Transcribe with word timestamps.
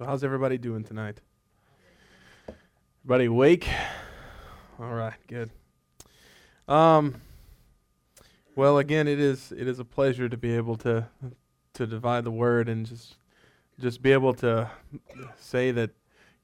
So, 0.00 0.06
how's 0.06 0.24
everybody 0.24 0.56
doing 0.56 0.82
tonight? 0.82 1.20
Everybody 3.04 3.26
awake? 3.26 3.68
All 4.78 4.94
right, 4.94 5.12
good. 5.28 5.50
Um, 6.66 7.20
well, 8.56 8.78
again, 8.78 9.06
it 9.08 9.20
is 9.20 9.52
it 9.52 9.68
is 9.68 9.78
a 9.78 9.84
pleasure 9.84 10.26
to 10.26 10.38
be 10.38 10.56
able 10.56 10.76
to 10.76 11.06
to 11.74 11.86
divide 11.86 12.24
the 12.24 12.30
word 12.30 12.70
and 12.70 12.86
just 12.86 13.16
just 13.78 14.00
be 14.00 14.12
able 14.12 14.32
to 14.36 14.70
say 15.36 15.70
that 15.72 15.90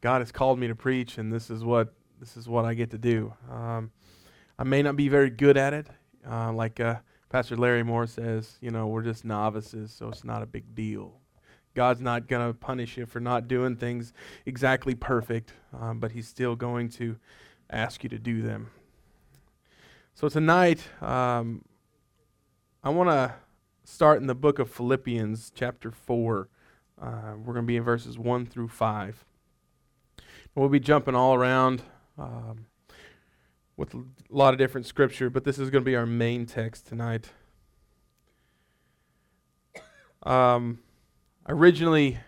God 0.03 0.21
has 0.21 0.31
called 0.31 0.59
me 0.59 0.69
to 0.69 0.75
preach, 0.75 1.17
and 1.17 1.33
this 1.33 1.49
is 1.49 1.65
what 1.65 1.95
this 2.21 2.37
is 2.37 2.47
what 2.47 2.67
I 2.67 2.75
get 2.75 2.91
to 2.91 2.99
do. 2.99 3.33
Um, 3.51 3.91
I 4.59 4.65
may 4.65 4.83
not 4.83 4.97
be 4.97 5.09
very 5.09 5.31
good 5.31 5.57
at 5.57 5.73
it, 5.73 5.87
uh, 6.31 6.53
like 6.53 6.79
uh, 6.79 6.97
Pastor 7.31 7.57
Larry 7.57 7.85
Moore 7.85 8.07
says. 8.07 8.59
You 8.61 8.71
know, 8.71 8.89
we're 8.89 9.01
just 9.01 9.25
novices, 9.25 9.93
so 9.93 10.09
it's 10.11 10.25
not 10.25 10.43
a 10.43 10.47
big 10.47 10.75
deal. 10.75 11.23
God's 11.77 12.01
not 12.01 12.27
going 12.27 12.45
to 12.45 12.55
punish 12.55 12.97
you 12.97 13.05
for 13.05 13.21
not 13.21 13.49
doing 13.49 13.77
things 13.77 14.15
exactly 14.47 14.95
perfect, 14.95 15.53
um, 15.79 16.01
but 16.01 16.13
He's 16.13 16.27
still 16.27 16.57
going 16.57 16.89
to 16.91 17.17
ask 17.69 18.03
you 18.03 18.09
to 18.09 18.19
do 18.19 18.41
them. 18.41 18.71
So 20.15 20.31
tonight, 20.31 20.89
um, 21.03 21.67
I 22.83 22.89
want 22.89 23.11
to 23.11 23.35
start 23.85 24.23
in 24.23 24.27
the 24.27 24.35
book 24.35 24.59
of 24.59 24.71
Philippians, 24.71 25.53
chapter 25.55 25.91
4. 25.91 26.49
Uh, 26.99 27.09
we're 27.45 27.53
going 27.53 27.67
to 27.67 27.69
be 27.69 27.77
in 27.77 27.83
verses 27.83 28.19
1 28.19 28.47
through 28.47 28.69
5. 28.69 29.27
We'll 30.55 30.71
be 30.71 30.81
jumping 30.81 31.15
all 31.15 31.35
around 31.35 31.83
um, 32.17 32.65
with 33.77 33.93
a 33.93 34.03
lot 34.31 34.55
of 34.55 34.59
different 34.59 34.87
scripture, 34.87 35.29
but 35.29 35.45
this 35.45 35.59
is 35.59 35.69
going 35.69 35.85
to 35.85 35.91
be 35.91 35.95
our 35.95 36.07
main 36.07 36.47
text 36.47 36.87
tonight. 36.87 37.29
Um, 40.23 40.81
originally 41.49 42.19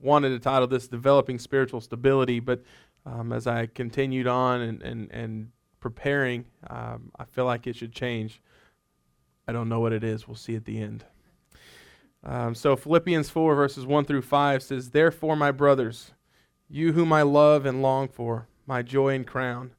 wanted 0.00 0.30
to 0.30 0.38
title 0.38 0.68
this 0.68 0.88
Developing 0.88 1.38
Spiritual 1.38 1.80
Stability, 1.80 2.40
but 2.40 2.62
um, 3.04 3.32
as 3.32 3.46
I 3.46 3.66
continued 3.66 4.26
on 4.26 4.60
and, 4.60 4.82
and, 4.82 5.10
and 5.12 5.50
preparing, 5.80 6.44
um, 6.68 7.10
I 7.18 7.24
feel 7.24 7.44
like 7.44 7.66
it 7.66 7.76
should 7.76 7.92
change. 7.92 8.42
I 9.48 9.52
don't 9.52 9.68
know 9.68 9.80
what 9.80 9.92
it 9.92 10.02
is. 10.02 10.26
We'll 10.26 10.36
see 10.36 10.56
at 10.56 10.64
the 10.64 10.80
end. 10.80 11.04
Um, 12.24 12.54
so, 12.54 12.74
Philippians 12.74 13.30
4, 13.30 13.54
verses 13.54 13.86
1 13.86 14.04
through 14.04 14.22
5 14.22 14.62
says, 14.62 14.90
Therefore, 14.90 15.36
my 15.36 15.52
brothers, 15.52 16.10
you 16.68 16.92
whom 16.92 17.12
I 17.12 17.22
love 17.22 17.64
and 17.64 17.80
long 17.80 18.08
for, 18.08 18.48
my 18.66 18.82
joy 18.82 19.14
and 19.14 19.24
crown, 19.24 19.70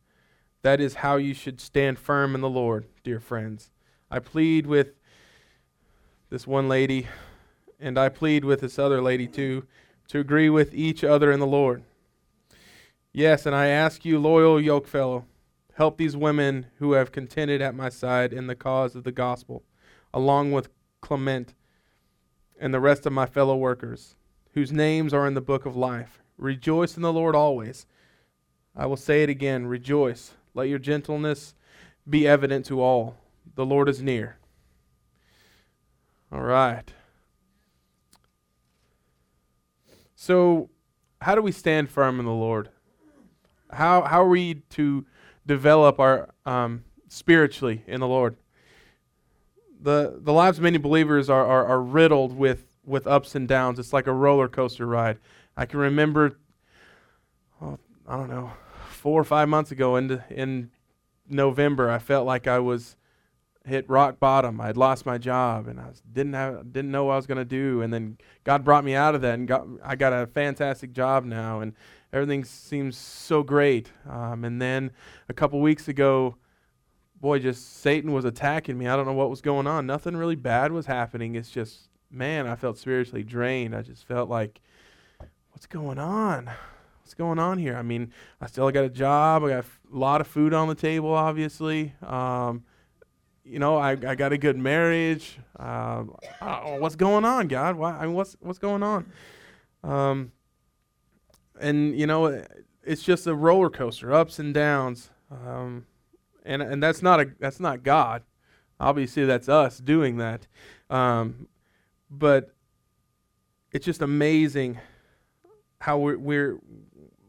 that 0.62 0.80
is 0.80 0.96
how 0.96 1.18
you 1.18 1.34
should 1.34 1.60
stand 1.60 2.00
firm 2.00 2.36
in 2.36 2.42
the 2.42 2.50
Lord, 2.50 2.86
dear 3.04 3.20
friends. 3.20 3.70
I 4.10 4.20
plead 4.20 4.66
with 4.66 4.94
this 6.30 6.48
one 6.48 6.70
lady 6.70 7.08
and 7.80 7.98
I 7.98 8.10
plead 8.10 8.44
with 8.44 8.62
this 8.62 8.80
other 8.80 9.02
lady 9.02 9.28
too, 9.28 9.66
to 10.10 10.20
agree 10.20 10.50
with 10.50 10.74
each 10.74 11.04
other 11.04 11.32
in 11.32 11.40
the 11.40 11.48
Lord. 11.48 11.84
Yes, 13.12 13.46
and 13.46 13.56
I 13.56 13.68
ask 13.68 14.06
you, 14.06 14.20
loyal 14.20 14.58
yokefellow, 14.58 15.26
help 15.74 15.98
these 15.98 16.16
women 16.16 16.68
who 16.80 16.94
have 16.94 17.12
contended 17.12 17.62
at 17.62 17.76
my 17.76 17.90
side 17.90 18.34
in 18.34 18.48
the 18.48 18.56
cause 18.56 18.96
of 18.96 19.04
the 19.04 19.12
gospel, 19.12 19.64
along 20.14 20.52
with 20.52 20.70
Clement 21.02 21.54
and 22.60 22.74
the 22.74 22.80
rest 22.80 23.06
of 23.06 23.14
my 23.14 23.26
fellow 23.26 23.56
workers, 23.56 24.16
whose 24.54 24.72
names 24.72 25.14
are 25.14 25.28
in 25.28 25.34
the 25.34 25.42
book 25.42 25.66
of 25.66 25.76
life. 25.76 26.22
Rejoice 26.38 26.96
in 26.96 27.04
the 27.04 27.14
Lord 27.14 27.36
always. 27.36 27.86
I 28.76 28.86
will 28.86 28.98
say 28.98 29.24
it 29.24 29.30
again 29.30 29.68
rejoice. 29.68 30.34
Let 30.54 30.70
your 30.70 30.80
gentleness 30.80 31.56
be 32.10 32.28
evident 32.28 32.66
to 32.68 32.82
all. 32.82 33.18
The 33.56 33.66
Lord 33.66 33.90
is 33.90 34.02
near. 34.02 34.38
All 36.32 36.42
right. 36.42 36.92
So, 40.20 40.72
how 41.22 41.36
do 41.36 41.44
we 41.44 41.52
stand 41.52 41.92
firm 41.92 42.20
in 42.20 42.26
the 42.26 42.32
Lord? 42.32 42.70
How 43.72 44.02
how 44.02 44.24
are 44.24 44.28
we 44.28 44.56
to 44.72 45.06
develop 45.46 46.00
our 46.00 46.34
um, 46.44 46.84
spiritually 47.08 47.84
in 47.86 48.00
the 48.00 48.08
Lord? 48.08 48.36
the 49.80 50.20
The 50.20 50.34
lives 50.34 50.58
of 50.58 50.64
many 50.64 50.80
believers 50.80 51.30
are, 51.30 51.46
are, 51.46 51.68
are 51.68 51.82
riddled 51.82 52.36
with 52.36 52.66
with 52.84 53.06
ups 53.06 53.36
and 53.36 53.48
downs. 53.48 53.78
It's 53.78 53.94
like 53.94 54.08
a 54.08 54.12
roller 54.12 54.48
coaster 54.48 54.88
ride. 54.88 55.20
I 55.56 55.68
can 55.68 55.80
remember, 55.80 56.40
oh, 57.62 57.78
I 58.08 58.18
don't 58.18 58.30
know, 58.30 58.54
four 58.90 59.22
or 59.22 59.24
five 59.24 59.48
months 59.48 59.70
ago 59.70 59.98
in 59.98 60.24
in 60.32 60.72
November, 61.30 61.92
I 61.92 62.00
felt 62.00 62.26
like 62.26 62.48
I 62.48 62.58
was 62.58 62.96
hit 63.68 63.90
rock 63.90 64.20
bottom. 64.20 64.60
I 64.62 64.68
had 64.68 64.78
lost 64.78 65.06
my 65.06 65.18
job 65.18 65.68
and 65.68 65.80
I 65.80 65.90
didn't 66.12 66.34
have 66.34 66.72
didn't 66.72 66.92
know 66.92 67.06
what 67.06 67.14
I 67.14 67.16
was 67.18 67.28
going 67.28 67.38
to 67.38 67.46
do. 67.46 67.82
And 67.82 67.94
then 67.94 68.18
God 68.44 68.64
brought 68.64 68.84
me 68.84 68.96
out 68.96 69.14
of 69.14 69.22
that 69.22 69.34
and 69.34 69.48
got 69.48 69.68
I 69.84 69.96
got 69.96 70.14
a 70.14 70.28
fantastic 70.28 70.94
job 70.94 71.26
now 71.26 71.60
and 71.60 71.74
everything 72.14 72.44
seems 72.44 72.98
so 72.98 73.44
great. 73.44 73.92
Um, 74.10 74.44
and 74.46 74.62
then 74.62 74.92
a 75.30 75.34
couple 75.34 75.60
weeks 75.60 75.88
ago, 75.88 76.38
boy, 77.20 77.40
just 77.40 77.82
Satan 77.82 78.14
was 78.14 78.26
attacking 78.26 78.78
me. 78.78 78.88
I 78.88 78.96
don't 78.96 79.06
know 79.06 79.14
what 79.14 79.30
was 79.30 79.42
going 79.42 79.68
on. 79.68 79.86
Nothing 79.86 80.16
really 80.16 80.36
bad 80.36 80.72
was 80.72 80.86
happening. 80.86 81.36
It's 81.36 81.50
just 81.50 81.90
man, 82.10 82.48
I 82.48 82.56
felt 82.56 82.78
spiritually 82.78 83.24
drained. 83.24 83.76
I 83.76 83.82
just 83.82 84.08
felt 84.08 84.30
like 84.30 84.62
what's 85.52 85.68
going 85.68 86.00
on? 86.00 86.50
What's 87.02 87.14
going 87.14 87.40
on 87.40 87.58
here? 87.58 87.76
I 87.76 87.84
mean, 87.84 88.12
I 88.42 88.48
still 88.48 88.70
got 88.72 88.84
a 88.84 88.90
job. 88.90 89.44
I 89.44 89.50
got 89.50 89.66
a 89.66 89.98
lot 89.98 90.22
of 90.22 90.28
food 90.28 90.54
on 90.54 90.68
the 90.68 90.76
table, 90.76 91.14
obviously. 91.14 91.94
Um, 92.06 92.64
you 93.48 93.60
know, 93.60 93.78
I, 93.78 93.92
I 93.92 94.16
got 94.16 94.34
a 94.34 94.38
good 94.38 94.58
marriage. 94.58 95.40
Uh, 95.58 96.04
what's 96.80 96.96
going 96.96 97.26
on, 97.26 97.48
God? 97.48 97.76
Why? 97.76 97.92
I 97.98 98.06
mean, 98.06 98.14
what's 98.14 98.36
what's 98.40 98.60
going 98.60 98.84
on? 98.84 99.12
Um, 99.84 100.32
and 101.60 101.98
you 101.98 102.08
know, 102.08 102.44
it's 102.84 103.04
just 103.04 103.28
a 103.28 103.34
roller 103.34 103.70
coaster, 103.70 104.14
ups 104.14 104.40
and 104.40 104.54
downs. 104.54 105.10
Um, 105.32 105.86
and 106.46 106.62
and 106.62 106.82
that's 106.82 107.02
not 107.02 107.20
a 107.20 107.32
that's 107.40 107.60
not 107.60 107.84
God. 107.84 108.24
Obviously, 108.80 109.26
that's 109.26 109.50
us 109.50 109.80
doing 109.80 110.18
that. 110.18 110.48
Um, 110.90 111.48
but 112.10 112.54
it's 113.72 113.86
just 113.86 114.02
amazing 114.02 114.80
how 115.80 115.98
we're, 115.98 116.18
we're 116.18 116.60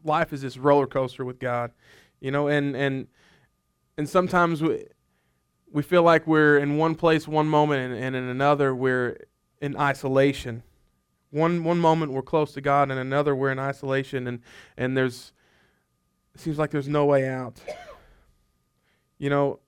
life 0.03 0.33
is 0.33 0.41
this 0.41 0.57
roller 0.57 0.87
coaster 0.87 1.25
with 1.25 1.39
God, 1.39 1.71
you 2.19 2.31
know, 2.31 2.47
and 2.47 2.75
and 2.75 3.07
and 3.97 4.07
sometimes 4.07 4.61
we 4.61 4.85
we 5.71 5.83
feel 5.83 6.03
like 6.03 6.25
we're 6.27 6.57
in 6.57 6.77
one 6.77 6.95
place 6.95 7.27
one 7.27 7.47
moment 7.47 7.91
and, 7.91 8.03
and, 8.03 8.15
in 8.15 8.23
another 8.23 8.73
we're 8.73 9.17
in 9.61 9.77
isolation. 9.77 10.63
One 11.31 11.63
one 11.63 11.79
moment 11.79 12.11
we're 12.11 12.21
close 12.21 12.53
to 12.53 12.61
god 12.61 12.89
and 12.89 12.99
another 12.99 13.35
we're 13.35 13.51
in 13.51 13.59
isolation 13.59 14.27
and 14.27 14.41
and 14.77 14.97
there's 14.97 15.31
it 16.33 16.41
seems 16.41 16.57
like 16.57 16.71
there's 16.71 16.87
no 16.87 17.05
way 17.05 17.27
out. 17.27 17.59
You 19.17 19.29
know 19.29 19.59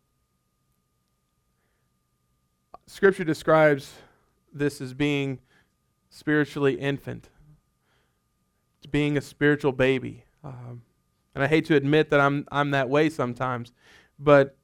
scripture 2.88 3.24
describes 3.24 3.94
this 4.52 4.82
as 4.82 4.94
being 4.94 5.40
spiritually 6.10 6.74
infant. 6.74 7.30
It's 8.78 8.88
being 8.88 9.18
a 9.18 9.22
spiritual 9.22 9.72
baby. 9.72 10.26
Um, 10.44 10.82
and 11.36 11.44
i 11.44 11.48
hate 11.48 11.66
to 11.66 11.76
admit 11.76 12.10
that 12.10 12.20
i'm 12.20 12.46
i'm 12.52 12.72
that 12.72 12.90
way 12.90 13.10
sometimes 13.10 13.72
but 14.20 14.58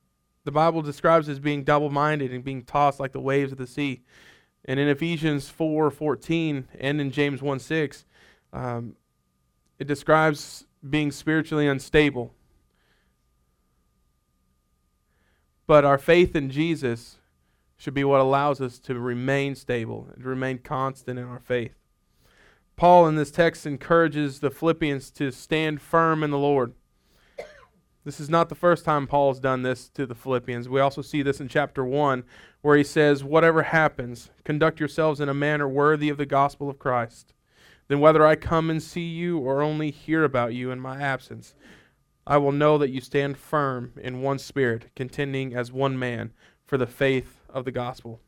the 0.47 0.51
Bible 0.51 0.81
describes 0.81 1.27
as 1.27 1.39
being 1.39 1.65
double 1.65 1.89
minded 1.89 2.31
and 2.31 2.41
being 2.41 2.63
tossed 2.63 3.01
like 3.01 3.11
the 3.11 3.19
waves 3.19 3.51
of 3.51 3.57
the 3.57 3.67
sea. 3.67 3.99
And 4.63 4.79
in 4.79 4.87
Ephesians 4.87 5.49
4 5.49 5.91
14 5.91 6.69
and 6.79 7.01
in 7.01 7.11
James 7.11 7.41
1 7.41 7.59
6, 7.59 8.05
um, 8.53 8.95
it 9.77 9.87
describes 9.87 10.63
being 10.89 11.11
spiritually 11.11 11.67
unstable. 11.67 12.33
But 15.65 15.83
our 15.83 15.97
faith 15.97 16.33
in 16.33 16.49
Jesus 16.49 17.17
should 17.75 17.93
be 17.93 18.05
what 18.05 18.21
allows 18.21 18.61
us 18.61 18.79
to 18.79 18.97
remain 18.97 19.53
stable 19.53 20.07
and 20.13 20.23
to 20.23 20.29
remain 20.29 20.59
constant 20.59 21.19
in 21.19 21.25
our 21.25 21.41
faith. 21.41 21.75
Paul 22.77 23.05
in 23.09 23.17
this 23.17 23.31
text 23.31 23.65
encourages 23.65 24.39
the 24.39 24.50
Philippians 24.50 25.11
to 25.11 25.29
stand 25.29 25.81
firm 25.81 26.23
in 26.23 26.31
the 26.31 26.38
Lord. 26.38 26.73
This 28.07 28.21
is 28.21 28.30
not 28.30 28.48
the 28.48 28.56
first 28.56 28.86
time 28.86 29.06
Paul 29.06 29.33
has 29.33 29.39
done 29.42 29.63
this 29.63 29.89
to 29.89 30.06
the 30.06 30.15
Philippians. 30.15 30.69
We 30.69 30.80
also 30.80 31.01
see 31.01 31.21
this 31.21 31.42
in 31.42 31.50
chapter 31.50 31.83
1, 31.83 32.24
where 32.62 32.77
he 32.77 32.83
says, 32.86 33.21
Whatever 33.21 33.63
happens, 33.63 34.30
conduct 34.45 34.80
yourselves 34.80 35.19
in 35.19 35.27
a 35.27 35.33
manner 35.33 35.68
worthy 35.68 36.07
of 36.07 36.15
the 36.15 36.25
gospel 36.25 36.69
of 36.69 36.80
Christ. 36.80 37.33
Then, 37.89 38.00
whether 38.00 38.25
I 38.25 38.38
come 38.38 38.69
and 38.69 38.81
see 38.81 39.06
you 39.06 39.39
or 39.39 39.62
only 39.62 39.92
hear 39.92 40.24
about 40.24 40.54
you 40.54 40.71
in 40.71 40.80
my 40.80 41.01
absence, 41.01 41.54
I 42.25 42.38
will 42.38 42.54
know 42.54 42.77
that 42.77 42.92
you 42.92 43.01
stand 43.01 43.38
firm 43.38 43.92
in 44.01 44.21
one 44.21 44.39
spirit, 44.39 44.86
contending 44.95 45.53
as 45.53 45.74
one 45.74 46.00
man 46.00 46.31
for 46.63 46.77
the 46.77 46.88
faith 46.88 47.42
of 47.50 47.65
the 47.65 47.74
gospel. 47.74 48.21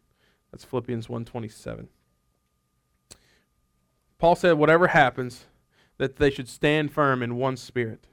That's 0.52 0.66
Philippians 0.66 1.08
1:27. 1.08 1.88
Paul 4.18 4.36
said 4.36 4.58
whatever 4.58 4.88
happens 4.88 5.46
that 5.98 6.18
they 6.18 6.30
should 6.30 6.50
stand 6.50 6.92
firm 6.92 7.24
in 7.24 7.38
one 7.38 7.56
spirit 7.56 8.08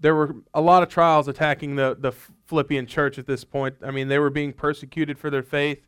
there 0.00 0.14
were 0.14 0.36
a 0.54 0.60
lot 0.60 0.82
of 0.82 0.88
trials 0.88 1.28
attacking 1.28 1.76
the, 1.76 1.96
the 1.98 2.12
Philippian 2.46 2.86
church 2.86 3.18
at 3.18 3.26
this 3.26 3.44
point. 3.44 3.76
I 3.82 3.90
mean, 3.90 4.08
they 4.08 4.18
were 4.18 4.30
being 4.30 4.52
persecuted 4.52 5.18
for 5.18 5.30
their 5.30 5.42
faith. 5.42 5.86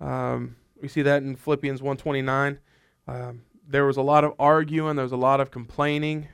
Um, 0.00 0.56
we 0.80 0.88
see 0.88 1.02
that 1.02 1.22
in 1.22 1.36
Philippians 1.36 1.82
129. 1.82 2.58
Um, 3.06 3.42
there 3.66 3.84
was 3.84 3.96
a 3.96 4.02
lot 4.02 4.24
of 4.24 4.34
arguing, 4.38 4.96
there 4.96 5.04
was 5.04 5.12
a 5.12 5.16
lot 5.16 5.40
of 5.40 5.50
complaining. 5.50 6.28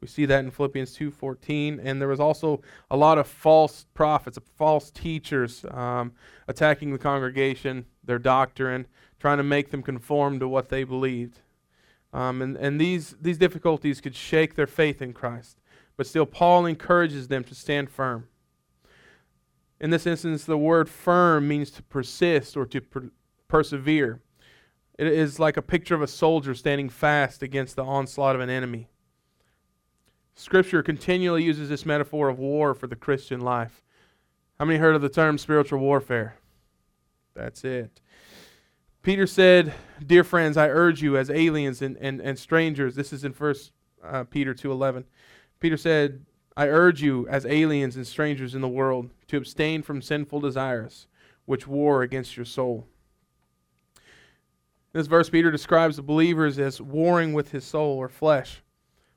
We 0.00 0.08
see 0.08 0.26
that 0.26 0.44
in 0.44 0.50
Philippians 0.50 0.96
2:14, 0.96 1.80
and 1.82 2.00
there 2.00 2.08
was 2.08 2.18
also 2.18 2.60
a 2.90 2.96
lot 2.96 3.18
of 3.18 3.26
false 3.28 3.86
prophets, 3.94 4.36
false 4.56 4.90
teachers 4.90 5.64
um, 5.70 6.12
attacking 6.48 6.92
the 6.92 6.98
congregation, 6.98 7.86
their 8.02 8.18
doctrine, 8.18 8.88
trying 9.20 9.36
to 9.36 9.44
make 9.44 9.70
them 9.70 9.80
conform 9.80 10.40
to 10.40 10.48
what 10.48 10.70
they 10.70 10.82
believed. 10.82 11.38
Um, 12.12 12.42
and 12.42 12.56
and 12.56 12.80
these, 12.80 13.14
these 13.20 13.38
difficulties 13.38 14.00
could 14.00 14.16
shake 14.16 14.56
their 14.56 14.66
faith 14.66 15.00
in 15.00 15.12
Christ. 15.12 15.61
But 16.02 16.08
still, 16.08 16.26
Paul 16.26 16.66
encourages 16.66 17.28
them 17.28 17.44
to 17.44 17.54
stand 17.54 17.88
firm. 17.88 18.26
In 19.78 19.90
this 19.90 20.04
instance, 20.04 20.44
the 20.44 20.58
word 20.58 20.88
firm 20.88 21.46
means 21.46 21.70
to 21.70 21.82
persist 21.84 22.56
or 22.56 22.66
to 22.66 22.80
per- 22.80 23.12
persevere. 23.46 24.20
It 24.98 25.06
is 25.06 25.38
like 25.38 25.56
a 25.56 25.62
picture 25.62 25.94
of 25.94 26.02
a 26.02 26.08
soldier 26.08 26.56
standing 26.56 26.88
fast 26.88 27.40
against 27.40 27.76
the 27.76 27.84
onslaught 27.84 28.34
of 28.34 28.40
an 28.40 28.50
enemy. 28.50 28.88
Scripture 30.34 30.82
continually 30.82 31.44
uses 31.44 31.68
this 31.68 31.86
metaphor 31.86 32.28
of 32.28 32.40
war 32.40 32.74
for 32.74 32.88
the 32.88 32.96
Christian 32.96 33.40
life. 33.40 33.84
How 34.58 34.64
many 34.64 34.80
heard 34.80 34.96
of 34.96 35.02
the 35.02 35.08
term 35.08 35.38
spiritual 35.38 35.78
warfare? 35.78 36.34
That's 37.32 37.62
it. 37.62 38.00
Peter 39.02 39.28
said, 39.28 39.72
Dear 40.04 40.24
friends, 40.24 40.56
I 40.56 40.68
urge 40.68 41.00
you 41.00 41.16
as 41.16 41.30
aliens 41.30 41.80
and, 41.80 41.96
and, 41.98 42.20
and 42.20 42.36
strangers. 42.36 42.96
This 42.96 43.12
is 43.12 43.22
in 43.22 43.30
1 43.30 43.54
uh, 44.02 44.24
Peter 44.24 44.52
2.11. 44.52 45.04
Peter 45.62 45.76
said, 45.76 46.26
I 46.56 46.66
urge 46.66 47.00
you 47.02 47.28
as 47.28 47.46
aliens 47.46 47.94
and 47.94 48.04
strangers 48.04 48.56
in 48.56 48.62
the 48.62 48.68
world 48.68 49.10
to 49.28 49.36
abstain 49.36 49.82
from 49.82 50.02
sinful 50.02 50.40
desires 50.40 51.06
which 51.44 51.68
war 51.68 52.02
against 52.02 52.36
your 52.36 52.44
soul. 52.44 52.88
In 53.96 54.98
this 54.98 55.06
verse, 55.06 55.30
Peter 55.30 55.52
describes 55.52 55.94
the 55.94 56.02
believers 56.02 56.58
as 56.58 56.80
warring 56.80 57.32
with 57.32 57.52
his 57.52 57.64
soul 57.64 57.96
or 57.96 58.08
flesh. 58.08 58.60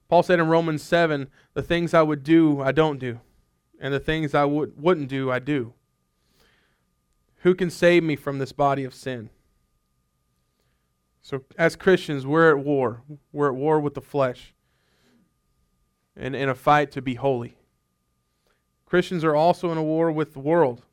Paul 0.08 0.22
said 0.22 0.40
in 0.40 0.48
Romans 0.48 0.84
7, 0.84 1.30
The 1.56 1.64
things 1.64 1.96
I 1.96 2.04
would 2.04 2.24
do, 2.24 2.62
I 2.62 2.72
don't 2.72 3.00
do, 3.00 3.22
and 3.80 3.92
the 3.92 4.00
things 4.00 4.36
I 4.36 4.46
would, 4.46 4.80
wouldn't 4.80 5.10
do, 5.10 5.32
I 5.32 5.40
do. 5.40 5.74
Who 7.38 7.56
can 7.56 7.72
save 7.72 8.04
me 8.04 8.16
from 8.16 8.38
this 8.38 8.52
body 8.52 8.84
of 8.84 8.94
sin? 8.94 9.32
So, 11.24 11.44
as 11.58 11.76
Christians, 11.76 12.24
we're 12.28 12.56
at 12.56 12.64
war. 12.64 13.02
We're 13.34 13.50
at 13.50 13.56
war 13.56 13.80
with 13.80 13.96
the 13.96 14.02
flesh 14.02 14.55
and 16.16 16.36
in 16.36 16.50
a 16.50 16.56
fight 16.56 16.92
to 16.92 17.02
be 17.02 17.16
holy. 17.16 17.58
Christians 18.86 19.24
are 19.24 19.36
also 19.36 19.72
in 19.72 19.78
a 19.78 19.84
war 19.84 20.12
with 20.12 20.34
the 20.34 20.40
world. 20.40 20.84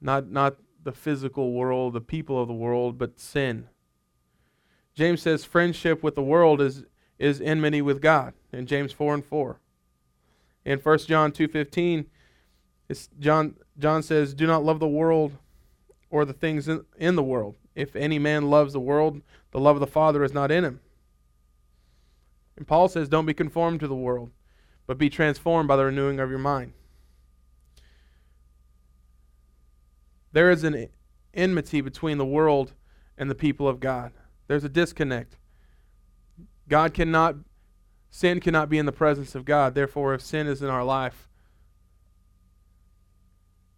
Not, 0.00 0.28
not 0.28 0.56
the 0.82 0.92
physical 0.92 1.52
world, 1.52 1.92
the 1.92 2.00
people 2.00 2.40
of 2.40 2.48
the 2.48 2.54
world, 2.54 2.98
but 2.98 3.20
sin. 3.20 3.68
James 4.94 5.22
says 5.22 5.44
friendship 5.44 6.02
with 6.02 6.14
the 6.14 6.22
world 6.22 6.60
is, 6.60 6.84
is 7.18 7.40
enmity 7.40 7.80
with 7.80 8.02
God 8.02 8.34
in 8.52 8.66
James 8.66 8.92
4 8.92 9.14
and 9.14 9.24
4. 9.24 9.60
In 10.64 10.78
1 10.78 10.98
John 11.00 11.32
2.15, 11.32 12.06
John, 13.18 13.56
John 13.78 14.02
says, 14.02 14.34
Do 14.34 14.46
not 14.46 14.64
love 14.64 14.80
the 14.80 14.88
world 14.88 15.32
or 16.10 16.24
the 16.24 16.32
things 16.32 16.68
in, 16.68 16.84
in 16.98 17.16
the 17.16 17.22
world. 17.22 17.56
If 17.74 17.94
any 17.94 18.18
man 18.18 18.50
loves 18.50 18.72
the 18.72 18.80
world, 18.80 19.22
the 19.52 19.60
love 19.60 19.76
of 19.76 19.80
the 19.80 19.86
Father 19.86 20.24
is 20.24 20.34
not 20.34 20.50
in 20.50 20.64
him. 20.64 20.80
And 22.60 22.68
Paul 22.68 22.88
says, 22.90 23.08
Don't 23.08 23.24
be 23.24 23.32
conformed 23.32 23.80
to 23.80 23.88
the 23.88 23.96
world, 23.96 24.32
but 24.86 24.98
be 24.98 25.08
transformed 25.08 25.66
by 25.66 25.76
the 25.76 25.86
renewing 25.86 26.20
of 26.20 26.28
your 26.28 26.38
mind. 26.38 26.74
There 30.32 30.50
is 30.50 30.62
an 30.62 30.90
enmity 31.32 31.80
between 31.80 32.18
the 32.18 32.26
world 32.26 32.74
and 33.16 33.30
the 33.30 33.34
people 33.34 33.66
of 33.66 33.80
God. 33.80 34.12
There's 34.46 34.62
a 34.62 34.68
disconnect. 34.68 35.38
God 36.68 36.92
cannot, 36.92 37.36
sin 38.10 38.40
cannot 38.40 38.68
be 38.68 38.76
in 38.76 38.84
the 38.84 38.92
presence 38.92 39.34
of 39.34 39.46
God. 39.46 39.74
Therefore, 39.74 40.12
if 40.12 40.20
sin 40.20 40.46
is 40.46 40.60
in 40.60 40.68
our 40.68 40.84
life, 40.84 41.30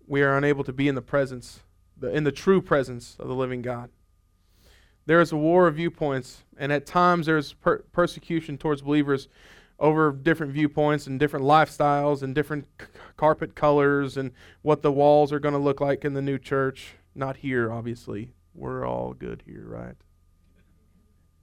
we 0.08 0.22
are 0.22 0.36
unable 0.36 0.64
to 0.64 0.72
be 0.72 0.88
in 0.88 0.96
the 0.96 1.02
presence 1.02 1.60
in 2.02 2.24
the 2.24 2.32
true 2.32 2.60
presence 2.60 3.16
of 3.20 3.28
the 3.28 3.34
living 3.36 3.62
God. 3.62 3.90
There 5.06 5.20
is 5.20 5.32
a 5.32 5.36
war 5.36 5.66
of 5.66 5.76
viewpoints, 5.76 6.44
and 6.56 6.72
at 6.72 6.86
times 6.86 7.26
there's 7.26 7.52
per- 7.54 7.82
persecution 7.92 8.56
towards 8.56 8.82
believers 8.82 9.28
over 9.78 10.12
different 10.12 10.52
viewpoints 10.52 11.08
and 11.08 11.18
different 11.18 11.44
lifestyles 11.44 12.22
and 12.22 12.34
different 12.34 12.66
c- 12.80 12.86
carpet 13.16 13.56
colors 13.56 14.16
and 14.16 14.30
what 14.62 14.82
the 14.82 14.92
walls 14.92 15.32
are 15.32 15.40
going 15.40 15.54
to 15.54 15.58
look 15.58 15.80
like 15.80 16.04
in 16.04 16.14
the 16.14 16.22
new 16.22 16.38
church. 16.38 16.94
Not 17.14 17.38
here, 17.38 17.72
obviously. 17.72 18.32
We're 18.54 18.86
all 18.86 19.12
good 19.12 19.42
here, 19.44 19.64
right? 19.66 19.96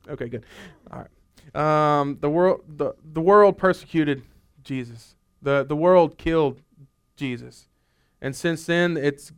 Okay, 0.08 0.30
good. 0.30 0.46
All 0.90 1.00
right. 1.00 2.02
Um, 2.02 2.18
the 2.22 2.30
world, 2.30 2.62
the, 2.68 2.94
the 3.04 3.22
world 3.22 3.58
persecuted 3.58 4.24
Jesus. 4.64 5.16
the 5.42 5.66
The 5.66 5.76
world 5.76 6.18
killed 6.18 6.62
Jesus, 7.18 7.68
and 8.22 8.36
since 8.36 8.66
then, 8.66 8.96
it's 8.96 9.34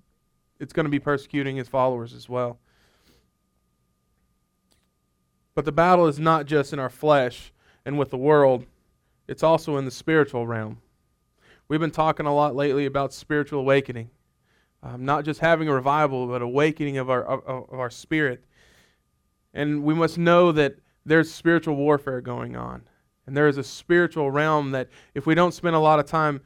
it's 0.60 0.74
going 0.74 0.86
to 0.86 0.92
be 0.92 1.00
persecuting 1.00 1.56
his 1.56 1.68
followers 1.68 2.14
as 2.14 2.30
well. 2.30 2.60
But 5.62 5.66
the 5.66 5.72
battle 5.72 6.08
is 6.08 6.18
not 6.18 6.48
just 6.48 6.74
in 6.74 6.80
our 6.80 6.90
flesh 6.90 7.54
and 7.86 8.00
with 8.00 8.10
the 8.10 8.18
world, 8.18 8.66
it's 9.28 9.44
also 9.44 9.78
in 9.78 9.86
the 9.86 9.92
spiritual 9.92 10.48
realm. 10.48 10.82
We've 11.68 11.80
been 11.80 11.92
talking 11.92 12.26
a 12.26 12.34
lot 12.34 12.56
lately 12.56 12.88
about 12.88 13.14
spiritual 13.14 13.60
awakening. 13.60 14.10
Um, 14.82 15.06
not 15.06 15.24
just 15.24 15.40
having 15.40 15.70
a 15.70 15.74
revival, 15.76 16.26
but 16.26 16.42
awakening 16.42 16.98
of 16.98 17.12
our, 17.12 17.24
of, 17.24 17.70
of 17.70 17.80
our 17.80 17.92
spirit. 17.92 18.44
And 19.54 19.84
we 19.84 19.94
must 19.94 20.18
know 20.18 20.52
that 20.52 20.78
there's 21.06 21.32
spiritual 21.32 21.76
warfare 21.76 22.22
going 22.22 22.56
on. 22.56 22.82
And 23.28 23.38
there 23.38 23.48
is 23.48 23.58
a 23.60 23.64
spiritual 23.64 24.32
realm 24.32 24.72
that 24.72 24.90
if 25.14 25.28
we 25.28 25.36
don't 25.36 25.54
spend 25.54 25.76
a 25.76 25.80
lot 25.80 26.00
of 26.00 26.08
time 26.08 26.42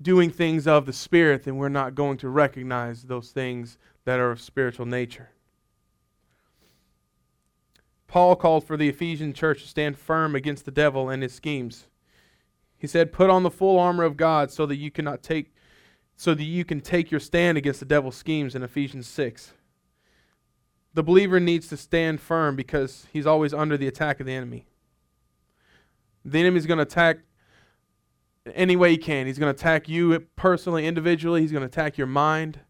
doing 0.00 0.30
things 0.30 0.66
of 0.66 0.86
the 0.86 0.94
Spirit, 0.94 1.44
then 1.44 1.56
we're 1.56 1.68
not 1.68 1.94
going 1.94 2.16
to 2.16 2.30
recognize 2.30 3.02
those 3.02 3.30
things 3.30 3.76
that 4.06 4.18
are 4.18 4.30
of 4.30 4.40
spiritual 4.40 4.86
nature. 4.86 5.28
Paul 8.06 8.36
called 8.36 8.64
for 8.64 8.76
the 8.76 8.88
Ephesian 8.88 9.32
church 9.32 9.62
to 9.62 9.68
stand 9.68 9.98
firm 9.98 10.34
against 10.34 10.64
the 10.64 10.70
devil 10.70 11.08
and 11.08 11.22
his 11.22 11.34
schemes. 11.34 11.86
He 12.78 12.86
said, 12.86 13.12
"Put 13.12 13.30
on 13.30 13.42
the 13.42 13.50
full 13.50 13.78
armor 13.78 14.04
of 14.04 14.16
God 14.16 14.50
so 14.50 14.66
that 14.66 14.76
you 14.76 14.90
cannot 14.90 15.22
take 15.22 15.52
so 16.14 16.34
that 16.34 16.44
you 16.44 16.64
can 16.64 16.80
take 16.80 17.10
your 17.10 17.20
stand 17.20 17.58
against 17.58 17.80
the 17.80 17.86
devil's 17.86 18.16
schemes 18.16 18.54
in 18.54 18.62
Ephesians 18.62 19.06
6." 19.06 19.52
The 20.94 21.02
believer 21.02 21.40
needs 21.40 21.68
to 21.68 21.76
stand 21.76 22.20
firm 22.20 22.56
because 22.56 23.06
he's 23.12 23.26
always 23.26 23.52
under 23.52 23.76
the 23.76 23.86
attack 23.86 24.18
of 24.18 24.26
the 24.26 24.32
enemy. 24.32 24.66
The 26.24 26.40
enemy 26.40 26.56
is 26.56 26.66
going 26.66 26.78
to 26.78 26.84
attack 26.84 27.18
any 28.54 28.76
way 28.76 28.92
he 28.92 28.96
can. 28.96 29.26
He's 29.26 29.38
going 29.38 29.54
to 29.54 29.58
attack 29.58 29.88
you 29.88 30.18
personally, 30.36 30.86
individually. 30.86 31.42
He's 31.42 31.52
going 31.52 31.62
to 31.62 31.66
attack 31.66 31.98
your 31.98 32.06
mind. 32.06 32.60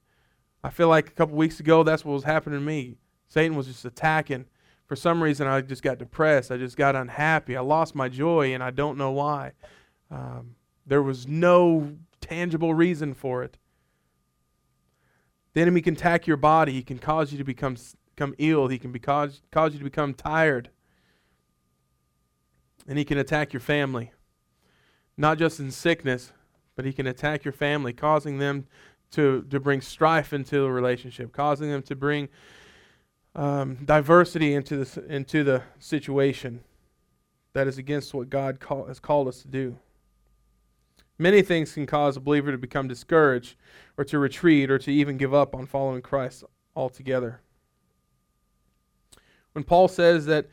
I 0.65 0.71
feel 0.71 0.89
like 0.89 1.09
a 1.09 1.13
couple 1.13 1.37
weeks 1.37 1.61
ago, 1.61 1.85
that's 1.85 2.05
what 2.05 2.13
was 2.13 2.25
happening 2.25 2.59
to 2.59 2.65
me. 2.65 2.97
Satan 3.29 3.57
was 3.57 3.67
just 3.67 3.85
attacking. 3.85 4.47
For 4.87 4.97
some 4.97 5.23
reason, 5.23 5.47
I 5.47 5.61
just 5.61 5.83
got 5.83 5.99
depressed. 5.99 6.51
I 6.51 6.57
just 6.57 6.77
got 6.77 6.95
unhappy. 6.95 7.57
I 7.57 7.61
lost 7.61 7.95
my 7.95 8.09
joy, 8.09 8.55
and 8.55 8.63
I 8.63 8.71
don't 8.71 8.97
know 8.97 9.11
why. 9.11 9.53
Um, 10.11 10.55
there 10.87 11.03
was 11.03 11.27
no 11.27 11.97
tangible 12.21 12.73
reason 12.73 13.13
for 13.15 13.43
it. 13.43 13.59
The 15.55 15.63
enemy 15.63 15.81
can 15.81 15.95
attack 15.95 16.27
your 16.27 16.37
body. 16.37 16.73
He 16.73 16.83
can 16.83 16.99
cause 16.99 17.33
you 17.33 17.39
to 17.39 17.45
become, 17.45 17.77
become 18.15 18.35
ill. 18.39 18.69
He 18.69 18.79
can 18.79 18.93
be 18.93 18.99
cause, 18.99 19.43
cause 19.51 19.73
you 19.73 19.79
to 19.79 19.85
become 19.85 20.15
tired. 20.15 20.71
And 22.87 22.99
he 22.99 23.05
can 23.05 23.19
attack 23.19 23.53
your 23.53 23.61
family 23.61 24.13
not 25.17 25.39
just 25.39 25.59
in 25.59 25.71
sickness, 25.71 26.33
but 26.75 26.85
he 26.85 26.93
can 26.93 27.07
attack 27.07 27.45
your 27.45 27.53
family, 27.53 27.93
causing 27.93 28.39
them 28.39 28.67
to, 29.13 29.47
to 29.51 29.59
bring 29.59 29.81
strife 29.81 30.33
into 30.33 30.61
the 30.61 30.71
relationship, 30.71 31.33
causing 31.33 31.71
them 31.71 31.83
to 31.83 31.97
bring 31.97 32.29
um, 33.37 33.77
diversity 33.85 34.55
into 34.55 34.85
the, 34.85 35.05
into 35.07 35.45
the 35.45 35.63
situation 35.79 36.65
that 37.53 37.67
is 37.67 37.79
against 37.79 38.15
what 38.15 38.31
God 38.31 38.59
call, 38.59 38.87
has 38.87 38.99
called 38.99 39.29
us 39.29 39.43
to 39.43 39.49
do. 39.49 39.79
Many 41.19 41.43
things 41.43 41.73
can 41.73 41.87
cause 41.87 42.17
a 42.17 42.21
believer 42.21 42.51
to 42.51 42.59
become 42.59 42.89
discouraged 42.89 43.57
or 43.97 44.05
to 44.05 44.19
retreat 44.19 44.71
or 44.71 44.79
to 44.79 44.91
even 44.91 45.17
give 45.17 45.33
up 45.33 45.55
on 45.55 45.67
following 45.67 46.03
Christ 46.03 46.45
altogether. 46.75 47.41
When 49.53 49.65
Paul 49.65 49.89
says 49.89 50.27
that 50.27 50.49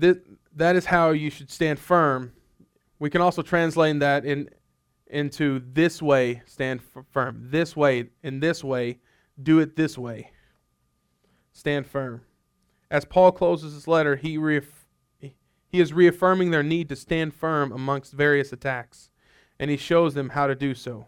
th- 0.00 0.22
that 0.56 0.74
is 0.74 0.86
how 0.86 1.10
you 1.10 1.30
should 1.30 1.50
stand 1.50 1.78
firm, 1.78 2.32
we 2.98 3.10
can 3.10 3.20
also 3.20 3.42
translate 3.42 3.98
that 4.00 4.24
in, 4.24 4.48
into 5.06 5.62
this 5.72 6.00
way, 6.02 6.42
stand 6.46 6.80
firm. 7.12 7.48
This 7.50 7.76
way, 7.76 8.10
in 8.22 8.40
this 8.40 8.64
way, 8.64 8.98
do 9.40 9.60
it 9.60 9.76
this 9.76 9.96
way. 9.96 10.31
Stand 11.52 11.86
firm. 11.86 12.22
As 12.90 13.04
Paul 13.04 13.32
closes 13.32 13.74
his 13.74 13.88
letter, 13.88 14.16
he, 14.16 14.36
reaff- 14.36 14.86
he 15.20 15.80
is 15.80 15.92
reaffirming 15.92 16.50
their 16.50 16.62
need 16.62 16.88
to 16.90 16.96
stand 16.96 17.34
firm 17.34 17.72
amongst 17.72 18.12
various 18.12 18.52
attacks, 18.52 19.10
and 19.58 19.70
he 19.70 19.76
shows 19.76 20.14
them 20.14 20.30
how 20.30 20.46
to 20.46 20.54
do 20.54 20.74
so. 20.74 21.06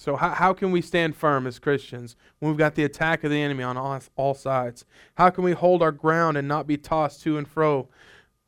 So, 0.00 0.16
how, 0.16 0.30
how 0.30 0.54
can 0.54 0.72
we 0.72 0.80
stand 0.80 1.14
firm 1.14 1.46
as 1.46 1.58
Christians 1.58 2.16
when 2.38 2.50
we've 2.50 2.58
got 2.58 2.74
the 2.74 2.84
attack 2.84 3.22
of 3.22 3.30
the 3.30 3.42
enemy 3.42 3.62
on 3.62 3.76
all, 3.76 4.00
all 4.16 4.32
sides? 4.32 4.86
How 5.16 5.28
can 5.28 5.44
we 5.44 5.52
hold 5.52 5.82
our 5.82 5.92
ground 5.92 6.38
and 6.38 6.48
not 6.48 6.66
be 6.66 6.78
tossed 6.78 7.22
to 7.24 7.36
and 7.36 7.46
fro, 7.46 7.86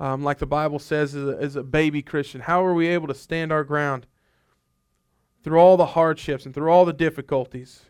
um, 0.01 0.25
like 0.25 0.39
the 0.39 0.47
Bible 0.47 0.79
says 0.79 1.15
as 1.15 1.29
a, 1.29 1.37
as 1.39 1.57
a 1.57 1.63
baby 1.63 2.01
Christian? 2.01 2.41
How 2.41 2.65
are 2.65 2.73
we 2.73 2.87
able 2.87 3.07
to 3.07 3.15
stand 3.15 3.53
our 3.53 3.65
ground 3.65 4.07
through 5.45 5.59
all 5.59 5.77
the 5.77 5.87
hardships 5.87 6.47
and 6.47 6.55
through 6.55 6.71
all 6.71 6.87
the 6.87 6.93
difficulties? 6.95 7.83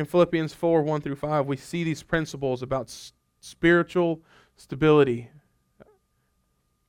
In 0.00 0.06
Philippians 0.06 0.54
4 0.54 0.80
1 0.80 1.02
through 1.02 1.16
5, 1.16 1.44
we 1.44 1.58
see 1.58 1.84
these 1.84 2.02
principles 2.02 2.62
about 2.62 2.86
s- 2.86 3.12
spiritual 3.38 4.22
stability, 4.56 5.28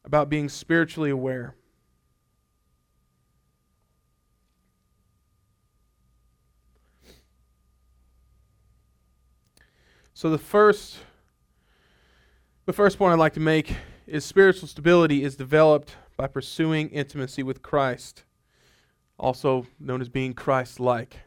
about 0.06 0.30
being 0.30 0.48
spiritually 0.48 1.10
aware. 1.10 1.54
So 10.14 10.30
the 10.30 10.38
first 10.38 11.00
the 12.66 12.72
first 12.72 12.98
point 12.98 13.12
I'd 13.12 13.20
like 13.20 13.34
to 13.34 13.42
make 13.42 13.76
is 14.08 14.24
spiritual 14.24 14.70
stability 14.70 15.26
is 15.26 15.36
developed 15.36 15.98
by 16.16 16.28
pursuing 16.28 16.88
intimacy 16.92 17.44
with 17.44 17.62
Christ, 17.62 18.24
also 19.20 19.68
known 19.82 20.00
as 20.00 20.08
being 20.08 20.34
Christ-like. 20.34 21.18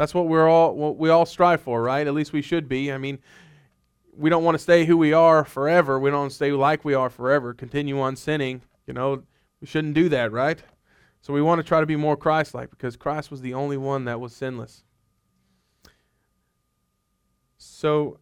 That's 0.00 0.14
what 0.14 0.28
we're 0.28 0.48
all 0.48 0.74
what 0.74 0.96
we 0.96 1.10
all 1.10 1.26
strive 1.26 1.60
for, 1.60 1.82
right? 1.82 2.06
At 2.06 2.14
least 2.14 2.32
we 2.32 2.40
should 2.40 2.70
be. 2.70 2.90
I 2.90 2.96
mean, 2.96 3.18
we 4.16 4.30
don't 4.30 4.42
want 4.42 4.54
to 4.54 4.58
stay 4.58 4.86
who 4.86 4.96
we 4.96 5.12
are 5.12 5.44
forever. 5.44 6.00
We 6.00 6.08
don't 6.08 6.20
want 6.20 6.30
to 6.30 6.36
stay 6.36 6.52
like 6.52 6.86
we 6.86 6.94
are 6.94 7.10
forever. 7.10 7.52
Continue 7.52 8.00
on 8.00 8.16
sinning. 8.16 8.62
You 8.86 8.94
know, 8.94 9.24
we 9.60 9.66
shouldn't 9.66 9.92
do 9.92 10.08
that, 10.08 10.32
right? 10.32 10.58
So 11.20 11.34
we 11.34 11.42
want 11.42 11.58
to 11.58 11.62
try 11.62 11.80
to 11.80 11.86
be 11.86 11.96
more 11.96 12.16
Christ-like 12.16 12.70
because 12.70 12.96
Christ 12.96 13.30
was 13.30 13.42
the 13.42 13.52
only 13.52 13.76
one 13.76 14.06
that 14.06 14.20
was 14.20 14.34
sinless. 14.34 14.84
So 17.58 18.20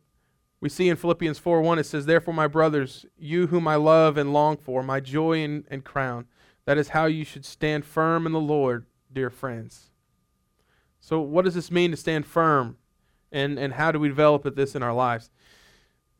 we 0.60 0.68
see 0.68 0.88
in 0.88 0.96
Philippians 0.96 1.38
4 1.38 1.62
1, 1.62 1.78
it 1.78 1.86
says, 1.86 2.06
Therefore, 2.06 2.34
my 2.34 2.48
brothers, 2.48 3.06
you 3.16 3.46
whom 3.46 3.68
I 3.68 3.76
love 3.76 4.16
and 4.16 4.32
long 4.32 4.56
for, 4.56 4.82
my 4.82 4.98
joy 4.98 5.44
and, 5.44 5.64
and 5.70 5.84
crown, 5.84 6.26
that 6.64 6.76
is 6.76 6.88
how 6.88 7.06
you 7.06 7.24
should 7.24 7.44
stand 7.44 7.84
firm 7.84 8.26
in 8.26 8.32
the 8.32 8.40
Lord, 8.40 8.86
dear 9.12 9.30
friends. 9.30 9.87
So, 11.08 11.20
what 11.20 11.46
does 11.46 11.54
this 11.54 11.70
mean 11.70 11.90
to 11.90 11.96
stand 11.96 12.26
firm? 12.26 12.76
And, 13.32 13.58
and 13.58 13.72
how 13.72 13.92
do 13.92 13.98
we 13.98 14.08
develop 14.08 14.42
this 14.54 14.74
in 14.74 14.82
our 14.82 14.92
lives? 14.92 15.30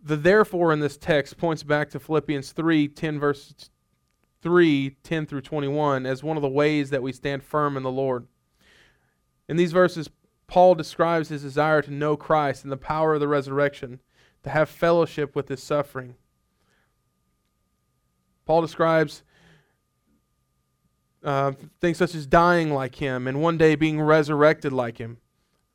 The 0.03 0.17
therefore 0.17 0.73
in 0.73 0.81
this 0.81 0.97
text 0.97 1.37
points 1.37 1.63
back 1.63 1.91
to 1.91 2.01
Philippians 2.01 2.53
3 2.53 2.89
10, 2.89 3.21
verse 3.21 3.53
3 4.41 4.97
10 5.03 5.27
through 5.27 5.43
21 5.43 6.07
as 6.07 6.23
one 6.23 6.39
of 6.39 6.43
the 6.43 6.49
ways 6.49 6.89
that 6.89 7.03
we 7.03 7.13
stand 7.13 7.43
firm 7.43 7.77
in 7.77 7.83
the 7.83 7.91
Lord. 7.91 8.29
In 9.47 9.59
these 9.59 9.73
verses, 9.73 10.09
Paul 10.47 10.75
describes 10.75 11.29
his 11.29 11.43
desire 11.43 11.83
to 11.83 11.93
know 11.93 12.17
Christ 12.17 12.63
and 12.63 12.73
the 12.73 12.79
power 12.79 13.13
of 13.13 13.21
the 13.21 13.29
resurrection, 13.29 14.01
to 14.43 14.49
have 14.49 14.71
fellowship 14.71 15.37
with 15.37 15.51
his 15.51 15.63
suffering. 15.63 16.15
Paul 18.47 18.63
describes 18.63 19.23
uh, 21.25 21.53
things 21.81 21.97
such 21.97 22.15
as 22.15 22.27
dying 22.27 22.73
like 22.73 22.97
him 22.97 23.27
and 23.27 23.41
one 23.41 23.59
day 23.59 23.75
being 23.75 24.01
resurrected 24.01 24.73
like 24.73 24.99
him. 24.99 25.19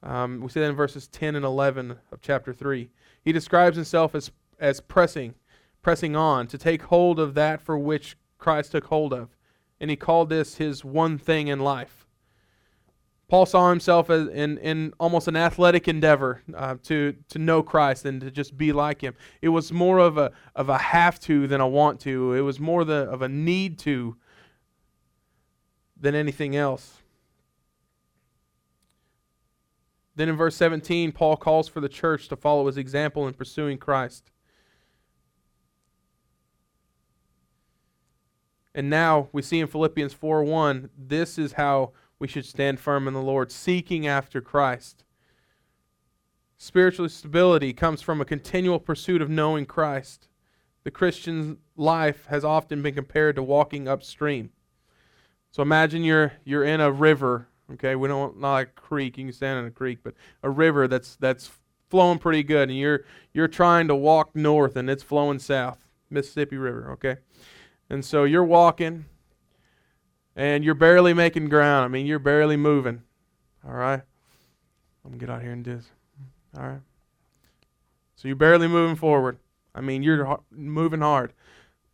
Um, 0.01 0.41
we 0.41 0.49
see 0.49 0.59
that 0.59 0.69
in 0.69 0.75
verses 0.75 1.07
10 1.07 1.35
and 1.35 1.45
11 1.45 1.97
of 2.11 2.21
chapter 2.21 2.53
3. 2.53 2.89
He 3.23 3.31
describes 3.31 3.75
himself 3.75 4.15
as, 4.15 4.31
as 4.59 4.81
pressing, 4.81 5.33
pressing 5.81 6.15
on 6.15 6.47
to 6.47 6.57
take 6.57 6.83
hold 6.83 7.19
of 7.19 7.33
that 7.35 7.61
for 7.61 7.77
which 7.77 8.17
Christ 8.37 8.71
took 8.71 8.85
hold 8.85 9.13
of. 9.13 9.29
And 9.79 9.89
he 9.89 9.95
called 9.95 10.29
this 10.29 10.55
his 10.57 10.83
one 10.83 11.17
thing 11.17 11.47
in 11.47 11.59
life. 11.59 12.05
Paul 13.29 13.45
saw 13.45 13.69
himself 13.69 14.09
as 14.09 14.27
in, 14.27 14.57
in 14.59 14.93
almost 14.99 15.27
an 15.27 15.35
athletic 15.35 15.87
endeavor 15.87 16.43
uh, 16.55 16.75
to, 16.83 17.15
to 17.29 17.39
know 17.39 17.63
Christ 17.63 18.05
and 18.05 18.21
to 18.21 18.29
just 18.29 18.57
be 18.57 18.71
like 18.71 19.01
him. 19.01 19.15
It 19.41 19.49
was 19.49 19.71
more 19.71 19.99
of 19.99 20.17
a, 20.17 20.31
of 20.55 20.69
a 20.69 20.77
have 20.77 21.19
to 21.21 21.47
than 21.47 21.61
a 21.61 21.67
want 21.67 21.99
to. 22.01 22.33
It 22.33 22.41
was 22.41 22.59
more 22.59 22.83
the, 22.83 23.09
of 23.09 23.21
a 23.21 23.29
need 23.29 23.79
to 23.79 24.17
than 26.03 26.15
anything 26.15 26.53
else. 26.53 26.97
Then 30.15 30.27
in 30.27 30.35
verse 30.35 30.55
17, 30.57 31.13
Paul 31.13 31.37
calls 31.37 31.69
for 31.69 31.79
the 31.79 31.89
church 31.89 32.27
to 32.27 32.35
follow 32.35 32.67
his 32.67 32.77
example 32.77 33.25
in 33.25 33.33
pursuing 33.33 33.77
Christ. 33.77 34.29
And 38.75 38.89
now 38.89 39.29
we 39.31 39.41
see 39.41 39.61
in 39.61 39.67
Philippians 39.67 40.13
4 40.13 40.43
1, 40.43 40.89
this 40.97 41.37
is 41.37 41.53
how 41.53 41.93
we 42.19 42.27
should 42.27 42.45
stand 42.45 42.79
firm 42.79 43.07
in 43.07 43.13
the 43.13 43.21
Lord, 43.21 43.51
seeking 43.51 44.05
after 44.05 44.41
Christ. 44.41 45.05
Spiritual 46.57 47.07
stability 47.09 47.71
comes 47.71 48.01
from 48.01 48.19
a 48.19 48.25
continual 48.25 48.79
pursuit 48.79 49.21
of 49.21 49.29
knowing 49.29 49.65
Christ. 49.65 50.27
The 50.83 50.91
Christian's 50.91 51.57
life 51.77 52.25
has 52.25 52.43
often 52.43 52.81
been 52.81 52.93
compared 52.93 53.37
to 53.37 53.43
walking 53.43 53.87
upstream. 53.87 54.51
So 55.53 55.61
imagine 55.61 56.03
you're 56.03 56.33
you're 56.43 56.63
in 56.63 56.81
a 56.81 56.91
river. 56.91 57.47
Okay, 57.73 57.95
we 57.95 58.07
don't 58.07 58.39
not 58.39 58.53
like 58.53 58.69
a 58.69 58.81
creek. 58.81 59.19
You 59.19 59.25
can 59.25 59.33
stand 59.33 59.59
in 59.59 59.65
a 59.65 59.71
creek, 59.71 59.99
but 60.03 60.15
a 60.41 60.49
river 60.49 60.87
that's 60.87 61.15
that's 61.17 61.51
flowing 61.91 62.17
pretty 62.17 62.41
good, 62.41 62.69
and 62.69 62.77
you're 62.77 63.05
you're 63.33 63.47
trying 63.47 63.87
to 63.89 63.95
walk 63.95 64.35
north, 64.35 64.75
and 64.75 64.89
it's 64.89 65.03
flowing 65.03 65.37
south. 65.37 65.87
Mississippi 66.09 66.57
River. 66.57 66.91
Okay, 66.93 67.17
and 67.87 68.03
so 68.03 68.23
you're 68.23 68.43
walking, 68.43 69.05
and 70.35 70.63
you're 70.63 70.73
barely 70.73 71.13
making 71.13 71.49
ground. 71.49 71.85
I 71.85 71.87
mean, 71.87 72.07
you're 72.07 72.17
barely 72.17 72.57
moving. 72.57 73.03
All 73.63 73.75
right? 73.75 74.01
I'm 75.05 75.11
to 75.11 75.17
get 75.17 75.29
out 75.29 75.43
here 75.43 75.51
and 75.51 75.63
do 75.63 75.75
this. 75.75 75.89
All 76.57 76.67
right? 76.67 76.81
So 78.15 78.27
you're 78.27 78.35
barely 78.35 78.67
moving 78.67 78.95
forward. 78.95 79.37
I 79.75 79.81
mean, 79.81 80.01
you're 80.01 80.39
moving 80.51 81.01
hard. 81.01 81.33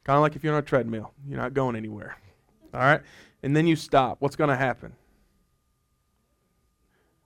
Kind 0.05 0.15
of 0.15 0.21
like 0.21 0.35
if 0.35 0.43
you're 0.43 0.53
on 0.53 0.59
a 0.59 0.63
treadmill, 0.63 1.11
you're 1.27 1.37
not 1.37 1.53
going 1.53 1.75
anywhere. 1.75 2.17
All 2.73 2.79
right? 2.79 3.01
And 3.41 3.55
then 3.55 3.67
you 3.67 3.75
stop. 3.75 4.17
What's 4.19 4.35
going 4.35 4.49
to 4.49 4.55
happen? 4.55 4.93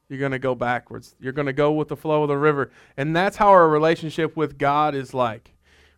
You're 0.09 0.19
going 0.19 0.31
to 0.31 0.39
go 0.39 0.53
backwards. 0.53 1.15
You're 1.19 1.33
going 1.33 1.47
to 1.47 1.53
go 1.53 1.71
with 1.71 1.87
the 1.87 1.95
flow 1.95 2.23
of 2.23 2.27
the 2.27 2.37
river. 2.37 2.71
And 2.97 3.15
that's 3.15 3.37
how 3.37 3.49
our 3.49 3.67
relationship 3.67 4.37
with 4.37 4.57
God 4.57 4.93
is 4.95 5.13
like. 5.13 5.53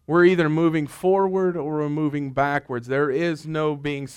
We're 0.08 0.26
either 0.26 0.50
moving 0.50 0.88
forward 0.88 1.58
or 1.58 1.80
we're 1.80 1.90
moving 1.90 2.32
backwards. 2.32 2.88
There 2.88 3.10
is 3.10 3.46
no 3.46 3.76
being 3.76 4.08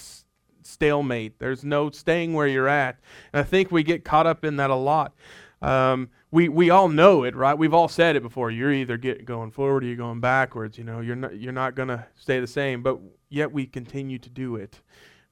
stalemate. 0.62 1.38
There's 1.38 1.64
no 1.64 1.90
staying 1.90 2.34
where 2.34 2.46
you're 2.46 2.68
at. 2.68 3.00
And 3.32 3.40
I 3.40 3.42
think 3.42 3.72
we 3.72 3.82
get 3.82 4.04
caught 4.04 4.26
up 4.26 4.44
in 4.44 4.56
that 4.56 4.70
a 4.70 4.76
lot. 4.76 5.14
Um, 5.62 6.10
we, 6.30 6.48
we 6.48 6.68
all 6.70 6.88
know 6.88 7.24
it, 7.24 7.34
right? 7.34 7.56
We've 7.56 7.72
all 7.72 7.88
said 7.88 8.14
it 8.16 8.22
before. 8.22 8.50
You're 8.50 8.72
either 8.72 8.98
get 8.98 9.24
going 9.24 9.50
forward 9.50 9.82
or 9.82 9.86
you're 9.86 9.96
going 9.96 10.20
backwards. 10.20 10.76
You 10.76 10.84
know, 10.84 11.00
you're 11.00 11.16
not 11.16 11.36
you're 11.36 11.52
not 11.52 11.74
going 11.74 11.88
to 11.88 12.06
stay 12.14 12.38
the 12.38 12.46
same. 12.46 12.82
But 12.82 12.98
yet 13.30 13.50
we 13.50 13.66
continue 13.66 14.18
to 14.18 14.28
do 14.28 14.56
it. 14.56 14.78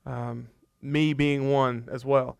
Um, 0.07 0.49
me 0.87 1.13
being 1.13 1.51
one 1.51 1.89
as 1.91 2.05
well. 2.05 2.39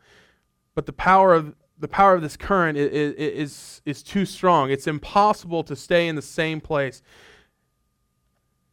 But 0.75 0.87
the 0.87 0.93
power 0.93 1.35
of 1.35 1.55
the 1.79 1.89
power 1.89 2.15
of 2.15 2.23
this 2.23 2.39
current 2.39 2.79
is, 2.79 3.13
is, 3.15 3.83
is 3.85 4.03
too 4.03 4.25
strong. 4.25 4.71
It's 4.71 4.87
impossible 4.87 5.63
to 5.65 5.77
stay 5.77 6.09
in 6.09 6.17
the 6.17 6.23
same 6.23 6.59
place. 6.59 7.03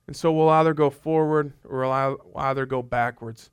And 0.08 0.15
so 0.15 0.32
we'll 0.32 0.50
either 0.50 0.74
go 0.74 0.89
forward 0.89 1.51
or 1.68 1.82
we'll 1.82 2.18
either 2.36 2.65
go 2.65 2.82
backwards 2.82 3.50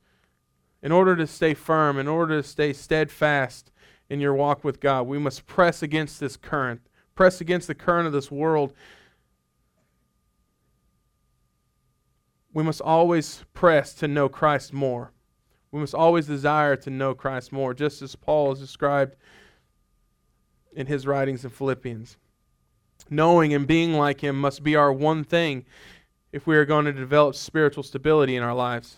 in 0.83 0.93
order 0.93 1.17
to 1.17 1.27
stay 1.27 1.55
firm, 1.55 1.99
in 1.99 2.09
order 2.09 2.41
to 2.41 2.47
stay 2.47 2.73
steadfast 2.73 3.71
in 4.09 4.21
your 4.21 4.35
walk 4.35 4.65
with 4.65 4.81
God, 4.81 5.07
we 5.07 5.19
must 5.19 5.47
press 5.47 5.83
against 5.83 6.21
this 6.21 6.37
current, 6.37 6.81
press 7.15 7.41
against 7.41 7.67
the 7.67 7.75
current 7.75 8.07
of 8.07 8.13
this 8.13 8.31
world. 8.31 8.73
We 12.53 12.65
must 12.65 12.81
always 12.81 13.45
press 13.55 13.95
to 13.95 14.09
know 14.09 14.29
Christ 14.29 14.73
more. 14.73 15.13
We 15.73 15.81
must 15.81 15.95
always 15.95 16.27
desire 16.27 16.77
to 16.77 16.91
know 16.91 17.15
Christ 17.15 17.53
more, 17.53 17.75
just 17.75 18.03
as 18.03 18.17
Paul 18.17 18.51
has 18.51 18.59
described 18.59 19.17
in 20.73 20.87
his 20.87 21.07
writings 21.07 21.45
in 21.45 21.51
Philippians. 21.51 22.17
Knowing 23.09 23.55
and 23.55 23.67
being 23.67 23.95
like 23.95 24.21
him 24.21 24.41
must 24.41 24.63
be 24.63 24.77
our 24.77 24.93
one 24.93 25.25
thing 25.25 25.65
if 26.33 26.47
we 26.47 26.57
are 26.57 26.65
going 26.65 26.85
to 26.85 26.93
develop 26.93 27.35
spiritual 27.35 27.83
stability 27.83 28.37
in 28.37 28.43
our 28.43 28.55
lives. 28.55 28.97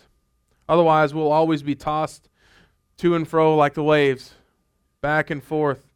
Otherwise, 0.67 1.13
we'll 1.13 1.31
always 1.31 1.63
be 1.63 1.75
tossed 1.75 2.29
to 2.97 3.15
and 3.15 3.27
fro 3.27 3.55
like 3.55 3.73
the 3.73 3.83
waves, 3.83 4.33
back 5.01 5.29
and 5.29 5.43
forth, 5.43 5.87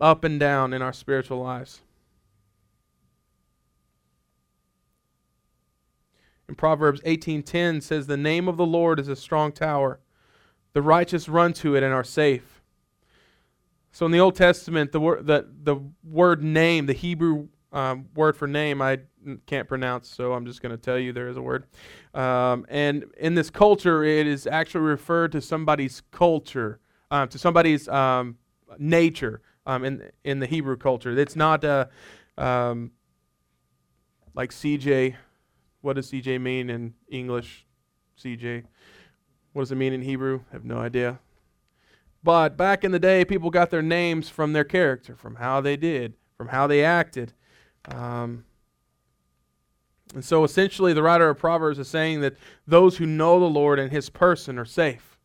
up 0.00 0.24
and 0.24 0.38
down 0.38 0.72
in 0.72 0.82
our 0.82 0.92
spiritual 0.92 1.42
lives. 1.42 1.80
In 6.52 6.56
Proverbs 6.56 7.00
18:10 7.06 7.80
says 7.80 8.06
the 8.06 8.18
name 8.18 8.46
of 8.46 8.58
the 8.58 8.66
Lord 8.66 9.00
is 9.00 9.08
a 9.08 9.16
strong 9.16 9.52
tower. 9.52 10.00
The 10.74 10.82
righteous 10.82 11.26
run 11.26 11.54
to 11.54 11.74
it 11.76 11.82
and 11.82 11.94
are 11.94 12.04
safe. 12.04 12.60
So 13.90 14.04
in 14.04 14.12
the 14.12 14.20
Old 14.20 14.34
Testament, 14.34 14.92
the 14.92 15.00
word 15.00 15.26
the, 15.26 15.48
the 15.62 15.76
word 16.04 16.44
name, 16.44 16.84
the 16.84 16.92
Hebrew 16.92 17.48
um, 17.72 18.08
word 18.14 18.36
for 18.36 18.46
name, 18.46 18.82
I 18.82 18.98
can't 19.46 19.66
pronounce, 19.66 20.10
so 20.10 20.34
I'm 20.34 20.44
just 20.44 20.60
going 20.60 20.72
to 20.72 20.76
tell 20.76 20.98
you 20.98 21.14
there 21.14 21.28
is 21.28 21.38
a 21.38 21.42
word. 21.42 21.64
Um, 22.12 22.66
and 22.68 23.06
in 23.16 23.34
this 23.34 23.48
culture, 23.48 24.04
it 24.04 24.26
is 24.26 24.46
actually 24.46 24.82
referred 24.82 25.32
to 25.32 25.40
somebody's 25.40 26.02
culture. 26.10 26.80
uh, 27.10 27.24
to 27.28 27.38
somebody's 27.38 27.88
um, 27.88 28.36
nature 28.76 29.40
um, 29.64 29.86
in 29.86 30.10
in 30.22 30.38
the 30.38 30.46
Hebrew 30.46 30.76
culture. 30.76 31.18
It's 31.18 31.34
not 31.34 31.64
uh, 31.64 31.86
um, 32.36 32.90
like 34.34 34.50
CJ. 34.50 35.16
What 35.82 35.96
does 35.96 36.10
CJ 36.10 36.40
mean 36.40 36.70
in 36.70 36.94
English? 37.08 37.66
CJ. 38.18 38.64
What 39.52 39.62
does 39.62 39.72
it 39.72 39.76
mean 39.76 39.92
in 39.92 40.02
Hebrew? 40.02 40.40
I 40.50 40.54
have 40.54 40.64
no 40.64 40.78
idea. 40.78 41.18
But 42.24 42.56
back 42.56 42.84
in 42.84 42.92
the 42.92 42.98
day, 42.98 43.24
people 43.24 43.50
got 43.50 43.70
their 43.70 43.82
names 43.82 44.28
from 44.28 44.52
their 44.52 44.64
character, 44.64 45.16
from 45.16 45.34
how 45.34 45.60
they 45.60 45.76
did, 45.76 46.14
from 46.36 46.48
how 46.48 46.66
they 46.66 46.84
acted. 46.84 47.32
Um, 47.86 48.44
and 50.14 50.24
so 50.24 50.44
essentially, 50.44 50.92
the 50.92 51.02
writer 51.02 51.28
of 51.28 51.38
Proverbs 51.38 51.78
is 51.78 51.88
saying 51.88 52.20
that 52.20 52.36
those 52.66 52.96
who 52.96 53.06
know 53.06 53.40
the 53.40 53.46
Lord 53.46 53.78
and 53.78 53.90
his 53.90 54.08
person 54.08 54.58
are 54.58 54.64
safe 54.64 55.18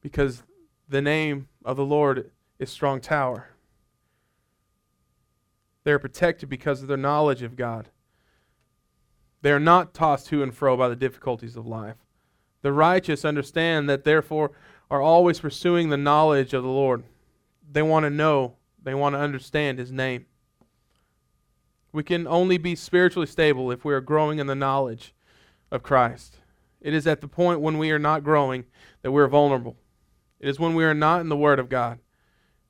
because 0.00 0.42
the 0.88 1.02
name 1.02 1.48
of 1.64 1.76
the 1.76 1.84
Lord 1.84 2.30
is 2.58 2.70
strong 2.70 3.00
tower. 3.00 3.50
They 5.84 5.92
are 5.92 5.98
protected 5.98 6.48
because 6.48 6.80
of 6.80 6.88
their 6.88 6.96
knowledge 6.96 7.42
of 7.42 7.56
God. 7.56 7.88
They 9.42 9.50
are 9.50 9.60
not 9.60 9.92
tossed 9.92 10.28
to 10.28 10.42
and 10.42 10.54
fro 10.54 10.76
by 10.76 10.88
the 10.88 10.96
difficulties 10.96 11.56
of 11.56 11.66
life. 11.66 11.96
The 12.62 12.72
righteous 12.72 13.24
understand 13.24 13.88
that, 13.90 14.04
therefore, 14.04 14.52
are 14.90 15.02
always 15.02 15.40
pursuing 15.40 15.88
the 15.88 15.96
knowledge 15.96 16.54
of 16.54 16.62
the 16.62 16.68
Lord. 16.68 17.02
They 17.70 17.82
want 17.82 18.04
to 18.04 18.10
know, 18.10 18.54
they 18.82 18.94
want 18.94 19.14
to 19.14 19.20
understand 19.20 19.78
His 19.78 19.90
name. 19.90 20.26
We 21.92 22.02
can 22.02 22.26
only 22.26 22.56
be 22.56 22.74
spiritually 22.74 23.26
stable 23.26 23.70
if 23.70 23.84
we 23.84 23.92
are 23.92 24.00
growing 24.00 24.38
in 24.38 24.46
the 24.46 24.54
knowledge 24.54 25.14
of 25.70 25.82
Christ. 25.82 26.38
It 26.80 26.94
is 26.94 27.06
at 27.06 27.20
the 27.20 27.28
point 27.28 27.60
when 27.60 27.78
we 27.78 27.90
are 27.90 27.98
not 27.98 28.24
growing 28.24 28.64
that 29.02 29.12
we're 29.12 29.28
vulnerable. 29.28 29.76
It 30.40 30.48
is 30.48 30.58
when 30.58 30.74
we 30.74 30.84
are 30.84 30.94
not 30.94 31.20
in 31.20 31.28
the 31.28 31.36
Word 31.36 31.58
of 31.58 31.68
God. 31.68 31.98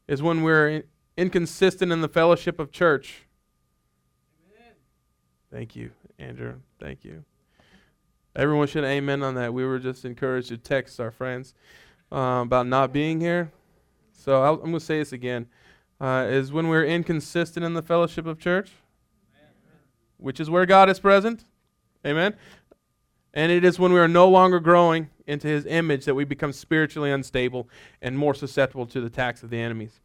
It 0.09 0.15
is 0.15 0.23
when 0.23 0.43
we're 0.43 0.85
inconsistent 1.17 1.93
in 1.93 2.01
the 2.01 2.09
fellowship 2.09 2.59
of 2.59 2.73
church. 2.73 3.23
Amen. 5.53 5.61
Thank 5.61 5.77
you, 5.77 5.91
Andrew. 6.19 6.55
Thank 6.81 7.05
you. 7.05 7.25
Everyone 8.35 8.67
should 8.67 8.85
amen 8.85 9.23
on 9.23 9.35
that. 9.35 9.53
We 9.53 9.65
were 9.65 9.79
just 9.79 10.05
encouraged 10.05 10.49
to 10.49 10.57
text 10.57 10.99
our 10.99 11.11
friends 11.11 11.55
uh, 12.11 12.43
about 12.45 12.67
not 12.67 12.93
being 12.93 13.21
here. 13.21 13.53
So 14.13 14.43
I'll, 14.43 14.55
I'm 14.55 14.61
going 14.61 14.75
to 14.75 14.81
say 14.81 14.99
this 14.99 15.13
again. 15.13 15.47
Uh, 16.01 16.27
is 16.29 16.51
when 16.51 16.69
we're 16.69 16.85
inconsistent 16.85 17.65
in 17.65 17.75
the 17.75 17.83
fellowship 17.83 18.27
of 18.27 18.39
church 18.39 18.73
which 20.23 20.41
is 20.41 20.49
where 20.49 20.65
God 20.65 20.89
is 20.89 21.01
present. 21.01 21.45
Amen. 22.07 22.35
And 23.35 23.51
it 23.51 23.65
is 23.65 23.79
when 23.79 23.93
we 23.93 23.99
are 23.99 24.09
no 24.09 24.29
longer 24.29 24.61
growing 24.61 25.11
into 25.27 25.49
his 25.49 25.67
image 25.67 26.05
that 26.05 26.15
we 26.15 26.25
become 26.25 26.53
spiritually 26.53 27.11
unstable 27.11 27.69
and 28.01 28.19
more 28.19 28.35
susceptible 28.35 28.87
to 28.87 29.01
the 29.01 29.07
attacks 29.07 29.43
of 29.43 29.51
the 29.51 29.59
enemies. 29.59 30.01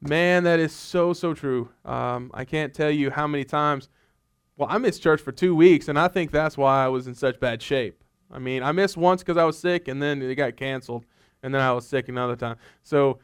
Man, 0.00 0.44
that 0.44 0.58
is 0.58 0.72
so, 0.72 1.12
so 1.12 1.32
true. 1.32 1.68
Um, 1.84 2.30
I 2.34 2.44
can't 2.44 2.74
tell 2.74 2.90
you 2.90 3.10
how 3.10 3.26
many 3.26 3.44
times. 3.44 3.88
Well, 4.62 4.70
I 4.70 4.78
missed 4.78 5.02
church 5.02 5.20
for 5.20 5.32
two 5.32 5.56
weeks, 5.56 5.88
and 5.88 5.98
I 5.98 6.06
think 6.06 6.30
that's 6.30 6.56
why 6.56 6.84
I 6.84 6.86
was 6.86 7.08
in 7.08 7.16
such 7.16 7.40
bad 7.40 7.60
shape. 7.60 8.04
I 8.30 8.38
mean, 8.38 8.62
I 8.62 8.70
missed 8.70 8.96
once 8.96 9.20
because 9.20 9.36
I 9.36 9.42
was 9.42 9.58
sick, 9.58 9.88
and 9.88 10.00
then 10.00 10.22
it 10.22 10.36
got 10.36 10.56
canceled, 10.56 11.04
and 11.42 11.52
then 11.52 11.60
I 11.60 11.72
was 11.72 11.84
sick 11.84 12.08
another 12.08 12.36
time. 12.36 12.54
So 12.84 13.18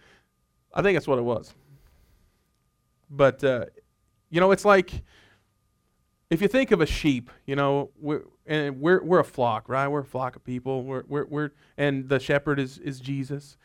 I 0.75 0.83
think 0.83 0.97
that's 0.97 1.07
what 1.07 1.16
it 1.16 1.23
was. 1.23 1.54
But, 3.09 3.45
uh, 3.45 3.66
you 4.30 4.40
know, 4.40 4.50
it's 4.50 4.64
like 4.64 5.04
if 6.28 6.42
you 6.42 6.49
think 6.49 6.73
of 6.73 6.80
a 6.80 6.87
sheep, 6.87 7.30
you 7.47 7.54
know, 7.54 7.90
we're, 8.00 8.23
and 8.45 8.80
we're, 8.80 9.00
we're 9.04 9.21
a 9.21 9.25
flock, 9.25 9.68
right? 9.68 9.87
We're 9.87 10.00
a 10.00 10.04
flock 10.04 10.35
of 10.35 10.42
people. 10.42 10.83
We're, 10.83 11.04
we're, 11.07 11.26
we're, 11.26 11.50
and 11.76 12.09
the 12.09 12.18
shepherd 12.18 12.59
is, 12.59 12.78
is 12.78 12.99
Jesus. 12.99 13.57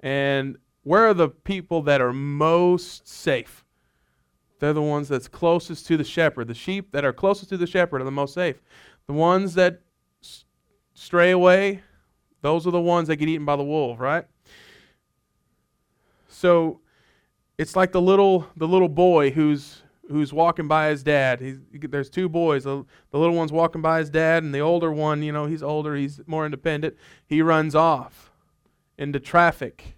And 0.00 0.58
where 0.82 1.06
are 1.06 1.14
the 1.14 1.28
people 1.28 1.82
that 1.82 2.00
are 2.00 2.12
most 2.12 3.06
safe? 3.06 3.64
They're 4.62 4.72
the 4.72 4.80
ones 4.80 5.08
that's 5.08 5.26
closest 5.26 5.86
to 5.86 5.96
the 5.96 6.04
shepherd. 6.04 6.46
The 6.46 6.54
sheep 6.54 6.92
that 6.92 7.04
are 7.04 7.12
closest 7.12 7.48
to 7.48 7.56
the 7.56 7.66
shepherd 7.66 8.00
are 8.00 8.04
the 8.04 8.12
most 8.12 8.32
safe. 8.32 8.62
The 9.08 9.12
ones 9.12 9.54
that 9.54 9.80
s- 10.22 10.44
stray 10.94 11.32
away, 11.32 11.82
those 12.42 12.64
are 12.64 12.70
the 12.70 12.80
ones 12.80 13.08
that 13.08 13.16
get 13.16 13.28
eaten 13.28 13.44
by 13.44 13.56
the 13.56 13.64
wolf, 13.64 13.98
right? 13.98 14.24
So 16.28 16.78
it's 17.58 17.74
like 17.74 17.90
the 17.90 18.00
little 18.00 18.46
the 18.56 18.68
little 18.68 18.88
boy 18.88 19.32
who's 19.32 19.82
who's 20.08 20.32
walking 20.32 20.68
by 20.68 20.90
his 20.90 21.02
dad. 21.02 21.40
He's, 21.40 21.58
there's 21.72 22.08
two 22.08 22.28
boys. 22.28 22.62
The, 22.62 22.84
the 23.10 23.18
little 23.18 23.34
one's 23.34 23.50
walking 23.50 23.82
by 23.82 23.98
his 23.98 24.10
dad, 24.10 24.44
and 24.44 24.54
the 24.54 24.60
older 24.60 24.92
one, 24.92 25.24
you 25.24 25.32
know, 25.32 25.46
he's 25.46 25.64
older, 25.64 25.96
he's 25.96 26.20
more 26.28 26.44
independent. 26.44 26.96
He 27.26 27.42
runs 27.42 27.74
off 27.74 28.30
into 28.96 29.18
traffic. 29.18 29.96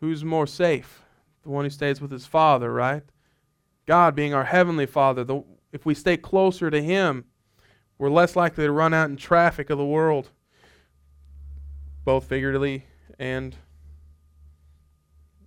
Who's 0.00 0.22
more 0.22 0.46
safe? 0.46 1.03
The 1.44 1.50
one 1.50 1.64
who 1.64 1.70
stays 1.70 2.00
with 2.00 2.10
his 2.10 2.26
father, 2.26 2.72
right? 2.72 3.02
God 3.86 4.14
being 4.14 4.34
our 4.34 4.44
heavenly 4.44 4.86
father. 4.86 5.24
The, 5.24 5.44
if 5.72 5.84
we 5.86 5.94
stay 5.94 6.16
closer 6.16 6.70
to 6.70 6.82
him, 6.82 7.26
we're 7.98 8.10
less 8.10 8.34
likely 8.34 8.64
to 8.64 8.72
run 8.72 8.92
out 8.92 9.10
in 9.10 9.16
traffic 9.16 9.70
of 9.70 9.78
the 9.78 9.84
world, 9.84 10.30
both 12.04 12.24
figuratively 12.24 12.86
and, 13.18 13.54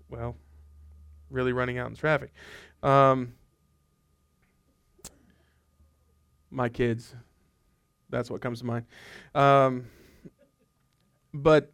well, 0.10 0.38
really 1.30 1.52
running 1.52 1.78
out 1.78 1.90
in 1.90 1.96
traffic. 1.96 2.32
Um, 2.84 3.34
my 6.52 6.70
kids. 6.70 7.14
That's 8.10 8.30
what 8.30 8.42
comes 8.42 8.60
to 8.60 8.66
mind. 8.66 8.86
Um, 9.36 9.88
but 11.34 11.74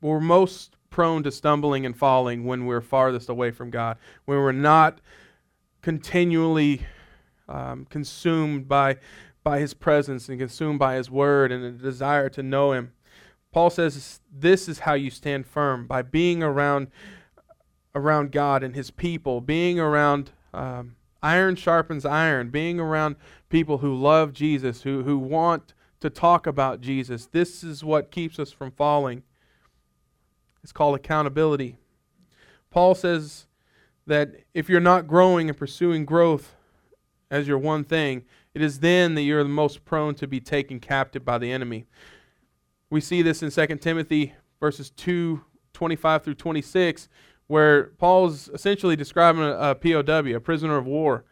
we're 0.00 0.20
most 0.20 0.77
prone 0.90 1.22
to 1.22 1.30
stumbling 1.30 1.84
and 1.86 1.96
falling 1.96 2.44
when 2.44 2.66
we're 2.66 2.80
farthest 2.80 3.28
away 3.28 3.50
from 3.50 3.70
God, 3.70 3.98
when 4.24 4.38
we're 4.38 4.52
not 4.52 5.00
continually 5.82 6.86
um, 7.48 7.86
consumed 7.88 8.68
by, 8.68 8.96
by 9.42 9.58
His 9.58 9.74
presence 9.74 10.28
and 10.28 10.38
consumed 10.38 10.78
by 10.78 10.96
His 10.96 11.10
Word 11.10 11.52
and 11.52 11.64
a 11.64 11.70
desire 11.72 12.28
to 12.30 12.42
know 12.42 12.72
Him. 12.72 12.92
Paul 13.52 13.70
says 13.70 14.20
this 14.32 14.68
is 14.68 14.80
how 14.80 14.94
you 14.94 15.10
stand 15.10 15.46
firm 15.46 15.86
by 15.86 16.02
being 16.02 16.42
around 16.42 16.88
around 17.94 18.30
God 18.30 18.62
and 18.62 18.74
His 18.74 18.90
people, 18.90 19.40
being 19.40 19.80
around 19.80 20.30
um, 20.54 20.96
iron 21.22 21.56
sharpens 21.56 22.04
iron, 22.04 22.50
being 22.50 22.78
around 22.78 23.16
people 23.48 23.78
who 23.78 23.94
love 23.94 24.32
Jesus, 24.32 24.82
who, 24.82 25.02
who 25.02 25.18
want 25.18 25.74
to 26.00 26.10
talk 26.10 26.46
about 26.46 26.80
Jesus. 26.80 27.26
This 27.26 27.64
is 27.64 27.82
what 27.82 28.10
keeps 28.10 28.38
us 28.38 28.52
from 28.52 28.70
falling. 28.70 29.22
It's 30.62 30.72
called 30.72 30.96
accountability. 30.96 31.78
Paul 32.70 32.94
says 32.94 33.46
that 34.06 34.34
if 34.54 34.68
you're 34.68 34.80
not 34.80 35.06
growing 35.06 35.48
and 35.48 35.58
pursuing 35.58 36.04
growth 36.04 36.54
as 37.30 37.46
your 37.46 37.58
one 37.58 37.84
thing, 37.84 38.24
it 38.54 38.62
is 38.62 38.80
then 38.80 39.14
that 39.14 39.22
you're 39.22 39.42
the 39.42 39.48
most 39.48 39.84
prone 39.84 40.14
to 40.16 40.26
be 40.26 40.40
taken 40.40 40.80
captive 40.80 41.24
by 41.24 41.38
the 41.38 41.52
enemy. 41.52 41.86
We 42.90 43.00
see 43.00 43.22
this 43.22 43.42
in 43.42 43.50
2 43.50 43.76
Timothy 43.76 44.34
verses 44.60 44.90
2 44.90 45.44
25 45.74 46.24
through 46.24 46.34
26 46.34 47.08
where 47.48 47.84
Paul's 47.98 48.48
essentially 48.48 48.94
describing 48.94 49.42
a, 49.42 49.52
a 49.52 49.74
POW, 49.74 50.36
a 50.36 50.40
prisoner 50.40 50.76
of 50.76 50.86
war. 50.86 51.24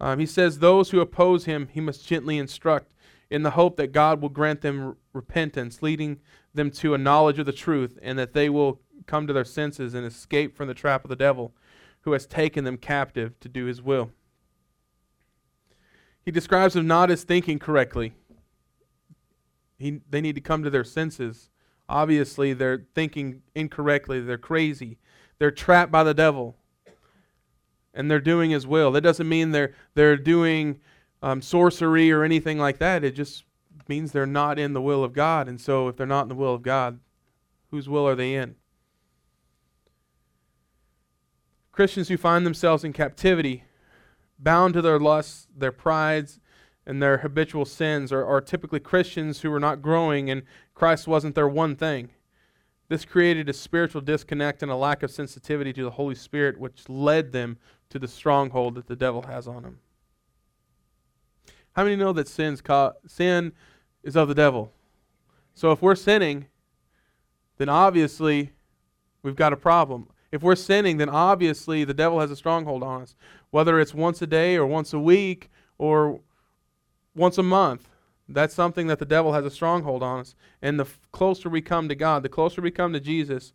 Um, 0.00 0.18
he 0.18 0.26
says, 0.26 0.58
Those 0.58 0.90
who 0.90 1.00
oppose 1.00 1.44
him, 1.44 1.68
he 1.70 1.80
must 1.80 2.06
gently 2.06 2.38
instruct 2.38 2.92
in 3.30 3.42
the 3.42 3.50
hope 3.50 3.76
that 3.76 3.92
God 3.92 4.20
will 4.20 4.30
grant 4.30 4.62
them 4.62 4.96
repentance, 5.12 5.82
leading 5.82 6.20
them 6.58 6.70
to 6.72 6.92
a 6.92 6.98
knowledge 6.98 7.38
of 7.38 7.46
the 7.46 7.52
truth, 7.52 7.98
and 8.02 8.18
that 8.18 8.34
they 8.34 8.50
will 8.50 8.80
come 9.06 9.26
to 9.26 9.32
their 9.32 9.44
senses 9.44 9.94
and 9.94 10.04
escape 10.04 10.54
from 10.54 10.68
the 10.68 10.74
trap 10.74 11.04
of 11.04 11.08
the 11.08 11.16
devil, 11.16 11.54
who 12.02 12.12
has 12.12 12.26
taken 12.26 12.64
them 12.64 12.76
captive 12.76 13.38
to 13.40 13.48
do 13.48 13.64
his 13.64 13.80
will. 13.80 14.10
He 16.24 16.30
describes 16.30 16.74
them 16.74 16.86
not 16.86 17.10
as 17.10 17.24
thinking 17.24 17.58
correctly. 17.58 18.12
He, 19.78 20.00
they 20.10 20.20
need 20.20 20.34
to 20.34 20.42
come 20.42 20.62
to 20.62 20.70
their 20.70 20.84
senses. 20.84 21.48
Obviously, 21.88 22.52
they're 22.52 22.84
thinking 22.94 23.42
incorrectly. 23.54 24.20
They're 24.20 24.36
crazy. 24.36 24.98
They're 25.38 25.50
trapped 25.50 25.90
by 25.90 26.02
the 26.04 26.12
devil. 26.12 26.56
And 27.94 28.10
they're 28.10 28.20
doing 28.20 28.50
his 28.50 28.66
will. 28.66 28.92
That 28.92 29.00
doesn't 29.00 29.28
mean 29.28 29.52
they're, 29.52 29.74
they're 29.94 30.16
doing 30.16 30.80
um, 31.22 31.40
sorcery 31.40 32.12
or 32.12 32.24
anything 32.24 32.58
like 32.58 32.78
that. 32.78 33.04
It 33.04 33.12
just 33.12 33.44
means 33.88 34.12
they're 34.12 34.26
not 34.26 34.58
in 34.58 34.72
the 34.72 34.82
will 34.82 35.02
of 35.02 35.12
God. 35.12 35.48
And 35.48 35.60
so, 35.60 35.88
if 35.88 35.96
they're 35.96 36.06
not 36.06 36.22
in 36.22 36.28
the 36.28 36.34
will 36.34 36.54
of 36.54 36.62
God, 36.62 37.00
whose 37.70 37.88
will 37.88 38.06
are 38.06 38.14
they 38.14 38.34
in? 38.34 38.56
Christians 41.72 42.08
who 42.08 42.16
find 42.16 42.44
themselves 42.44 42.82
in 42.82 42.92
captivity, 42.92 43.64
bound 44.38 44.74
to 44.74 44.82
their 44.82 44.98
lusts, 44.98 45.46
their 45.56 45.72
prides, 45.72 46.40
and 46.84 47.02
their 47.02 47.18
habitual 47.18 47.64
sins, 47.64 48.12
are, 48.12 48.24
are 48.24 48.40
typically 48.40 48.80
Christians 48.80 49.42
who 49.42 49.52
are 49.52 49.60
not 49.60 49.82
growing, 49.82 50.28
and 50.28 50.42
Christ 50.74 51.06
wasn't 51.06 51.34
their 51.34 51.48
one 51.48 51.76
thing. 51.76 52.10
This 52.88 53.04
created 53.04 53.48
a 53.48 53.52
spiritual 53.52 54.00
disconnect 54.00 54.62
and 54.62 54.72
a 54.72 54.76
lack 54.76 55.02
of 55.02 55.10
sensitivity 55.10 55.72
to 55.74 55.84
the 55.84 55.90
Holy 55.90 56.14
Spirit, 56.14 56.58
which 56.58 56.88
led 56.88 57.32
them 57.32 57.58
to 57.90 57.98
the 57.98 58.08
stronghold 58.08 58.74
that 58.74 58.86
the 58.86 58.96
devil 58.96 59.22
has 59.22 59.46
on 59.46 59.62
them. 59.62 59.78
How 61.72 61.84
many 61.84 61.96
know 61.96 62.12
that 62.14 62.26
sin's 62.26 62.60
ca- 62.60 62.94
sin 63.06 63.52
is 64.08 64.16
of 64.16 64.26
the 64.26 64.34
devil? 64.34 64.72
So 65.54 65.70
if 65.70 65.82
we're 65.82 65.94
sinning, 65.94 66.46
then 67.58 67.68
obviously 67.68 68.52
we've 69.22 69.36
got 69.36 69.52
a 69.52 69.56
problem. 69.56 70.08
If 70.32 70.42
we're 70.42 70.56
sinning, 70.56 70.96
then 70.96 71.08
obviously 71.08 71.84
the 71.84 71.94
devil 71.94 72.20
has 72.20 72.30
a 72.30 72.36
stronghold 72.36 72.82
on 72.82 73.02
us. 73.02 73.14
Whether 73.50 73.78
it's 73.80 73.94
once 73.94 74.20
a 74.20 74.26
day 74.26 74.56
or 74.56 74.66
once 74.66 74.92
a 74.92 74.98
week 74.98 75.50
or 75.78 76.20
once 77.14 77.38
a 77.38 77.42
month, 77.42 77.88
that's 78.28 78.54
something 78.54 78.88
that 78.88 78.98
the 78.98 79.06
devil 79.06 79.32
has 79.32 79.44
a 79.44 79.50
stronghold 79.50 80.02
on 80.02 80.20
us. 80.20 80.34
And 80.60 80.78
the 80.78 80.84
f- 80.84 81.00
closer 81.12 81.48
we 81.48 81.62
come 81.62 81.88
to 81.88 81.94
God, 81.94 82.22
the 82.22 82.28
closer 82.28 82.60
we 82.60 82.70
come 82.70 82.92
to 82.92 83.00
Jesus, 83.00 83.52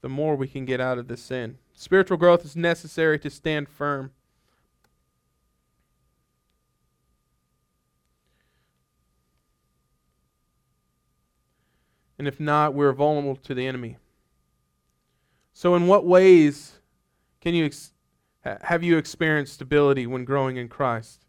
the 0.00 0.08
more 0.08 0.36
we 0.36 0.48
can 0.48 0.64
get 0.64 0.80
out 0.80 0.98
of 0.98 1.08
this 1.08 1.22
sin. 1.22 1.58
Spiritual 1.74 2.16
growth 2.16 2.44
is 2.44 2.56
necessary 2.56 3.18
to 3.20 3.30
stand 3.30 3.68
firm. 3.68 4.10
And 12.18 12.26
if 12.26 12.40
not, 12.40 12.74
we're 12.74 12.92
vulnerable 12.92 13.36
to 13.36 13.54
the 13.54 13.66
enemy. 13.66 13.96
So, 15.52 15.74
in 15.74 15.86
what 15.86 16.04
ways 16.04 16.78
can 17.40 17.54
you 17.54 17.66
ex- 17.66 17.92
have 18.44 18.82
you 18.82 18.96
experienced 18.96 19.54
stability 19.54 20.06
when 20.06 20.24
growing 20.24 20.56
in 20.56 20.68
Christ? 20.68 21.24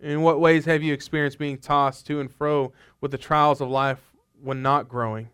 In 0.00 0.22
what 0.22 0.40
ways 0.40 0.64
have 0.64 0.82
you 0.82 0.92
experienced 0.92 1.38
being 1.38 1.58
tossed 1.58 2.06
to 2.06 2.20
and 2.20 2.30
fro 2.30 2.72
with 3.00 3.10
the 3.10 3.18
trials 3.18 3.60
of 3.60 3.68
life 3.68 4.00
when 4.42 4.62
not 4.62 4.88
growing? 4.88 5.28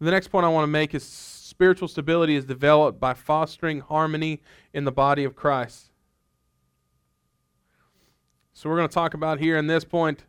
The 0.00 0.10
next 0.10 0.28
point 0.28 0.46
I 0.46 0.48
want 0.48 0.62
to 0.62 0.68
make 0.68 0.94
is 0.94 1.04
spiritual 1.04 1.86
stability 1.86 2.34
is 2.34 2.46
developed 2.46 2.98
by 2.98 3.12
fostering 3.12 3.80
harmony 3.80 4.40
in 4.72 4.84
the 4.84 4.92
body 4.92 5.24
of 5.24 5.36
Christ. 5.36 5.89
So 8.60 8.68
we're 8.68 8.76
going 8.76 8.90
to 8.90 8.94
talk 8.94 9.14
about 9.14 9.38
here 9.38 9.56
in 9.56 9.68
this 9.68 9.84
point 9.84 10.26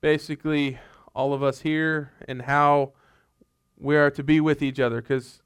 basically 0.00 0.76
all 1.14 1.32
of 1.32 1.44
us 1.44 1.60
here 1.60 2.10
and 2.26 2.42
how 2.42 2.94
we 3.78 3.96
are 3.96 4.10
to 4.10 4.24
be 4.24 4.40
with 4.40 4.60
each 4.60 4.80
other 4.80 5.00
because 5.00 5.40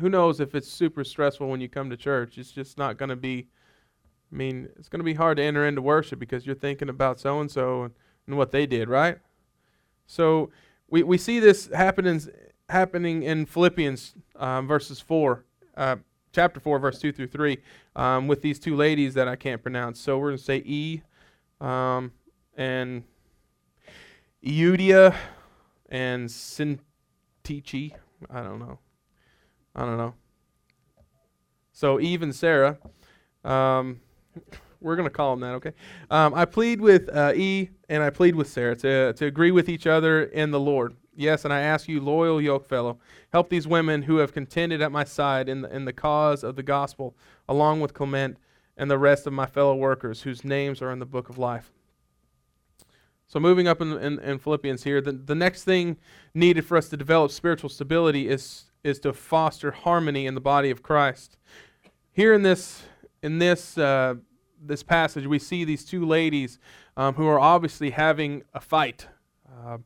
who 0.00 0.08
knows 0.08 0.40
if 0.40 0.56
it's 0.56 0.66
super 0.66 1.04
stressful 1.04 1.48
when 1.48 1.60
you 1.60 1.68
come 1.68 1.88
to 1.88 1.96
church 1.96 2.36
it's 2.36 2.50
just 2.50 2.78
not 2.78 2.96
going 2.96 3.10
to 3.10 3.14
be 3.14 3.46
i 4.32 4.34
mean 4.34 4.68
it's 4.76 4.88
going 4.88 4.98
to 4.98 5.04
be 5.04 5.14
hard 5.14 5.36
to 5.36 5.42
enter 5.44 5.64
into 5.64 5.80
worship 5.80 6.18
because 6.18 6.44
you're 6.44 6.56
thinking 6.56 6.88
about 6.88 7.20
so 7.20 7.40
and 7.40 7.48
so 7.48 7.88
and 8.26 8.36
what 8.36 8.50
they 8.50 8.66
did 8.66 8.88
right 8.88 9.18
so 10.06 10.50
we, 10.88 11.04
we 11.04 11.16
see 11.16 11.38
this 11.38 11.68
happening 11.72 12.20
happening 12.68 13.22
in 13.22 13.46
Philippians 13.46 14.14
um, 14.34 14.66
verses 14.66 14.98
4, 14.98 15.44
uh, 15.76 15.96
chapter 16.32 16.58
4, 16.58 16.80
verse 16.80 16.98
2 16.98 17.12
through 17.12 17.28
3, 17.28 17.58
um, 17.94 18.26
with 18.26 18.42
these 18.42 18.58
two 18.58 18.74
ladies 18.74 19.14
that 19.14 19.28
I 19.28 19.36
can't 19.36 19.62
pronounce. 19.62 20.00
So 20.00 20.18
we're 20.18 20.28
going 20.28 20.38
to 20.38 20.44
say 20.44 20.62
E 20.64 21.02
um, 21.60 22.12
and 22.56 23.04
Eudia 24.44 25.14
and 25.88 26.28
Sintichi. 26.28 27.92
I 28.30 28.42
don't 28.42 28.58
know. 28.58 28.78
I 29.74 29.84
don't 29.84 29.96
know. 29.98 30.14
So 31.72 32.00
Eve 32.00 32.22
and 32.22 32.34
Sarah. 32.34 32.78
Um, 33.44 34.00
we're 34.80 34.96
going 34.96 35.08
to 35.08 35.14
call 35.14 35.36
them 35.36 35.40
that, 35.40 35.54
okay? 35.56 35.72
Um, 36.10 36.34
I 36.34 36.44
plead 36.44 36.80
with 36.80 37.08
uh, 37.14 37.32
E 37.34 37.70
and 37.88 38.02
I 38.02 38.10
plead 38.10 38.34
with 38.34 38.48
Sarah 38.48 38.76
to, 38.76 39.12
to 39.12 39.26
agree 39.26 39.50
with 39.50 39.68
each 39.68 39.86
other 39.86 40.24
in 40.24 40.50
the 40.50 40.60
Lord. 40.60 40.94
Yes, 41.14 41.44
and 41.44 41.52
I 41.52 41.60
ask 41.60 41.88
you, 41.88 42.00
loyal 42.00 42.38
yokefellow, 42.38 42.96
help 43.32 43.50
these 43.50 43.66
women 43.66 44.02
who 44.02 44.18
have 44.18 44.32
contended 44.32 44.80
at 44.80 44.90
my 44.90 45.04
side 45.04 45.48
in 45.48 45.62
the, 45.62 45.74
in 45.74 45.84
the 45.84 45.92
cause 45.92 46.42
of 46.42 46.56
the 46.56 46.62
gospel, 46.62 47.14
along 47.48 47.80
with 47.80 47.92
Clement 47.92 48.38
and 48.80 48.90
the 48.90 48.98
rest 48.98 49.26
of 49.26 49.32
my 49.34 49.44
fellow 49.44 49.74
workers 49.74 50.22
whose 50.22 50.42
names 50.42 50.80
are 50.80 50.90
in 50.90 51.00
the 51.00 51.06
book 51.06 51.28
of 51.28 51.36
life. 51.36 51.70
So, 53.26 53.38
moving 53.38 53.68
up 53.68 53.82
in, 53.82 53.92
in, 53.98 54.18
in, 54.20 54.38
Philippians 54.38 54.84
here, 54.84 55.02
the, 55.02 55.12
the 55.12 55.34
next 55.34 55.64
thing 55.64 55.98
needed 56.32 56.64
for 56.64 56.78
us 56.78 56.88
to 56.88 56.96
develop 56.96 57.30
spiritual 57.30 57.68
stability 57.68 58.26
is, 58.26 58.70
is 58.82 58.98
to 59.00 59.12
foster 59.12 59.70
harmony 59.70 60.26
in 60.26 60.34
the 60.34 60.40
body 60.40 60.70
of 60.70 60.82
Christ. 60.82 61.36
Here 62.10 62.32
in 62.32 62.40
this, 62.40 62.82
in 63.22 63.38
this, 63.38 63.76
uh, 63.76 64.14
this 64.58 64.82
passage, 64.82 65.26
we 65.26 65.38
see 65.38 65.64
these 65.64 65.84
two 65.84 66.06
ladies 66.06 66.58
um, 66.96 67.14
who 67.14 67.26
are 67.26 67.38
obviously 67.38 67.90
having 67.90 68.44
a 68.54 68.60
fight. 68.60 69.08
Uh, 69.46 69.76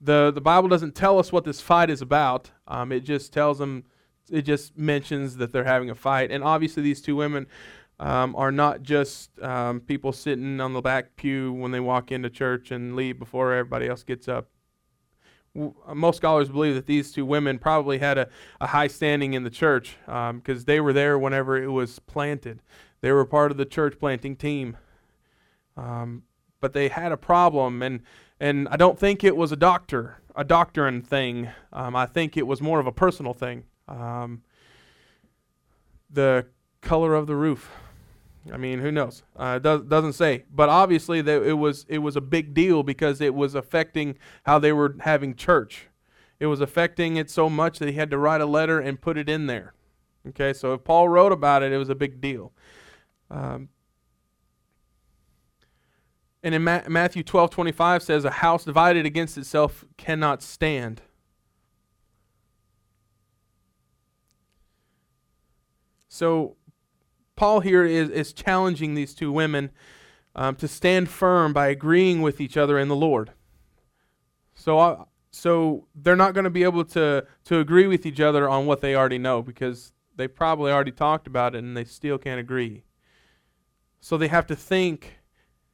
the 0.00 0.30
the 0.32 0.40
Bible 0.40 0.68
doesn't 0.68 0.94
tell 0.94 1.18
us 1.18 1.32
what 1.32 1.44
this 1.44 1.60
fight 1.60 1.90
is 1.90 2.00
about. 2.00 2.52
Um, 2.68 2.92
it 2.92 3.00
just 3.00 3.32
tells 3.32 3.58
them, 3.58 3.84
it 4.30 4.42
just 4.42 4.78
mentions 4.78 5.38
that 5.38 5.50
they're 5.50 5.64
having 5.64 5.90
a 5.90 5.94
fight. 5.94 6.30
And 6.30 6.44
obviously, 6.44 6.84
these 6.84 7.02
two 7.02 7.16
women 7.16 7.46
um, 8.00 8.34
are 8.36 8.52
not 8.52 8.82
just 8.82 9.38
um, 9.40 9.80
people 9.80 10.12
sitting 10.12 10.60
on 10.60 10.72
the 10.72 10.80
back 10.80 11.16
pew 11.16 11.52
when 11.52 11.70
they 11.70 11.80
walk 11.80 12.10
into 12.10 12.28
church 12.28 12.70
and 12.70 12.96
leave 12.96 13.18
before 13.18 13.52
everybody 13.52 13.88
else 13.88 14.02
gets 14.02 14.28
up. 14.28 14.48
W- 15.54 15.74
most 15.94 16.16
scholars 16.16 16.48
believe 16.48 16.74
that 16.74 16.86
these 16.86 17.12
two 17.12 17.24
women 17.24 17.58
probably 17.58 17.98
had 17.98 18.18
a, 18.18 18.28
a 18.60 18.66
high 18.66 18.88
standing 18.88 19.34
in 19.34 19.44
the 19.44 19.50
church 19.50 19.96
because 20.06 20.58
um, 20.58 20.64
they 20.66 20.80
were 20.80 20.92
there 20.92 21.18
whenever 21.18 21.56
it 21.56 21.68
was 21.68 21.98
planted. 22.00 22.60
They 23.00 23.12
were 23.12 23.24
part 23.24 23.50
of 23.50 23.56
the 23.56 23.66
church 23.66 23.98
planting 23.98 24.36
team. 24.36 24.76
Um, 25.76 26.24
but 26.60 26.72
they 26.72 26.88
had 26.88 27.12
a 27.12 27.16
problem, 27.18 27.82
and 27.82 28.00
and 28.40 28.68
I 28.68 28.76
don't 28.76 28.98
think 28.98 29.22
it 29.22 29.36
was 29.36 29.52
a 29.52 29.56
doctor, 29.56 30.22
a 30.34 30.44
doctrine 30.44 31.02
thing. 31.02 31.50
Um, 31.72 31.94
I 31.94 32.06
think 32.06 32.38
it 32.38 32.46
was 32.46 32.62
more 32.62 32.80
of 32.80 32.86
a 32.86 32.92
personal 32.92 33.34
thing. 33.34 33.64
Um, 33.86 34.42
the 36.08 36.46
color 36.80 37.14
of 37.14 37.26
the 37.26 37.36
roof. 37.36 37.70
I 38.52 38.56
mean, 38.56 38.80
who 38.80 38.92
knows? 38.92 39.22
Uh, 39.36 39.58
does, 39.58 39.82
doesn't 39.82 40.12
say. 40.12 40.44
But 40.52 40.68
obviously, 40.68 41.20
it 41.20 41.58
was 41.58 41.86
it 41.88 41.98
was 41.98 42.16
a 42.16 42.20
big 42.20 42.52
deal 42.52 42.82
because 42.82 43.20
it 43.20 43.34
was 43.34 43.54
affecting 43.54 44.18
how 44.44 44.58
they 44.58 44.72
were 44.72 44.96
having 45.00 45.34
church. 45.34 45.88
It 46.38 46.46
was 46.46 46.60
affecting 46.60 47.16
it 47.16 47.30
so 47.30 47.48
much 47.48 47.78
that 47.78 47.88
he 47.88 47.94
had 47.94 48.10
to 48.10 48.18
write 48.18 48.40
a 48.40 48.46
letter 48.46 48.80
and 48.80 49.00
put 49.00 49.16
it 49.16 49.28
in 49.28 49.46
there. 49.46 49.72
Okay, 50.28 50.52
so 50.52 50.74
if 50.74 50.84
Paul 50.84 51.08
wrote 51.08 51.32
about 51.32 51.62
it, 51.62 51.72
it 51.72 51.78
was 51.78 51.88
a 51.88 51.94
big 51.94 52.20
deal. 52.20 52.52
Um, 53.30 53.68
and 56.42 56.54
in 56.54 56.62
Ma- 56.62 56.82
Matthew 56.88 57.22
12 57.22 57.50
25 57.50 58.02
says, 58.02 58.24
A 58.24 58.30
house 58.30 58.64
divided 58.64 59.06
against 59.06 59.38
itself 59.38 59.84
cannot 59.96 60.42
stand. 60.42 61.00
So, 66.08 66.56
Paul 67.36 67.60
here 67.60 67.84
is, 67.84 68.10
is 68.10 68.32
challenging 68.32 68.94
these 68.94 69.14
two 69.14 69.32
women 69.32 69.70
um, 70.36 70.56
to 70.56 70.68
stand 70.68 71.08
firm 71.08 71.52
by 71.52 71.68
agreeing 71.68 72.22
with 72.22 72.40
each 72.40 72.56
other 72.56 72.78
in 72.78 72.88
the 72.88 72.96
Lord. 72.96 73.32
So, 74.54 74.78
uh, 74.78 75.04
so 75.30 75.86
they're 75.94 76.16
not 76.16 76.34
going 76.34 76.44
to 76.44 76.50
be 76.50 76.62
able 76.62 76.84
to, 76.86 77.26
to 77.44 77.58
agree 77.58 77.86
with 77.86 78.06
each 78.06 78.20
other 78.20 78.48
on 78.48 78.66
what 78.66 78.80
they 78.80 78.94
already 78.94 79.18
know 79.18 79.42
because 79.42 79.92
they 80.16 80.28
probably 80.28 80.70
already 80.70 80.92
talked 80.92 81.26
about 81.26 81.54
it 81.54 81.58
and 81.58 81.76
they 81.76 81.84
still 81.84 82.18
can't 82.18 82.40
agree. 82.40 82.84
So 84.00 84.16
they 84.16 84.28
have 84.28 84.46
to 84.48 84.56
think 84.56 85.18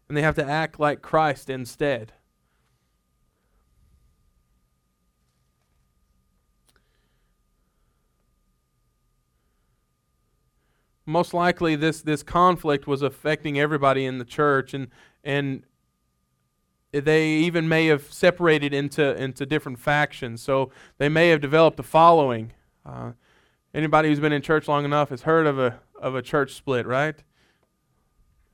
and 0.09 0.17
they 0.17 0.23
have 0.23 0.37
to 0.37 0.45
act 0.45 0.81
like 0.81 1.03
Christ 1.03 1.51
instead. 1.51 2.13
Most 11.11 11.35
likely, 11.35 11.75
this, 11.75 12.03
this 12.03 12.23
conflict 12.23 12.87
was 12.87 13.03
affecting 13.03 13.59
everybody 13.59 14.05
in 14.05 14.19
the 14.19 14.25
church, 14.25 14.75
and, 14.75 14.89
and 15.25 15.65
they 16.93 17.29
even 17.31 17.69
may 17.69 17.87
have 17.87 18.13
separated 18.13 18.73
into, 18.73 19.21
into 19.21 19.45
different 19.45 19.81
factions. 19.81 20.41
So 20.41 20.71
they 20.99 21.09
may 21.09 21.29
have 21.31 21.41
developed 21.41 21.81
a 21.81 21.83
following. 21.83 22.53
Uh, 22.87 23.13
anybody 23.75 24.09
who's 24.09 24.21
been 24.21 24.33
in 24.33 24.41
church 24.41 24.69
long 24.69 24.85
enough 24.85 25.09
has 25.09 25.23
heard 25.23 25.47
of 25.47 25.59
a, 25.59 25.81
of 26.01 26.15
a 26.15 26.23
church 26.23 26.55
split, 26.55 26.87
right? 26.87 27.17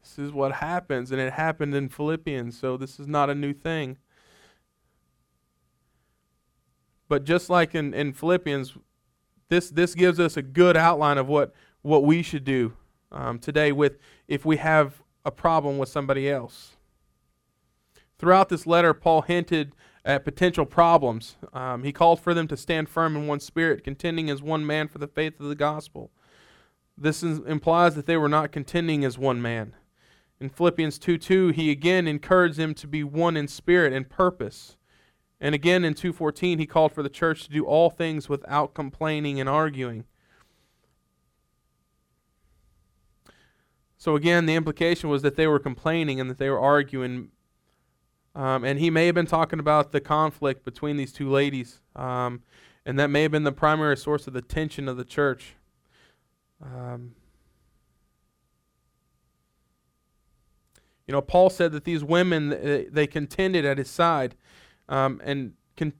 This 0.03 0.19
is 0.19 0.33
what 0.33 0.53
happens, 0.53 1.13
and 1.13 1.21
it 1.21 1.35
happened 1.35 1.75
in 1.75 1.91
Philippians, 1.91 2.59
so 2.59 2.79
this 2.79 2.99
is 2.99 3.07
not 3.07 3.29
a 3.29 3.35
new 3.35 3.53
thing. 3.53 3.99
But 7.09 7.25
just 7.25 7.51
like 7.51 7.75
in, 7.75 7.93
in 7.93 8.15
Philippians, 8.15 8.79
this, 9.49 9.71
this 9.71 9.95
gives 9.95 10.19
us 10.19 10.37
a 10.37 10.43
good 10.43 10.77
outline 10.77 11.19
of 11.19 11.29
what, 11.29 11.53
what 11.87 12.05
we 12.05 12.23
should 12.23 12.45
do 12.45 12.73
um, 13.13 13.39
today 13.39 13.71
with 13.71 13.99
if 14.27 14.45
we 14.45 14.57
have 14.57 15.03
a 15.25 15.31
problem 15.31 15.79
with 15.79 15.89
somebody 15.89 16.29
else. 16.29 16.77
Throughout 18.19 18.49
this 18.49 18.67
letter, 18.67 18.93
Paul 18.93 19.23
hinted 19.23 19.73
at 20.05 20.25
potential 20.25 20.67
problems. 20.67 21.37
Um, 21.53 21.85
he 21.85 21.93
called 21.93 22.21
for 22.21 22.35
them 22.35 22.49
to 22.49 22.57
stand 22.57 22.89
firm 22.89 23.17
in 23.17 23.27
one 23.27 23.41
spirit, 23.41 23.85
contending 23.85 24.31
as 24.31 24.43
one 24.43 24.67
man 24.67 24.89
for 24.89 24.99
the 24.99 25.07
faith 25.07 25.39
of 25.41 25.49
the 25.49 25.55
gospel. 25.55 26.11
This 26.99 27.23
is, 27.23 27.39
implies 27.41 27.95
that 27.95 28.07
they 28.07 28.17
were 28.17 28.29
not 28.29 28.53
contending 28.53 29.05
as 29.05 29.19
one 29.19 29.41
man. 29.41 29.75
In 30.41 30.49
Philippians 30.49 30.99
2 30.99 31.19
2, 31.19 31.49
he 31.49 31.71
again 31.71 32.09
encouraged 32.09 32.57
them 32.57 32.75
to 32.75 32.87
be 32.87 33.05
one 33.05 33.37
in 33.37 33.49
spirit 33.49 33.93
and 33.93 34.09
purpose. 34.09 34.77
And 35.41 35.55
again 35.55 35.85
in 35.85 35.95
2:14 35.95 36.59
he 36.59 36.67
called 36.67 36.93
for 36.93 37.03
the 37.03 37.11
church 37.11 37.45
to 37.45 37.51
do 37.51 37.65
all 37.65 37.91
things 37.91 38.29
without 38.29 38.75
complaining 38.75 39.39
and 39.39 39.49
arguing. 39.49 40.05
So 44.07 44.15
again, 44.15 44.47
the 44.47 44.55
implication 44.55 45.11
was 45.11 45.23
that 45.23 45.35
they 45.35 45.49
were 45.49 45.59
complaining 45.59 46.21
and 46.21 46.31
that 46.31 46.39
they 46.39 46.49
were 46.49 46.61
arguing. 46.61 47.31
Um, 48.37 48.63
and 48.63 48.79
he 48.79 48.89
may 48.89 49.07
have 49.07 49.17
been 49.17 49.27
talking 49.27 49.59
about 49.59 49.91
the 49.91 50.01
conflict 50.01 50.65
between 50.65 50.97
these 50.97 51.13
two 51.13 51.29
ladies. 51.29 51.81
Um, 51.97 52.45
and 52.85 53.01
that 53.01 53.11
may 53.11 53.23
have 53.23 53.33
been 53.33 53.43
the 53.43 53.51
primary 53.51 53.97
source 53.97 54.29
of 54.29 54.33
the 54.33 54.43
tension 54.43 54.87
of 54.87 54.97
the 54.97 55.05
church. 55.05 55.57
Um, 56.63 57.17
you 61.09 61.13
know, 61.13 61.21
Paul 61.21 61.51
said 61.51 61.73
that 61.73 61.83
these 61.83 62.05
women, 62.05 62.87
they 62.89 63.09
contended 63.09 63.65
at 63.65 63.77
his 63.77 63.91
side. 63.91 64.37
Um, 64.89 65.21
and 65.25 65.55
con- 65.77 65.95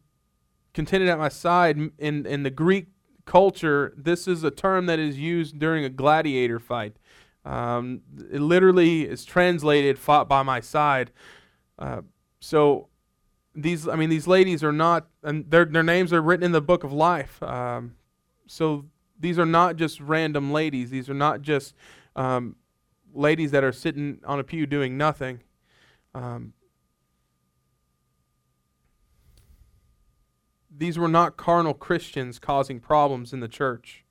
contended 0.75 1.09
at 1.09 1.19
my 1.19 1.29
side 1.29 1.77
in, 1.99 2.25
in 2.25 2.45
the 2.45 2.51
Greek 2.51 2.87
culture, 3.25 3.93
this 3.97 4.29
is 4.29 4.45
a 4.45 4.53
term 4.53 4.87
that 4.87 5.01
is 5.01 5.19
used 5.19 5.59
during 5.59 5.85
a 5.85 5.91
gladiator 5.91 6.61
fight. 6.61 6.95
Um, 7.47 8.03
it 8.31 8.41
literally 8.41 9.03
is 9.03 9.25
translated 9.25 9.99
"fought 9.99 10.29
by 10.29 10.43
my 10.43 10.61
side." 10.61 11.13
Uh, 11.79 12.03
so 12.41 12.89
these, 13.55 13.87
I 13.89 13.97
mean, 13.97 14.11
these 14.11 14.27
ladies 14.27 14.65
are 14.65 14.73
not, 14.73 15.07
and 15.23 15.51
their 15.51 15.65
their 15.65 15.83
names 15.83 16.13
are 16.13 16.21
written 16.21 16.45
in 16.45 16.53
the 16.53 16.61
book 16.61 16.85
of 16.85 16.93
life. 16.93 17.43
Um, 17.43 17.95
so 18.47 18.87
these 19.19 19.39
are 19.39 19.47
not 19.47 19.77
just 19.77 20.01
random 20.01 20.53
ladies. 20.53 20.91
These 20.91 21.09
are 21.09 21.15
not 21.15 21.43
just 21.43 21.75
um, 22.17 22.57
ladies 23.15 23.51
that 23.53 23.65
are 23.65 23.73
sitting 23.73 24.21
on 24.25 24.39
a 24.41 24.45
pew 24.45 24.67
doing 24.67 24.99
nothing. 24.99 25.41
Um, 26.15 26.53
these 30.77 30.99
were 30.99 31.09
not 31.09 31.37
carnal 31.37 31.75
Christians 31.75 32.39
causing 32.39 32.81
problems 32.81 33.33
in 33.33 33.41
the 33.41 33.49
church. 33.49 34.05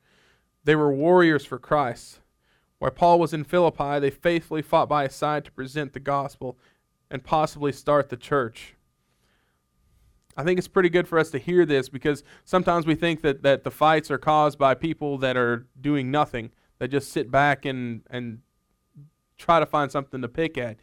They 0.63 0.75
were 0.75 0.93
warriors 0.93 1.45
for 1.45 1.59
Christ. 1.59 2.19
While 2.79 2.91
Paul 2.91 3.19
was 3.19 3.33
in 3.33 3.43
Philippi, 3.43 3.99
they 3.99 4.09
faithfully 4.09 4.61
fought 4.61 4.89
by 4.89 5.03
his 5.03 5.15
side 5.15 5.45
to 5.45 5.51
present 5.51 5.93
the 5.93 5.99
gospel 5.99 6.57
and 7.09 7.23
possibly 7.23 7.71
start 7.71 8.09
the 8.09 8.17
church. 8.17 8.75
I 10.37 10.43
think 10.43 10.57
it's 10.57 10.67
pretty 10.67 10.89
good 10.89 11.07
for 11.07 11.17
us 11.17 11.31
to 11.31 11.39
hear 11.39 11.65
this 11.65 11.87
because 11.87 12.23
sometimes 12.43 12.85
we 12.85 12.95
think 12.95 13.21
that, 13.21 13.43
that 13.43 13.63
the 13.63 13.71
fights 13.71 14.11
are 14.11 14.17
caused 14.17 14.59
by 14.59 14.73
people 14.73 15.17
that 15.19 15.37
are 15.37 15.65
doing 15.79 16.11
nothing, 16.11 16.51
that 16.79 16.89
just 16.89 17.11
sit 17.11 17.31
back 17.31 17.63
and, 17.63 18.01
and 18.09 18.39
try 19.37 19.59
to 19.59 19.65
find 19.65 19.91
something 19.91 20.21
to 20.21 20.27
pick 20.27 20.57
at. 20.57 20.77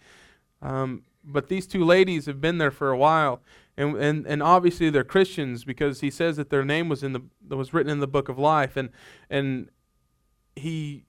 Um, 0.62 1.02
but 1.24 1.48
these 1.48 1.66
two 1.66 1.84
ladies 1.84 2.26
have 2.26 2.40
been 2.40 2.58
there 2.58 2.70
for 2.70 2.90
a 2.90 2.96
while, 2.96 3.42
and, 3.76 3.96
and, 3.96 4.26
and 4.26 4.42
obviously 4.42 4.90
they're 4.90 5.04
Christians 5.04 5.64
because 5.64 6.00
he 6.00 6.10
says 6.10 6.36
that 6.36 6.50
their 6.50 6.64
name 6.64 6.88
was 6.88 7.02
in 7.02 7.12
the 7.12 7.56
was 7.56 7.72
written 7.72 7.92
in 7.92 8.00
the 8.00 8.08
book 8.08 8.28
of 8.28 8.38
life, 8.38 8.76
and 8.76 8.90
and 9.30 9.70
he 10.56 11.04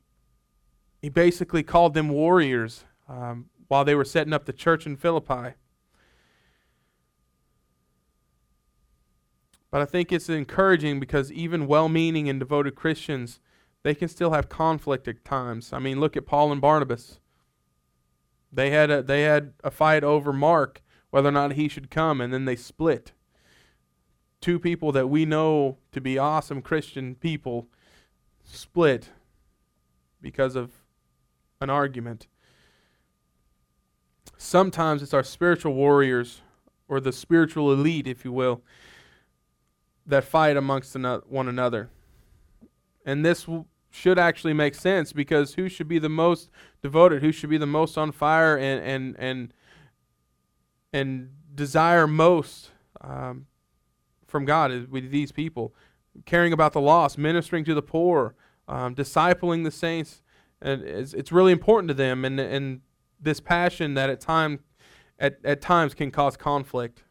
he 1.03 1.09
basically 1.09 1.63
called 1.63 1.93
them 1.93 2.07
warriors 2.07 2.85
um, 3.09 3.49
while 3.67 3.83
they 3.83 3.93
were 3.93 4.05
setting 4.05 4.31
up 4.31 4.45
the 4.45 4.53
church 4.53 4.85
in 4.85 4.95
Philippi. 4.95 5.55
But 9.69 9.81
I 9.81 9.85
think 9.85 10.13
it's 10.13 10.29
encouraging 10.29 11.01
because 11.01 11.29
even 11.29 11.67
well-meaning 11.67 12.29
and 12.29 12.39
devoted 12.39 12.75
Christians, 12.75 13.41
they 13.83 13.93
can 13.93 14.07
still 14.07 14.31
have 14.31 14.47
conflict 14.47 15.09
at 15.09 15.25
times. 15.25 15.73
I 15.73 15.79
mean, 15.79 15.99
look 15.99 16.15
at 16.15 16.25
Paul 16.25 16.53
and 16.53 16.61
Barnabas. 16.61 17.19
They 18.49 18.69
had 18.69 18.89
a, 18.89 19.03
they 19.03 19.23
had 19.23 19.51
a 19.61 19.71
fight 19.71 20.05
over 20.05 20.31
Mark 20.31 20.81
whether 21.09 21.27
or 21.27 21.33
not 21.33 21.53
he 21.53 21.67
should 21.67 21.91
come, 21.91 22.21
and 22.21 22.33
then 22.33 22.45
they 22.45 22.55
split. 22.55 23.11
Two 24.39 24.57
people 24.57 24.93
that 24.93 25.09
we 25.09 25.25
know 25.25 25.79
to 25.91 25.99
be 25.99 26.17
awesome 26.17 26.61
Christian 26.61 27.15
people 27.15 27.67
split 28.45 29.09
because 30.21 30.55
of 30.55 30.82
an 31.61 31.69
argument. 31.69 32.27
Sometimes 34.37 35.01
it's 35.01 35.13
our 35.13 35.23
spiritual 35.23 35.73
warriors, 35.73 36.41
or 36.87 36.99
the 36.99 37.11
spiritual 37.11 37.71
elite, 37.71 38.07
if 38.07 38.25
you 38.25 38.31
will, 38.31 38.61
that 40.05 40.23
fight 40.23 40.57
amongst 40.57 40.95
one 41.27 41.47
another. 41.47 41.89
And 43.05 43.25
this 43.25 43.47
should 43.89 44.17
actually 44.17 44.53
make 44.53 44.75
sense 44.75 45.13
because 45.13 45.53
who 45.53 45.69
should 45.69 45.87
be 45.87 45.99
the 45.99 46.09
most 46.09 46.49
devoted, 46.81 47.21
who 47.21 47.31
should 47.31 47.49
be 47.49 47.57
the 47.57 47.67
most 47.67 47.97
on 47.97 48.11
fire 48.11 48.57
and 48.57 48.83
and 48.83 49.15
and 49.19 49.53
and 50.91 51.29
desire 51.53 52.07
most 52.07 52.71
um, 53.01 53.45
from 54.25 54.45
God 54.45 54.71
is 54.71 54.87
with 54.87 55.11
these 55.11 55.31
people, 55.31 55.75
caring 56.25 56.53
about 56.53 56.73
the 56.73 56.81
lost, 56.81 57.19
ministering 57.19 57.63
to 57.65 57.75
the 57.75 57.83
poor, 57.83 58.33
um, 58.67 58.95
discipling 58.95 59.63
the 59.63 59.71
saints, 59.71 60.22
and 60.63 60.81
it's, 60.81 61.13
it's 61.13 61.31
really 61.31 61.51
important 61.51 61.89
to 61.89 61.93
them. 61.93 62.25
And 62.25 62.39
and 62.39 62.81
this 63.19 63.39
passion 63.39 63.93
that 63.93 64.09
at 64.09 64.19
time 64.19 64.59
at, 65.19 65.37
at 65.43 65.61
times 65.61 65.93
can 65.93 66.09
cause 66.09 66.35
conflict. 66.35 67.03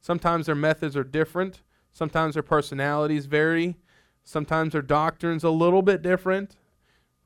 Sometimes 0.00 0.46
their 0.46 0.54
methods 0.54 0.96
are 0.96 1.04
different. 1.04 1.62
Sometimes 1.92 2.34
their 2.34 2.42
personalities 2.42 3.26
vary. 3.26 3.76
Sometimes 4.22 4.72
their 4.72 4.82
doctrine's 4.82 5.44
a 5.44 5.50
little 5.50 5.82
bit 5.82 6.02
different. 6.02 6.56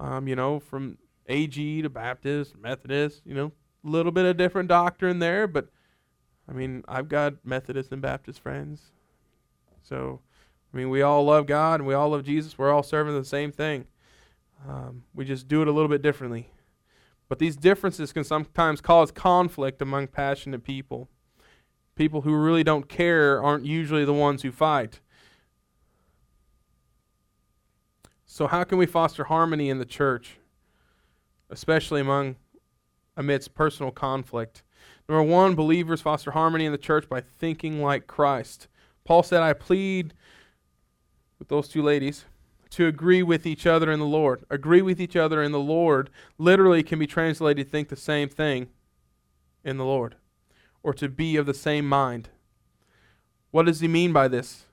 Um, 0.01 0.29
you 0.29 0.37
know, 0.37 0.61
from 0.61 0.99
AG 1.27 1.83
to 1.83 1.91
Baptist, 1.91 2.57
Methodist, 2.57 3.23
you 3.25 3.35
know, 3.35 3.53
a 3.85 3.89
little 3.89 4.13
bit 4.13 4.25
of 4.25 4.37
different 4.37 4.69
doctrine 4.69 5.19
there, 5.19 5.47
but 5.47 5.69
I 6.49 6.53
mean, 6.53 6.85
I've 6.89 7.09
got 7.09 7.45
Methodist 7.45 7.93
and 7.93 8.01
Baptist 8.01 8.41
friends. 8.41 8.93
So, 9.83 10.21
I 10.73 10.77
mean, 10.77 10.89
we 10.89 11.03
all 11.03 11.25
love 11.25 11.47
God 11.47 11.81
and 11.81 11.87
we 11.87 11.95
all 11.95 12.11
love 12.11 12.25
Jesus. 12.25 12.57
We're 12.57 12.73
all 12.73 12.83
serving 12.83 13.15
the 13.15 13.25
same 13.25 13.53
thing. 13.53 13.87
Um, 14.67 15.05
we 15.15 15.25
just 15.25 15.49
do 15.49 15.63
it 15.63 15.69
a 15.69 15.73
little 15.73 15.89
bit 15.89 16.03
differently. 16.03 16.49
But 17.29 17.39
these 17.39 17.57
differences 17.57 18.13
can 18.13 18.25
sometimes 18.25 18.81
cause 18.81 19.11
conflict 19.11 19.83
among 19.83 20.09
passionate 20.09 20.65
people. 20.65 21.09
People 21.95 22.23
who 22.23 22.35
really 22.35 22.65
don't 22.65 22.89
care 22.89 23.43
aren't 23.43 23.67
usually 23.67 24.05
the 24.05 24.15
ones 24.15 24.43
who 24.43 24.51
fight. 24.51 25.01
So, 28.25 28.47
how 28.47 28.65
can 28.65 28.79
we 28.79 28.87
foster 28.87 29.25
harmony 29.25 29.69
in 29.69 29.79
the 29.79 29.85
church, 29.85 30.39
especially 31.51 32.01
among 32.01 32.37
amidst 33.17 33.55
personal 33.55 33.91
conflict? 33.91 34.63
Number 35.09 35.23
one, 35.23 35.55
believers 35.55 36.01
foster 36.01 36.31
harmony 36.31 36.67
in 36.67 36.73
the 36.73 36.79
church 36.79 37.09
by 37.09 37.21
thinking 37.21 37.83
like 37.83 38.07
Christ. 38.07 38.69
Paul 39.05 39.23
said, 39.23 39.43
I 39.43 39.55
plead 39.55 40.15
with 41.39 41.49
those 41.49 41.69
two 41.69 41.83
ladies 41.83 42.27
to 42.71 42.87
agree 42.87 43.23
with 43.23 43.47
each 43.47 43.67
other 43.67 43.91
in 43.91 43.99
the 43.99 44.07
Lord. 44.07 44.45
Agree 44.51 44.83
with 44.83 45.01
each 45.01 45.17
other 45.17 45.43
in 45.43 45.53
the 45.53 45.59
Lord 45.59 46.11
literally 46.37 46.83
can 46.83 46.99
be 46.99 47.07
translated 47.07 47.71
think 47.71 47.89
the 47.89 47.97
same 47.97 48.29
thing 48.29 48.69
in 49.65 49.77
the 49.77 49.85
Lord 49.85 50.17
or 50.83 50.95
to 50.95 51.09
be 51.09 51.37
of 51.37 51.47
the 51.47 51.55
same 51.55 51.89
mind. 51.89 52.29
What 53.51 53.67
does 53.67 53.81
he 53.81 53.89
mean 53.89 54.13
by 54.13 54.29
this? 54.29 54.65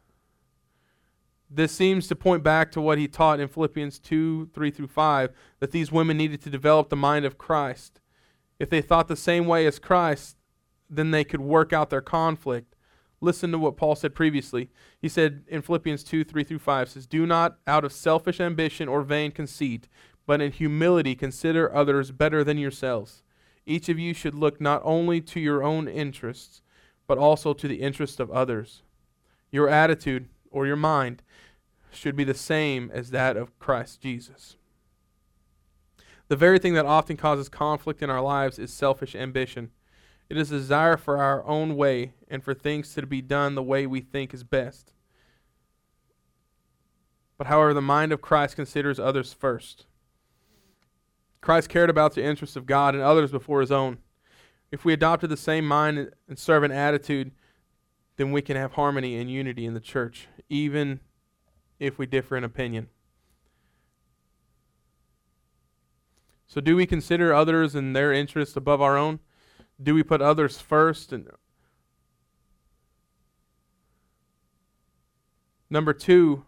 This 1.50 1.72
seems 1.72 2.08
to 2.08 2.16
point 2.16 2.44
back 2.44 2.72
to 2.72 2.82
what 2.82 2.98
he 2.98 3.08
taught 3.08 3.40
in 3.40 3.48
Philippians 3.48 4.00
2 4.00 4.50
3 4.54 4.72
through 4.72 4.88
5 4.88 5.32
that 5.60 5.72
these 5.72 5.92
women 5.92 6.18
needed 6.18 6.42
to 6.42 6.50
develop 6.50 6.90
the 6.90 6.96
mind 6.96 7.26
of 7.26 7.38
Christ. 7.38 8.00
If 8.60 8.70
they 8.70 8.82
thought 8.82 9.08
the 9.08 9.16
same 9.16 9.46
way 9.46 9.66
as 9.66 9.80
Christ, 9.80 10.38
then 10.90 11.12
they 11.12 11.24
could 11.24 11.42
work 11.42 11.74
out 11.74 11.90
their 11.90 12.02
conflict. 12.02 12.75
Listen 13.22 13.52
to 13.52 13.60
what 13.60 13.78
Paul 13.78 13.96
said 13.96 14.14
previously. 14.14 14.70
He 15.02 15.10
said 15.10 15.44
in 15.48 15.62
Philippians 15.62 16.04
2 16.04 16.24
3 16.24 16.44
through 16.44 16.60
5 16.60 16.90
says, 16.90 17.06
Do 17.06 17.26
not 17.26 17.58
out 17.66 17.86
of 17.86 17.94
selfish 17.94 18.40
ambition 18.40 18.88
or 18.88 19.02
vain 19.02 19.32
conceit, 19.32 19.88
but 20.26 20.42
in 20.42 20.52
humility 20.52 21.16
consider 21.16 21.74
others 21.74 22.12
better 22.12 22.44
than 22.44 22.58
yourselves. 22.58 23.24
Each 23.66 23.90
of 23.90 23.98
you 23.98 24.14
should 24.14 24.36
look 24.36 24.62
not 24.62 24.82
only 24.84 25.22
to 25.22 25.40
your 25.40 25.64
own 25.64 25.88
interests, 25.88 26.62
but 27.08 27.18
also 27.18 27.54
to 27.54 27.68
the 27.68 27.82
interests 27.82 28.20
of 28.20 28.32
others. 28.32 28.84
Your 29.52 29.70
attitude 29.70 30.28
or 30.52 30.68
your 30.68 30.76
mind 30.76 31.24
should 31.92 32.16
be 32.16 32.24
the 32.24 32.34
same 32.34 32.92
as 32.94 33.12
that 33.12 33.38
of 33.38 33.58
Christ 33.60 34.02
Jesus. 34.02 34.58
The 36.28 36.36
very 36.36 36.60
thing 36.60 36.74
that 36.74 36.86
often 36.86 37.18
causes 37.18 37.50
conflict 37.50 38.02
in 38.02 38.10
our 38.10 38.22
lives 38.22 38.58
is 38.58 38.74
selfish 38.74 39.16
ambition. 39.16 39.72
It 40.30 40.38
is 40.38 40.52
a 40.52 40.58
desire 40.58 40.98
for 40.98 41.18
our 41.18 41.46
own 41.46 41.76
way 41.76 42.14
and 42.28 42.44
for 42.44 42.54
things 42.54 42.94
to 42.96 43.06
be 43.06 43.22
done 43.22 43.56
the 43.56 43.64
way 43.64 43.86
we 43.86 44.02
think 44.02 44.34
is 44.34 44.44
best. 44.44 44.92
But 47.38 47.48
however, 47.48 47.74
the 47.74 47.82
mind 47.82 48.12
of 48.12 48.22
Christ 48.22 48.56
considers 48.56 49.00
others 49.00 49.34
first. 49.34 49.86
Christ 51.42 51.70
cared 51.70 51.90
about 51.90 52.16
the 52.16 52.24
interests 52.24 52.56
of 52.56 52.66
God 52.66 52.96
and 52.96 53.04
others 53.04 53.32
before 53.32 53.62
his 53.62 53.72
own. 53.72 54.00
If 54.72 54.84
we 54.84 54.94
adopted 54.94 55.30
the 55.30 55.38
same 55.38 55.68
mind 55.68 56.12
and 56.28 56.40
servant 56.40 56.74
attitude, 56.74 57.32
then 58.18 58.32
we 58.32 58.42
can 58.42 58.58
have 58.58 58.74
harmony 58.74 59.18
and 59.18 59.30
unity 59.30 59.66
in 59.66 59.74
the 59.74 59.80
church, 59.80 60.28
even 60.50 61.02
if 61.80 62.00
we 62.00 62.06
differ 62.06 62.36
in 62.36 62.44
opinion. 62.44 62.88
So, 66.48 66.62
do 66.62 66.76
we 66.76 66.86
consider 66.86 67.34
others 67.34 67.76
and 67.76 67.96
their 67.96 68.14
interests 68.14 68.56
above 68.56 68.82
our 68.82 68.98
own? 68.98 69.20
Do 69.82 69.94
we 69.94 70.04
put 70.04 70.22
others 70.22 70.60
first? 70.60 71.12
And 71.12 71.28
number 75.70 75.94
two, 75.94 76.46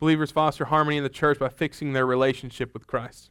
Believers 0.00 0.30
foster 0.30 0.64
harmony 0.64 0.96
in 0.96 1.02
the 1.02 1.10
church 1.10 1.38
by 1.38 1.50
fixing 1.50 1.92
their 1.92 2.06
relationship 2.06 2.72
with 2.72 2.86
Christ. 2.86 3.30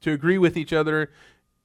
To 0.00 0.12
agree 0.12 0.38
with 0.38 0.56
each 0.56 0.72
other 0.72 1.12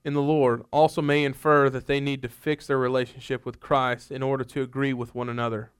in 0.05 0.13
the 0.13 0.21
Lord 0.21 0.63
also 0.71 1.01
may 1.01 1.23
infer 1.23 1.67
that 1.71 1.87
they 1.87 1.99
need 1.99 2.21
to 2.21 2.29
fix 2.29 2.67
their 2.67 2.77
relationship 2.77 3.43
with 3.43 3.59
Christ 3.59 4.11
in 4.11 4.21
order 4.21 4.43
to 4.43 4.61
agree 4.61 4.93
with 4.93 5.15
one 5.15 5.29
another. 5.29 5.71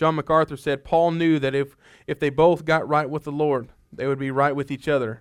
John 0.00 0.14
MacArthur 0.14 0.56
said 0.56 0.82
Paul 0.82 1.10
knew 1.10 1.38
that 1.40 1.54
if, 1.54 1.76
if 2.06 2.18
they 2.18 2.30
both 2.30 2.64
got 2.64 2.88
right 2.88 3.10
with 3.10 3.24
the 3.24 3.30
Lord, 3.32 3.68
they 3.92 4.06
would 4.06 4.18
be 4.18 4.30
right 4.30 4.56
with 4.56 4.70
each 4.70 4.88
other. 4.88 5.20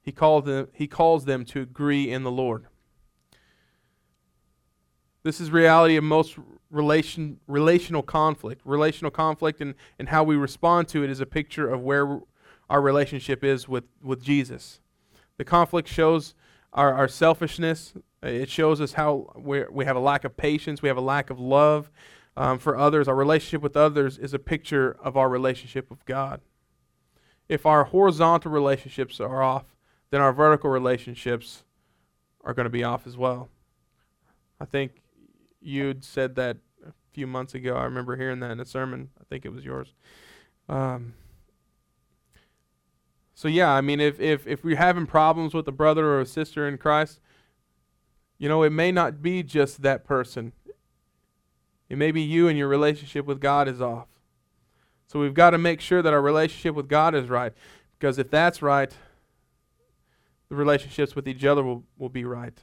He, 0.00 0.12
called 0.12 0.44
them, 0.44 0.68
he 0.72 0.86
calls 0.86 1.24
them 1.24 1.44
to 1.46 1.62
agree 1.62 2.08
in 2.08 2.22
the 2.22 2.30
Lord. 2.30 2.66
This 5.24 5.40
is 5.40 5.50
reality 5.50 5.96
of 5.96 6.04
most 6.04 6.38
relation, 6.70 7.40
relational 7.48 8.04
conflict. 8.04 8.60
Relational 8.64 9.10
conflict 9.10 9.60
and, 9.60 9.74
and 9.98 10.10
how 10.10 10.22
we 10.22 10.36
respond 10.36 10.86
to 10.90 11.02
it 11.02 11.10
is 11.10 11.18
a 11.18 11.26
picture 11.26 11.68
of 11.68 11.80
where 11.80 12.20
our 12.70 12.80
relationship 12.80 13.42
is 13.42 13.66
with, 13.66 13.82
with 14.00 14.22
Jesus. 14.22 14.78
The 15.38 15.44
conflict 15.44 15.88
shows 15.88 16.36
our, 16.72 16.94
our 16.94 17.08
selfishness. 17.08 17.94
It 18.22 18.48
shows 18.48 18.80
us 18.80 18.92
how 18.92 19.32
we 19.36 19.64
we 19.68 19.86
have 19.86 19.96
a 19.96 20.00
lack 20.00 20.22
of 20.24 20.36
patience. 20.36 20.82
We 20.82 20.88
have 20.88 20.96
a 20.96 21.00
lack 21.00 21.30
of 21.30 21.40
love 21.40 21.90
um, 22.38 22.60
for 22.60 22.76
others. 22.76 23.08
Our 23.08 23.16
relationship 23.16 23.62
with 23.62 23.76
others 23.76 24.16
is 24.16 24.32
a 24.32 24.38
picture 24.38 24.96
of 25.02 25.16
our 25.16 25.28
relationship 25.28 25.90
with 25.90 26.04
God. 26.06 26.40
If 27.48 27.66
our 27.66 27.84
horizontal 27.84 28.52
relationships 28.52 29.18
are 29.20 29.42
off, 29.42 29.74
then 30.10 30.20
our 30.20 30.32
vertical 30.32 30.70
relationships 30.70 31.64
are 32.44 32.54
going 32.54 32.64
to 32.64 32.70
be 32.70 32.84
off 32.84 33.08
as 33.08 33.16
well. 33.16 33.48
I 34.60 34.66
think 34.66 35.02
you'd 35.60 36.04
said 36.04 36.36
that 36.36 36.58
a 36.86 36.92
few 37.12 37.26
months 37.26 37.54
ago. 37.54 37.74
I 37.74 37.84
remember 37.84 38.16
hearing 38.16 38.38
that 38.40 38.52
in 38.52 38.60
a 38.60 38.64
sermon. 38.64 39.10
I 39.20 39.24
think 39.28 39.44
it 39.44 39.52
was 39.52 39.64
yours. 39.64 39.94
Um, 40.68 41.14
so 43.34 43.48
yeah, 43.48 43.72
I 43.72 43.80
mean, 43.80 43.98
if 43.98 44.20
if 44.20 44.46
if 44.46 44.62
we're 44.62 44.76
having 44.76 45.06
problems 45.06 45.54
with 45.54 45.66
a 45.66 45.72
brother 45.72 46.06
or 46.06 46.20
a 46.20 46.26
sister 46.26 46.68
in 46.68 46.78
Christ, 46.78 47.20
you 48.38 48.48
know, 48.48 48.62
it 48.62 48.70
may 48.70 48.92
not 48.92 49.22
be 49.22 49.42
just 49.42 49.82
that 49.82 50.04
person. 50.04 50.52
It 51.88 51.98
may 51.98 52.10
be 52.10 52.20
you 52.20 52.48
and 52.48 52.58
your 52.58 52.68
relationship 52.68 53.26
with 53.26 53.40
God 53.40 53.68
is 53.68 53.80
off. 53.80 54.08
So 55.06 55.18
we've 55.18 55.34
got 55.34 55.50
to 55.50 55.58
make 55.58 55.80
sure 55.80 56.02
that 56.02 56.12
our 56.12 56.20
relationship 56.20 56.74
with 56.74 56.88
God 56.88 57.14
is 57.14 57.28
right, 57.28 57.52
because 57.98 58.18
if 58.18 58.30
that's 58.30 58.60
right, 58.60 58.92
the 60.48 60.54
relationships 60.54 61.16
with 61.16 61.26
each 61.26 61.44
other 61.44 61.62
will, 61.62 61.84
will 61.96 62.08
be 62.08 62.24
right. 62.24 62.62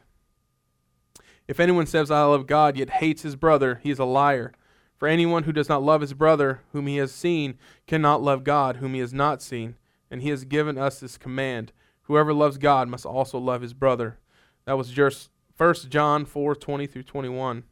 If 1.48 1.60
anyone 1.60 1.86
says, 1.86 2.12
I 2.12 2.24
love 2.24 2.48
God, 2.48 2.78
yet 2.78 2.90
hates 2.90 3.24
his 3.24 3.36
brother, 3.36 3.80
he 3.84 3.90
is 3.90 4.00
a 4.00 4.06
liar. 4.06 4.54
For 4.98 5.08
anyone 5.08 5.44
who 5.44 5.52
does 5.52 5.70
not 5.70 5.84
love 5.84 6.02
his 6.02 6.14
brother, 6.14 6.62
whom 6.72 6.88
he 6.88 6.98
has 6.98 7.12
seen, 7.12 7.58
cannot 7.86 8.22
love 8.24 8.44
God, 8.44 8.78
whom 8.78 8.94
he 8.94 9.00
has 9.00 9.14
not 9.14 9.42
seen 9.42 9.76
and 10.10 10.22
he 10.22 10.30
has 10.30 10.46
given 10.46 10.78
us 10.78 11.00
this 11.00 11.18
command 11.18 11.72
whoever 12.04 12.34
loves 12.34 12.58
God 12.58 12.88
must 12.88 13.06
also 13.06 13.38
love 13.38 13.62
his 13.62 13.74
brother. 13.74 14.18
That 14.66 14.78
was 14.78 14.92
just 14.92 15.30
1 15.58 15.74
John 15.90 16.26
4 16.26 16.56
20 16.56 16.88
through 16.88 17.04
21. 17.04 17.64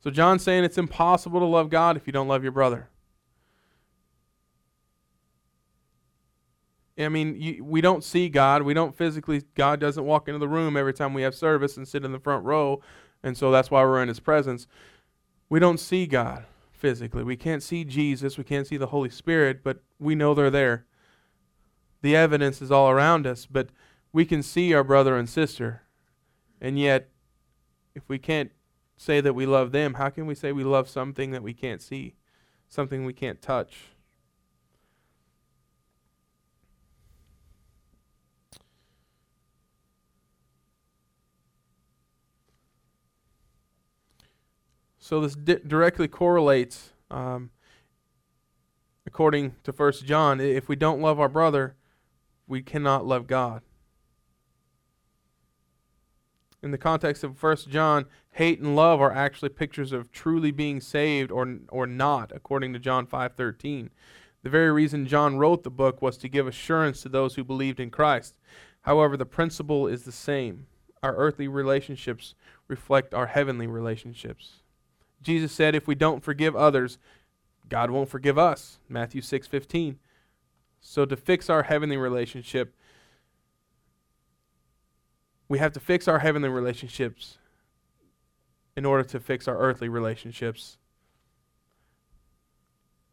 So 0.00 0.10
John's 0.10 0.42
saying 0.42 0.64
it's 0.64 0.78
impossible 0.78 1.40
to 1.40 1.46
love 1.46 1.70
God 1.70 1.96
if 1.96 2.06
you 2.06 2.12
don't 2.12 2.28
love 2.28 2.42
your 2.42 2.52
brother. 2.52 2.88
I 6.96 7.08
mean, 7.08 7.36
you, 7.40 7.64
we 7.64 7.80
don't 7.80 8.02
see 8.02 8.28
God. 8.28 8.62
We 8.62 8.74
don't 8.74 8.96
physically, 8.96 9.42
God 9.54 9.78
doesn't 9.78 10.04
walk 10.04 10.28
into 10.28 10.38
the 10.38 10.48
room 10.48 10.76
every 10.76 10.94
time 10.94 11.14
we 11.14 11.22
have 11.22 11.34
service 11.34 11.76
and 11.76 11.86
sit 11.86 12.04
in 12.04 12.12
the 12.12 12.18
front 12.18 12.44
row. 12.44 12.80
And 13.22 13.36
so 13.36 13.50
that's 13.50 13.70
why 13.70 13.82
we're 13.82 14.02
in 14.02 14.08
his 14.08 14.20
presence. 14.20 14.66
We 15.48 15.60
don't 15.60 15.78
see 15.78 16.06
God 16.06 16.44
physically. 16.72 17.22
We 17.22 17.36
can't 17.36 17.62
see 17.62 17.84
Jesus. 17.84 18.36
We 18.36 18.44
can't 18.44 18.66
see 18.66 18.76
the 18.76 18.88
Holy 18.88 19.10
Spirit, 19.10 19.62
but 19.62 19.82
we 19.98 20.14
know 20.14 20.34
they're 20.34 20.50
there 20.50 20.86
the 22.02 22.16
evidence 22.16 22.62
is 22.62 22.70
all 22.70 22.90
around 22.90 23.26
us, 23.26 23.46
but 23.46 23.68
we 24.12 24.24
can 24.24 24.42
see 24.42 24.72
our 24.72 24.84
brother 24.84 25.16
and 25.16 25.28
sister. 25.28 25.82
And 26.60 26.78
yet, 26.78 27.08
if 27.94 28.08
we 28.08 28.18
can't 28.18 28.50
say 28.98 29.22
that 29.22 29.32
we 29.32 29.46
love 29.46 29.72
them, 29.72 29.94
how 29.94 30.10
can 30.10 30.26
we 30.26 30.34
say 30.34 30.52
we 30.52 30.64
love 30.64 30.88
something 30.88 31.30
that 31.30 31.42
we 31.42 31.54
can't 31.54 31.80
see, 31.80 32.16
something 32.68 33.06
we 33.06 33.14
can't 33.14 33.40
touch? 33.40 33.76
So 44.98 45.22
this 45.22 45.34
di- 45.34 45.60
directly 45.66 46.06
correlates, 46.06 46.90
um, 47.10 47.48
according 49.06 49.54
to 49.62 49.72
First 49.72 50.04
John. 50.04 50.38
If 50.38 50.68
we 50.68 50.76
don't 50.76 51.00
love 51.00 51.18
our 51.18 51.30
brother, 51.30 51.76
we 52.46 52.60
cannot 52.60 53.06
love 53.06 53.26
God. 53.26 53.62
In 56.62 56.72
the 56.72 56.78
context 56.78 57.22
of 57.22 57.36
First 57.36 57.68
John, 57.68 58.06
hate 58.32 58.58
and 58.58 58.74
love 58.74 59.00
are 59.00 59.12
actually 59.12 59.50
pictures 59.50 59.92
of 59.92 60.10
truly 60.10 60.50
being 60.50 60.80
saved 60.80 61.30
or, 61.30 61.58
or 61.68 61.86
not, 61.86 62.32
according 62.34 62.72
to 62.72 62.78
John 62.78 63.06
5.13. 63.06 63.90
The 64.42 64.50
very 64.50 64.72
reason 64.72 65.06
John 65.06 65.38
wrote 65.38 65.62
the 65.62 65.70
book 65.70 66.02
was 66.02 66.16
to 66.18 66.28
give 66.28 66.46
assurance 66.46 67.02
to 67.02 67.08
those 67.08 67.34
who 67.34 67.44
believed 67.44 67.78
in 67.78 67.90
Christ. 67.90 68.34
However, 68.82 69.16
the 69.16 69.26
principle 69.26 69.86
is 69.86 70.02
the 70.02 70.12
same. 70.12 70.66
Our 71.02 71.14
earthly 71.14 71.46
relationships 71.46 72.34
reflect 72.66 73.14
our 73.14 73.26
heavenly 73.26 73.66
relationships. 73.66 74.62
Jesus 75.22 75.52
said, 75.52 75.74
if 75.74 75.86
we 75.86 75.94
don't 75.94 76.24
forgive 76.24 76.56
others, 76.56 76.98
God 77.68 77.90
won't 77.90 78.08
forgive 78.08 78.38
us. 78.38 78.78
Matthew 78.88 79.20
6:15. 79.20 79.96
So, 80.80 81.04
to 81.04 81.16
fix 81.16 81.50
our 81.50 81.64
heavenly 81.64 81.96
relationship, 81.96 82.74
we 85.48 85.58
have 85.58 85.72
to 85.72 85.80
fix 85.80 86.06
our 86.06 86.18
heavenly 86.18 86.48
relationships 86.48 87.38
in 88.76 88.84
order 88.84 89.02
to 89.02 89.18
fix 89.18 89.48
our 89.48 89.58
earthly 89.58 89.88
relationships. 89.88 90.78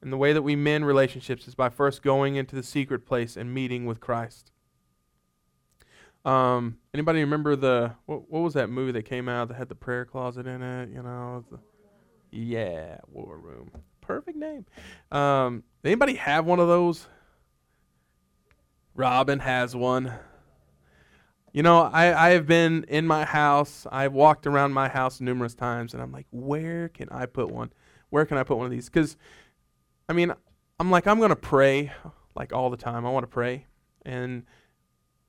And 0.02 0.14
the 0.14 0.18
way 0.18 0.34
that 0.34 0.44
we 0.44 0.56
mend 0.56 0.86
relationships 0.86 1.48
is 1.48 1.56
by 1.56 1.70
first 1.70 2.04
going 2.04 2.36
into 2.36 2.56
the 2.56 2.62
secret 2.62 3.06
place 3.06 3.36
and 3.36 3.54
meeting 3.54 3.86
with 3.86 4.00
Christ. 4.00 4.52
Um, 6.26 6.78
anybody 6.94 7.20
remember 7.20 7.56
the 7.56 7.94
what, 8.06 8.30
what 8.30 8.42
was 8.42 8.54
that 8.56 8.70
movie 8.70 8.92
that 8.94 9.04
came 9.04 9.30
out 9.30 9.48
that 9.48 9.56
had 9.56 9.70
the 9.70 9.76
prayer 9.76 10.06
closet 10.06 10.48
in 10.48 10.62
it? 10.62 10.90
You 10.90 11.04
know, 11.04 11.46
the, 11.50 11.60
yeah, 12.32 12.98
War 13.12 13.38
Room. 13.38 13.72
Perfect 14.02 14.38
name. 14.38 14.66
Um, 15.12 15.64
anybody 15.84 16.16
have 16.16 16.46
one 16.46 16.60
of 16.60 16.68
those? 16.68 17.08
Robin 18.96 19.40
has 19.40 19.76
one. 19.76 20.14
You 21.56 21.64
know, 21.64 21.84
I, 21.84 22.28
I 22.28 22.30
have 22.32 22.46
been 22.46 22.84
in 22.90 23.08
my 23.08 23.24
house. 23.24 23.88
I've 23.90 24.12
walked 24.12 24.46
around 24.46 24.74
my 24.74 24.90
house 24.90 25.22
numerous 25.22 25.56
times, 25.56 25.94
and 25.94 26.04
I'm 26.04 26.12
like, 26.12 26.26
where 26.30 26.90
can 26.90 27.08
I 27.12 27.28
put 27.28 27.50
one? 27.50 27.72
Where 28.10 28.26
can 28.26 28.38
I 28.38 28.44
put 28.44 28.58
one 28.58 28.66
of 28.66 28.74
these? 28.74 28.90
Because, 28.90 29.16
I 30.10 30.12
mean, 30.12 30.34
I'm 30.82 30.92
like, 30.92 31.08
I'm 31.08 31.18
to 31.22 31.34
pray 31.34 31.94
like 32.36 32.52
all 32.52 32.70
the 32.70 32.76
time. 32.76 33.06
I 33.06 33.10
want 33.10 33.24
to 33.24 33.30
pray. 33.30 33.68
And 34.06 34.44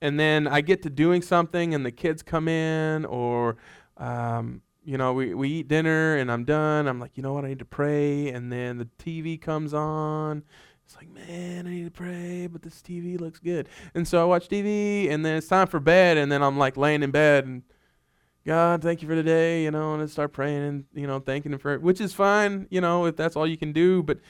and 0.03 0.19
then 0.19 0.49
I 0.49 0.62
get 0.62 0.83
to 0.83 0.91
doing 0.91 1.23
something, 1.23 1.73
and 1.75 1.87
the 1.87 1.93
kids 1.93 2.25
come 2.25 2.49
in, 2.49 3.05
or, 3.05 3.57
um, 3.97 4.62
you 4.85 4.99
know, 4.99 5.12
we, 5.12 5.33
we 5.33 5.49
eat 5.49 5.69
dinner, 5.69 6.17
and 6.17 6.33
I'm 6.33 6.43
done. 6.43 6.89
I'm 6.89 6.99
like, 6.99 7.12
you 7.15 7.23
know 7.23 7.35
what? 7.35 7.45
I 7.45 7.51
need 7.51 7.61
to 7.61 7.65
pray. 7.65 8.31
And 8.31 8.51
then 8.51 8.79
the 8.79 8.89
TV 8.99 9.41
comes 9.41 9.73
on, 9.73 10.43
it's 10.87 10.94
like, 10.94 11.12
man, 11.12 11.66
I 11.66 11.70
need 11.70 11.85
to 11.85 11.90
pray, 11.90 12.46
but 12.46 12.62
this 12.62 12.81
TV 12.81 13.20
looks 13.20 13.40
good. 13.40 13.68
And 13.94 14.07
so 14.07 14.22
I 14.22 14.25
watch 14.25 14.49
TV, 14.49 15.11
and 15.11 15.27
then 15.27 15.37
it's 15.37 15.49
time 15.49 15.66
for 15.66 15.81
bed, 15.81 16.16
and 16.16 16.31
then 16.31 16.44
I'm 16.44 16.57
like 16.57 16.77
laying 16.77 17.03
in 17.03 17.11
bed, 17.11 17.44
and 17.44 17.64
God, 18.46 18.83
thank 18.83 19.03
you 19.03 19.08
for 19.08 19.17
today, 19.17 19.65
you 19.65 19.73
know, 19.73 19.94
and 19.94 20.02
I 20.04 20.06
start 20.06 20.33
praying 20.33 20.63
and, 20.63 20.85
you 20.94 21.08
know, 21.08 21.19
thanking 21.19 21.52
Him 21.52 21.58
for 21.58 21.75
it, 21.75 21.83
which 21.83 22.00
is 22.00 22.13
fine, 22.13 22.69
you 22.71 22.81
know, 22.81 23.04
if 23.06 23.17
that's 23.17 23.35
all 23.35 23.48
you 23.48 23.56
can 23.56 23.73
do. 23.73 24.04
But, 24.04 24.21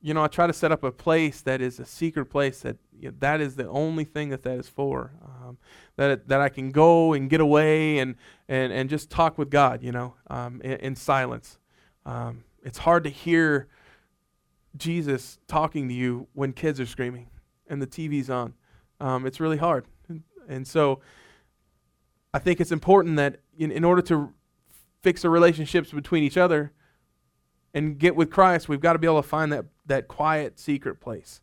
you 0.00 0.14
know, 0.14 0.24
I 0.24 0.28
try 0.28 0.46
to 0.46 0.54
set 0.54 0.72
up 0.72 0.82
a 0.82 0.90
place 0.90 1.42
that 1.42 1.60
is 1.60 1.78
a 1.78 1.84
secret 1.84 2.26
place 2.26 2.60
that 2.60 2.78
you 2.98 3.10
know, 3.10 3.16
that 3.20 3.42
is 3.42 3.56
the 3.56 3.68
only 3.68 4.04
thing 4.04 4.30
that 4.30 4.42
that 4.44 4.58
is 4.58 4.68
for. 4.68 5.12
Um, 5.22 5.58
that, 5.96 6.28
that 6.28 6.40
I 6.40 6.48
can 6.48 6.70
go 6.70 7.12
and 7.12 7.28
get 7.28 7.42
away 7.42 7.98
and, 7.98 8.14
and, 8.48 8.72
and 8.72 8.88
just 8.88 9.10
talk 9.10 9.36
with 9.36 9.50
God, 9.50 9.82
you 9.82 9.92
know, 9.92 10.14
um, 10.30 10.62
in, 10.62 10.72
in, 10.78 10.96
silence. 10.96 11.58
Um, 12.06 12.44
it's 12.64 12.78
hard 12.78 13.04
to 13.04 13.10
hear 13.10 13.68
Jesus 14.76 15.38
talking 15.48 15.88
to 15.88 15.94
you 15.94 16.28
when 16.32 16.52
kids 16.52 16.80
are 16.80 16.86
screaming 16.86 17.28
and 17.68 17.80
the 17.80 17.86
TV's 17.86 18.30
on. 18.30 18.54
Um, 19.00 19.26
it's 19.26 19.40
really 19.40 19.56
hard. 19.56 19.86
And, 20.48 20.66
so 20.66 21.00
I 22.34 22.38
think 22.38 22.60
it's 22.60 22.72
important 22.72 23.16
that 23.16 23.40
in, 23.56 23.70
in 23.70 23.84
order 23.84 24.02
to 24.02 24.32
fix 25.00 25.22
the 25.22 25.30
relationships 25.30 25.90
between 25.90 26.22
each 26.22 26.36
other 26.36 26.72
and 27.74 27.98
get 27.98 28.14
with 28.14 28.30
Christ, 28.30 28.68
we've 28.68 28.80
got 28.80 28.92
to 28.92 28.98
be 28.98 29.06
able 29.06 29.22
to 29.22 29.28
find 29.28 29.52
that, 29.52 29.64
that 29.86 30.08
quiet, 30.08 30.58
secret 30.58 31.00
place. 31.00 31.40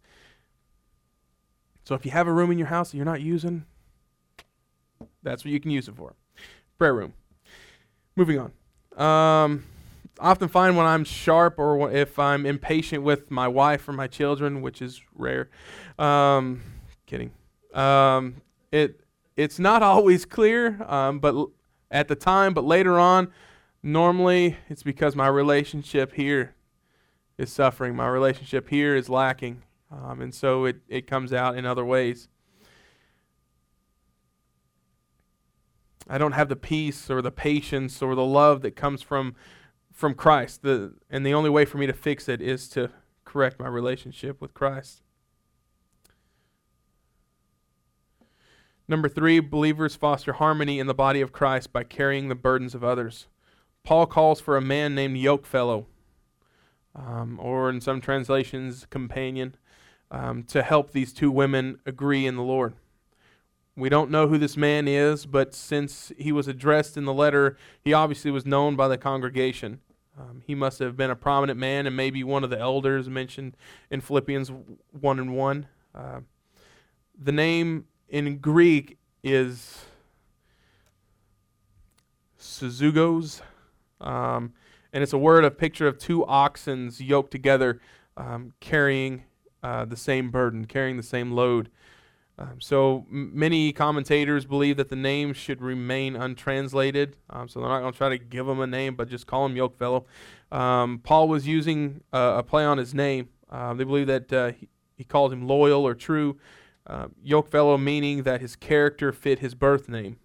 So 1.85 1.95
if 1.95 2.05
you 2.05 2.11
have 2.11 2.27
a 2.27 2.33
room 2.33 2.51
in 2.51 2.57
your 2.57 2.67
house 2.67 2.91
that 2.91 2.97
you're 2.97 3.05
not 3.05 3.21
using, 3.21 3.65
that's 5.23 5.43
what 5.43 5.51
you 5.51 5.59
can 5.59 5.71
use 5.71 5.87
it 5.87 5.95
for. 5.95 6.15
Prayer 6.77 6.93
room. 6.93 7.13
Moving 8.15 8.39
on. 8.39 8.51
Um, 9.01 9.65
often 10.19 10.47
find 10.47 10.75
when 10.77 10.85
I'm 10.85 11.03
sharp 11.03 11.57
or 11.57 11.91
if 11.91 12.19
I'm 12.19 12.45
impatient 12.45 13.03
with 13.03 13.31
my 13.31 13.47
wife 13.47 13.87
or 13.87 13.93
my 13.93 14.07
children, 14.07 14.61
which 14.61 14.81
is 14.81 15.01
rare. 15.15 15.49
Um, 15.97 16.61
kidding. 17.05 17.31
Um, 17.73 18.41
it 18.71 19.01
it's 19.35 19.59
not 19.59 19.81
always 19.83 20.25
clear, 20.25 20.83
um, 20.83 21.19
but 21.19 21.35
l- 21.35 21.51
at 21.91 22.07
the 22.07 22.15
time, 22.15 22.53
but 22.53 22.63
later 22.63 22.99
on, 22.99 23.31
normally 23.81 24.57
it's 24.67 24.83
because 24.83 25.15
my 25.15 25.27
relationship 25.27 26.13
here 26.13 26.55
is 27.37 27.51
suffering. 27.51 27.95
My 27.95 28.07
relationship 28.07 28.69
here 28.69 28.95
is 28.95 29.09
lacking, 29.09 29.63
um, 29.91 30.21
and 30.21 30.33
so 30.33 30.65
it 30.65 30.77
it 30.87 31.07
comes 31.07 31.33
out 31.33 31.57
in 31.57 31.65
other 31.65 31.85
ways. 31.85 32.27
I 36.11 36.17
don't 36.17 36.31
have 36.31 36.49
the 36.49 36.55
peace 36.55 37.09
or 37.11 37.21
the 37.21 37.31
patience 37.31 38.01
or 38.01 38.15
the 38.15 38.25
love 38.25 38.61
that 38.63 38.75
comes 38.75 39.03
from 39.03 39.35
from 39.99 40.13
Christ. 40.13 40.61
The 40.61 40.93
and 41.09 41.25
the 41.25 41.33
only 41.33 41.49
way 41.49 41.65
for 41.65 41.77
me 41.77 41.85
to 41.85 41.93
fix 41.93 42.29
it 42.29 42.41
is 42.41 42.69
to 42.69 42.89
correct 43.25 43.59
my 43.59 43.67
relationship 43.67 44.39
with 44.39 44.53
Christ. 44.53 45.01
Number 48.87 49.09
3, 49.09 49.41
believers 49.41 49.95
foster 49.95 50.33
harmony 50.33 50.79
in 50.79 50.87
the 50.87 50.95
body 50.95 51.21
of 51.21 51.33
Christ 51.33 51.73
by 51.73 51.83
carrying 51.83 52.29
the 52.29 52.33
burdens 52.33 52.73
of 52.73 52.83
others. 52.83 53.27
Paul 53.83 54.07
calls 54.07 54.39
for 54.39 54.57
a 54.57 54.61
man 54.61 54.95
named 54.95 55.17
yokefellow, 55.17 55.85
um, 56.95 57.37
or 57.39 57.69
in 57.69 57.81
some 57.81 58.01
translations, 58.01 58.87
companion, 58.89 59.55
um, 60.09 60.43
to 60.43 60.63
help 60.63 60.91
these 60.91 61.13
two 61.13 61.29
women 61.29 61.77
agree 61.85 62.25
in 62.25 62.35
the 62.35 62.41
Lord. 62.41 62.73
We 63.75 63.89
don't 63.89 64.09
know 64.09 64.27
who 64.27 64.37
this 64.37 64.57
man 64.57 64.87
is, 64.87 65.25
but 65.25 65.53
since 65.53 66.11
he 66.17 66.31
was 66.31 66.47
addressed 66.47 66.97
in 66.97 67.05
the 67.05 67.13
letter, 67.13 67.57
he 67.83 67.93
obviously 67.93 68.31
was 68.31 68.45
known 68.45 68.75
by 68.75 68.87
the 68.87 68.97
congregation. 68.97 69.81
Um, 70.19 70.43
he 70.45 70.53
must 70.53 70.79
have 70.79 70.97
been 70.97 71.09
a 71.09 71.15
prominent 71.15 71.57
man 71.57 71.87
and 71.87 71.95
maybe 71.95 72.23
one 72.23 72.43
of 72.43 72.49
the 72.49 72.59
elders 72.59 73.07
mentioned 73.07 73.55
in 73.89 74.01
Philippians 74.01 74.51
1 74.99 75.19
and 75.19 75.35
1. 75.35 75.67
Uh, 75.95 76.19
the 77.17 77.31
name 77.31 77.85
in 78.09 78.37
Greek 78.37 78.97
is 79.23 79.85
Suzugos, 82.39 83.41
um, 84.01 84.53
and 84.91 85.03
it's 85.03 85.13
a 85.13 85.17
word, 85.17 85.45
a 85.45 85.51
picture 85.51 85.87
of 85.87 85.97
two 85.97 86.25
oxen 86.25 86.91
yoked 86.97 87.31
together, 87.31 87.79
um, 88.17 88.53
carrying 88.59 89.23
uh, 89.63 89.85
the 89.85 89.97
same 89.97 90.31
burden, 90.31 90.65
carrying 90.65 90.97
the 90.97 91.03
same 91.03 91.31
load. 91.31 91.69
Um, 92.39 92.61
so 92.61 93.05
many 93.09 93.73
commentators 93.73 94.45
believe 94.45 94.77
that 94.77 94.87
the 94.87 94.95
name 94.95 95.33
should 95.33 95.61
remain 95.61 96.15
untranslated. 96.15 97.17
Um, 97.29 97.49
so 97.49 97.59
they're 97.59 97.67
not 97.67 97.81
going 97.81 97.91
to 97.91 97.97
try 97.97 98.07
to 98.07 98.17
give 98.17 98.47
him 98.47 98.61
a 98.61 98.67
name, 98.67 98.95
but 98.95 99.09
just 99.09 99.27
call 99.27 99.45
him 99.45 99.55
Yokefellow. 99.55 100.05
Um, 100.49 100.99
Paul 101.03 101.27
was 101.27 101.45
using 101.45 102.01
uh, 102.13 102.35
a 102.37 102.43
play 102.43 102.63
on 102.63 102.77
his 102.77 102.93
name. 102.93 103.27
Uh, 103.51 103.73
they 103.73 103.83
believe 103.83 104.07
that 104.07 104.31
uh, 104.31 104.51
he, 104.53 104.69
he, 104.95 105.03
called 105.03 105.33
him 105.33 105.47
loyal 105.47 105.85
or 105.85 105.93
true. 105.93 106.39
Uh, 106.87 107.07
Yokefellow 107.25 107.81
meaning 107.81 108.23
that 108.23 108.39
his 108.39 108.55
character 108.55 109.11
fit 109.11 109.39
his 109.39 109.53
birth 109.53 109.89
name. 109.89 110.17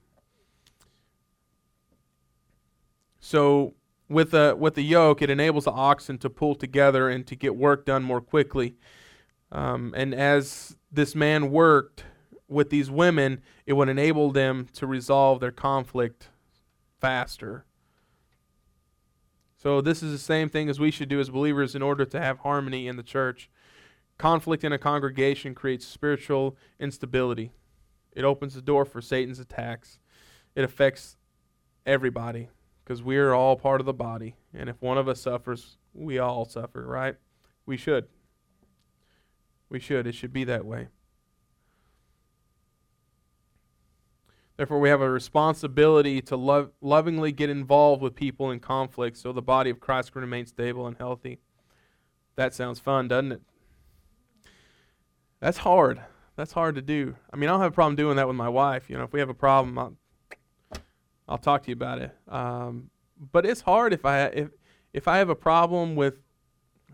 So 3.19 3.75
with 4.09 4.31
the 4.31 4.55
with 4.57 4.75
the 4.75 4.85
yoke, 4.85 5.21
it 5.21 5.31
enables 5.31 5.65
the 5.65 5.73
oxen 5.73 6.19
to 6.19 6.31
pull 6.31 6.55
together 6.55 7.09
and 7.09 7.27
to 7.27 7.35
get 7.35 7.57
work 7.57 7.85
done 7.85 8.05
more 8.05 8.21
quickly. 8.21 8.77
Um, 9.55 9.95
and 9.97 10.13
as 10.13 10.77
this 10.91 11.15
man 11.15 11.51
worked 11.53 12.05
with 12.49 12.71
these 12.71 12.91
women, 12.91 13.41
it 13.67 13.75
would 13.75 13.89
enable 13.89 14.33
them 14.33 14.67
to 14.75 14.87
resolve 14.87 15.39
their 15.39 15.53
conflict 15.53 16.29
faster. 17.01 17.65
So, 19.57 19.81
this 19.81 20.03
is 20.03 20.13
the 20.13 20.19
same 20.19 20.49
thing 20.51 20.69
as 20.69 20.79
we 20.79 20.91
should 20.91 21.09
do 21.09 21.21
as 21.21 21.31
believers 21.31 21.75
in 21.75 21.83
order 21.83 22.05
to 22.05 22.21
have 22.21 22.41
harmony 22.41 22.89
in 22.89 22.97
the 22.97 23.03
church. 23.03 23.49
Conflict 24.19 24.65
in 24.65 24.73
a 24.73 24.79
congregation 24.79 25.55
creates 25.55 25.87
spiritual 25.87 26.57
instability, 26.79 27.53
it 28.13 28.25
opens 28.25 28.55
the 28.55 28.63
door 28.63 28.85
for 28.85 29.01
Satan's 29.01 29.39
attacks. 29.39 29.99
It 30.55 30.65
affects 30.65 31.17
everybody 31.85 32.49
because 32.85 33.03
we 33.03 33.17
are 33.17 33.35
all 33.35 33.57
part 33.57 33.81
of 33.81 33.87
the 33.87 33.93
body. 33.93 34.37
And 34.53 34.69
if 34.69 34.81
one 34.81 34.99
of 34.99 35.09
us 35.09 35.21
suffers, 35.21 35.79
we 35.93 36.19
all 36.19 36.45
suffer, 36.45 36.87
right? 36.87 37.17
We 37.67 37.77
should. 37.77 38.07
We 39.75 39.81
should. 39.81 40.07
It 40.07 40.15
should 40.15 40.33
be 40.33 40.45
that 40.45 40.65
way. 40.65 40.87
Therefore, 44.57 44.79
we 44.79 44.89
have 44.89 45.01
a 45.01 45.11
responsibility 45.11 46.23
to 46.23 46.37
love, 46.37 46.71
lovingly 46.81 47.33
get 47.33 47.51
involved 47.51 48.01
with 48.01 48.15
people 48.15 48.53
in 48.53 48.61
conflict 48.61 49.17
so 49.17 49.33
the 49.33 49.43
body 49.43 49.71
of 49.71 49.81
Christ 49.81 50.13
can 50.13 50.21
remain 50.21 50.47
stable 50.47 50.87
and 50.87 50.97
healthy. 50.97 51.41
That 52.37 52.55
sounds 52.55 52.79
fun, 52.79 53.09
doesn't 53.09 53.33
it? 53.33 53.43
That's 55.41 55.59
hard. 55.59 56.01
That's 56.37 56.53
hard 56.53 56.77
to 56.77 56.81
do. 56.81 57.17
I 57.33 57.37
mean, 57.37 57.49
I 57.49 57.55
don't 57.55 57.61
have 57.61 57.73
a 57.73 57.75
problem 57.75 57.97
doing 57.97 58.15
that 58.15 58.29
with 58.29 58.37
my 58.37 58.49
wife. 58.49 58.89
You 58.89 58.97
know, 58.97 59.03
if 59.03 59.13
we 59.13 59.19
have 59.19 59.29
a 59.29 59.35
problem, 59.35 59.77
I'll, 59.77 59.97
I'll 61.29 61.39
talk 61.39 61.65
to 61.65 61.71
you 61.71 61.75
about 61.75 62.01
it. 62.01 62.17
Um, 62.29 62.91
but 63.33 63.45
it's 63.45 63.63
hard 63.63 63.93
if 63.93 64.05
I 64.05 64.27
if 64.27 64.51
if 64.93 65.09
I 65.09 65.17
have 65.17 65.31
a 65.31 65.35
problem 65.35 65.97
with 65.97 66.15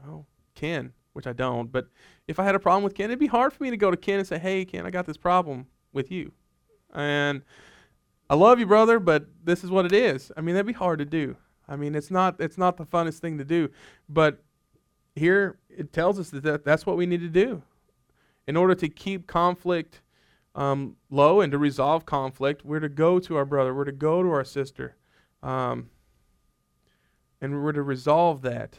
oh 0.09 0.25
Ken, 0.55 0.95
which 1.13 1.27
I 1.27 1.35
don't. 1.35 1.71
But 1.71 1.89
if 2.31 2.39
I 2.39 2.45
had 2.45 2.55
a 2.55 2.61
problem 2.61 2.85
with 2.85 2.95
Ken, 2.95 3.07
it'd 3.07 3.19
be 3.19 3.27
hard 3.27 3.53
for 3.53 3.65
me 3.65 3.71
to 3.71 3.77
go 3.77 3.91
to 3.91 3.97
Ken 3.97 4.21
and 4.21 4.29
say, 4.29 4.39
"Hey, 4.39 4.65
Ken, 4.65 4.87
I 4.87 4.91
got 4.91 5.05
this 5.05 5.17
problem 5.17 5.67
with 5.93 6.13
you," 6.13 6.31
and 6.95 7.43
I 8.31 8.37
love 8.37 8.61
you, 8.61 8.67
brother, 8.67 9.01
but 9.01 9.27
this 9.43 9.65
is 9.65 9.71
what 9.71 9.85
it 9.85 9.93
is. 9.93 10.31
I 10.37 10.41
mean, 10.41 10.55
that'd 10.55 10.65
be 10.65 10.73
hard 10.73 11.01
to 11.01 11.05
do. 11.05 11.37
I 11.69 11.75
mean, 11.75 11.97
it's 11.97 12.11
not 12.11 12.41
it's 12.41 12.57
not 12.57 12.77
the 12.77 12.87
funnest 12.87 13.19
thing 13.19 13.37
to 13.39 13.45
do, 13.45 13.69
but 14.09 14.45
here 15.17 15.59
it 15.69 15.93
tells 15.93 16.21
us 16.21 16.31
that 16.31 16.45
that 16.45 16.65
that's 16.65 16.87
what 16.87 16.97
we 16.97 17.05
need 17.05 17.21
to 17.21 17.29
do 17.29 17.63
in 18.47 18.57
order 18.57 18.77
to 18.77 18.89
keep 18.89 19.27
conflict 19.27 20.01
um, 20.55 20.97
low 21.11 21.41
and 21.41 21.51
to 21.51 21.59
resolve 21.59 22.07
conflict. 22.07 22.65
We're 22.65 22.81
to 22.81 22.89
go 22.89 23.19
to 23.19 23.37
our 23.37 23.45
brother. 23.45 23.75
We're 23.75 23.85
to 23.85 23.93
go 23.93 24.23
to 24.23 24.31
our 24.31 24.45
sister, 24.45 24.95
um, 25.43 25.91
and 27.41 27.61
we're 27.61 27.73
to 27.73 27.83
resolve 27.83 28.43
that 28.43 28.79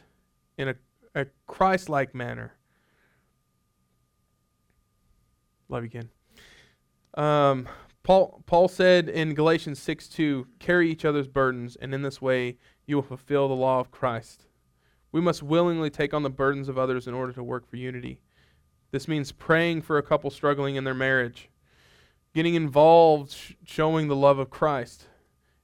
in 0.57 0.69
a, 0.69 0.75
a 1.15 1.25
Christ-like 1.47 2.15
manner. 2.15 2.53
Love 5.71 5.85
you, 5.85 5.89
Ken. 5.89 6.09
Um, 7.13 7.67
Paul, 8.03 8.43
Paul 8.45 8.67
said 8.67 9.07
in 9.07 9.33
Galatians 9.33 9.79
6 9.79 10.09
2, 10.09 10.47
carry 10.59 10.91
each 10.91 11.05
other's 11.05 11.29
burdens, 11.29 11.77
and 11.77 11.93
in 11.93 12.01
this 12.01 12.21
way 12.21 12.57
you 12.85 12.97
will 12.97 13.03
fulfill 13.03 13.47
the 13.47 13.55
law 13.55 13.79
of 13.79 13.89
Christ. 13.89 14.47
We 15.13 15.21
must 15.21 15.41
willingly 15.41 15.89
take 15.89 16.13
on 16.13 16.23
the 16.23 16.29
burdens 16.29 16.67
of 16.67 16.77
others 16.77 17.07
in 17.07 17.13
order 17.13 17.31
to 17.33 17.43
work 17.43 17.69
for 17.69 17.77
unity. 17.77 18.19
This 18.91 19.07
means 19.07 19.31
praying 19.31 19.83
for 19.83 19.97
a 19.97 20.03
couple 20.03 20.29
struggling 20.29 20.75
in 20.75 20.83
their 20.83 20.93
marriage, 20.93 21.49
getting 22.33 22.55
involved, 22.55 23.31
sh- 23.31 23.53
showing 23.65 24.09
the 24.09 24.15
love 24.15 24.39
of 24.39 24.49
Christ. 24.49 25.07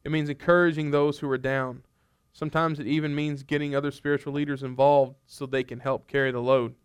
It 0.05 0.12
means 0.12 0.30
encouraging 0.30 0.91
those 0.91 1.20
who 1.20 1.30
are 1.30 1.38
down. 1.38 1.84
Sometimes 2.32 2.80
it 2.80 2.88
even 2.88 3.14
means 3.14 3.43
getting 3.43 3.76
other 3.76 3.91
spiritual 3.91 4.32
leaders 4.32 4.64
involved 4.64 5.16
so 5.26 5.45
they 5.45 5.64
can 5.64 5.80
help 5.80 6.08
carry 6.08 6.32
the 6.32 6.39
load. 6.39 6.76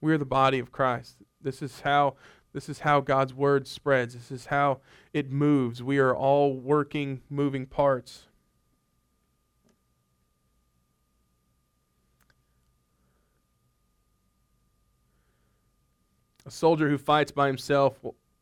We 0.00 0.12
are 0.12 0.18
the 0.18 0.24
body 0.24 0.58
of 0.58 0.72
Christ. 0.72 1.22
This 1.44 1.62
is 1.62 1.80
how 1.80 2.16
this 2.54 2.68
is 2.68 2.80
how 2.80 3.00
God's 3.00 3.34
word 3.34 3.66
spreads. 3.66 4.14
This 4.14 4.30
is 4.30 4.46
how 4.46 4.80
it 5.12 5.30
moves. 5.30 5.82
We 5.82 5.98
are 5.98 6.14
all 6.14 6.54
working, 6.54 7.20
moving 7.28 7.66
parts. 7.66 8.26
A 16.46 16.50
soldier 16.50 16.88
who 16.88 16.98
fights 16.98 17.32
by 17.32 17.48
himself 17.48 17.98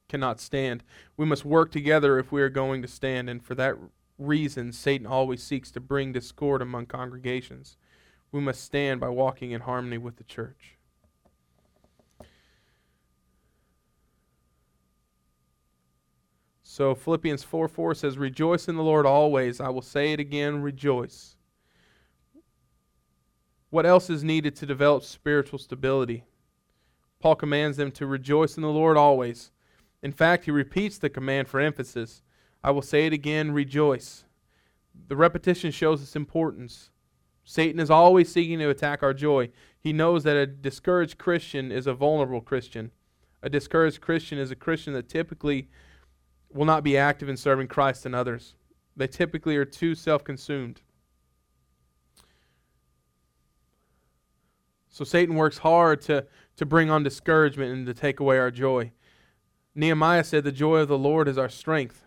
cannot 0.09 0.41
stand. 0.41 0.85
We 1.17 1.25
must 1.25 1.45
work 1.47 1.73
together 1.73 2.19
if 2.19 2.31
we 2.31 2.43
are 2.43 2.51
going 2.51 2.83
to 2.83 2.89
stand, 2.89 3.31
and 3.31 3.43
for 3.43 3.55
that 3.55 3.77
reason, 4.19 4.73
Satan 4.73 5.07
always 5.07 5.43
seeks 5.43 5.71
to 5.71 5.81
bring 5.81 6.13
discord 6.13 6.61
among 6.61 6.87
congregations. 6.87 7.79
We 8.31 8.41
must 8.41 8.63
stand 8.63 9.01
by 9.01 9.09
walking 9.09 9.53
in 9.53 9.63
harmony 9.63 9.97
with 9.99 10.17
the 10.17 10.25
church. 10.25 10.77
So 16.75 16.95
Philippians 16.95 17.43
4 17.43 17.69
4 17.69 17.95
says, 17.95 18.17
Rejoice 18.17 18.67
in 18.67 18.77
the 18.77 18.83
Lord 18.83 19.05
always. 19.05 19.61
I 19.61 19.69
will 19.69 19.83
say 19.83 20.15
it 20.15 20.21
again, 20.21 20.63
rejoice. 20.63 21.37
What 23.69 23.85
else 23.85 24.09
is 24.09 24.25
needed 24.25 24.57
to 24.57 24.65
develop 24.65 25.05
spiritual 25.05 25.59
stability? 25.59 26.25
Paul 27.21 27.35
commands 27.35 27.77
them 27.77 27.91
to 27.91 28.07
rejoice 28.07 28.57
in 28.57 28.63
the 28.63 28.71
Lord 28.71 28.97
always. 28.97 29.51
In 30.03 30.13
fact, 30.13 30.47
he 30.47 30.51
repeats 30.51 30.97
the 30.97 31.11
command 31.11 31.47
for 31.47 31.61
emphasis. 31.61 32.23
I 32.65 32.71
will 32.71 32.81
say 32.81 33.05
it 33.05 33.13
again, 33.13 33.53
rejoice. 33.53 34.25
The 35.09 35.17
repetition 35.17 35.73
shows 35.73 36.01
its 36.01 36.17
importance. 36.17 36.89
Satan 37.45 37.81
is 37.81 37.91
always 37.91 38.33
seeking 38.33 38.61
to 38.61 38.71
attack 38.71 39.03
our 39.03 39.13
joy. 39.13 39.51
He 39.79 39.93
knows 39.93 40.25
that 40.25 40.39
a 40.39 40.47
discouraged 40.47 41.19
Christian 41.19 41.71
is 41.71 41.87
a 41.87 41.93
vulnerable 41.93 42.41
Christian. 42.41 42.93
A 43.43 43.51
discouraged 43.51 44.01
Christian 44.01 44.39
is 44.39 44.51
a 44.51 44.57
Christian 44.57 44.95
that 44.95 45.11
typically 45.11 45.69
will 46.55 46.65
not 46.65 46.85
be 46.85 46.97
active 46.97 47.29
in 47.29 47.37
serving 47.37 47.69
Christ 47.69 48.07
and 48.07 48.15
others. 48.15 48.55
They 48.97 49.07
typically 49.07 49.57
are 49.57 49.65
too 49.65 49.95
self 49.95 50.25
consumed. 50.25 50.83
So 54.89 55.05
Satan 55.05 55.37
works 55.37 55.59
hard 55.59 56.03
to, 56.03 56.27
to 56.57 56.67
bring 56.67 56.91
on 56.91 57.03
discouragement 57.03 57.73
and 57.73 57.87
to 57.87 57.95
take 57.95 58.21
away 58.21 58.39
our 58.39 58.51
joy. 58.51 58.93
Nehemiah 59.75 60.23
said, 60.23 60.45
The 60.45 60.53
joy 60.53 60.79
of 60.79 60.89
the 60.89 60.99
Lord 60.99 61.29
is 61.29 61.39
our 61.39 61.49
strength. 61.49 62.05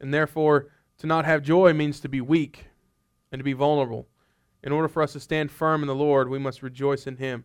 And 0.00 0.14
therefore, 0.14 0.68
to 0.98 1.06
not 1.08 1.24
have 1.24 1.42
joy 1.42 1.72
means 1.72 1.98
to 2.00 2.08
be 2.08 2.20
weak 2.20 2.66
and 3.32 3.40
to 3.40 3.44
be 3.44 3.52
vulnerable. 3.54 4.06
In 4.62 4.70
order 4.70 4.86
for 4.86 5.02
us 5.02 5.14
to 5.14 5.20
stand 5.20 5.50
firm 5.50 5.82
in 5.82 5.88
the 5.88 5.94
Lord, 5.96 6.28
we 6.28 6.38
must 6.38 6.62
rejoice 6.62 7.08
in 7.08 7.16
Him. 7.16 7.44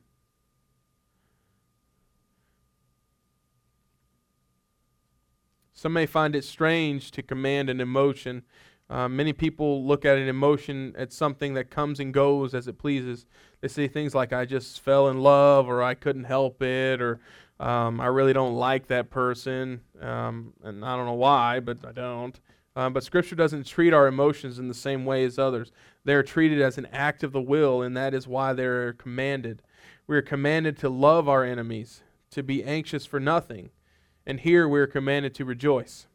Some 5.77 5.93
may 5.93 6.07
find 6.07 6.35
it 6.35 6.43
strange 6.43 7.11
to 7.11 7.21
command 7.21 7.69
an 7.69 7.79
emotion. 7.79 8.41
Uh, 8.89 9.07
many 9.07 9.31
people 9.31 9.85
look 9.85 10.05
at 10.05 10.17
an 10.17 10.27
emotion 10.27 10.95
as 10.97 11.13
something 11.13 11.53
that 11.53 11.69
comes 11.69 11.99
and 11.99 12.11
goes 12.11 12.55
as 12.55 12.67
it 12.67 12.79
pleases. 12.79 13.27
They 13.61 13.67
say 13.67 13.87
things 13.87 14.15
like, 14.15 14.33
I 14.33 14.45
just 14.45 14.81
fell 14.81 15.07
in 15.07 15.19
love, 15.19 15.69
or 15.69 15.83
I 15.83 15.93
couldn't 15.93 16.23
help 16.23 16.63
it, 16.63 16.99
or 16.99 17.19
um, 17.59 18.01
I 18.01 18.07
really 18.07 18.33
don't 18.33 18.55
like 18.55 18.87
that 18.87 19.11
person. 19.11 19.81
Um, 20.01 20.53
and 20.63 20.83
I 20.83 20.95
don't 20.95 21.05
know 21.05 21.13
why, 21.13 21.59
but 21.59 21.85
I 21.85 21.91
don't. 21.91 22.39
Um, 22.75 22.91
but 22.91 23.03
Scripture 23.03 23.35
doesn't 23.35 23.67
treat 23.67 23.93
our 23.93 24.07
emotions 24.07 24.57
in 24.57 24.69
the 24.69 24.73
same 24.73 25.05
way 25.05 25.25
as 25.25 25.37
others. 25.37 25.71
They 26.05 26.15
are 26.15 26.23
treated 26.23 26.59
as 26.59 26.79
an 26.79 26.87
act 26.91 27.23
of 27.23 27.33
the 27.33 27.41
will, 27.41 27.83
and 27.83 27.95
that 27.95 28.15
is 28.15 28.27
why 28.27 28.53
they 28.53 28.65
are 28.65 28.93
commanded. 28.93 29.61
We 30.07 30.17
are 30.17 30.23
commanded 30.23 30.75
to 30.79 30.89
love 30.89 31.29
our 31.29 31.43
enemies, 31.43 32.01
to 32.31 32.41
be 32.41 32.63
anxious 32.63 33.05
for 33.05 33.19
nothing 33.19 33.69
and 34.27 34.41
here 34.41 34.67
we 34.67 34.81
are 34.81 34.87
commanded 34.87 35.33
to 35.33 35.45
rejoice. 35.45 36.05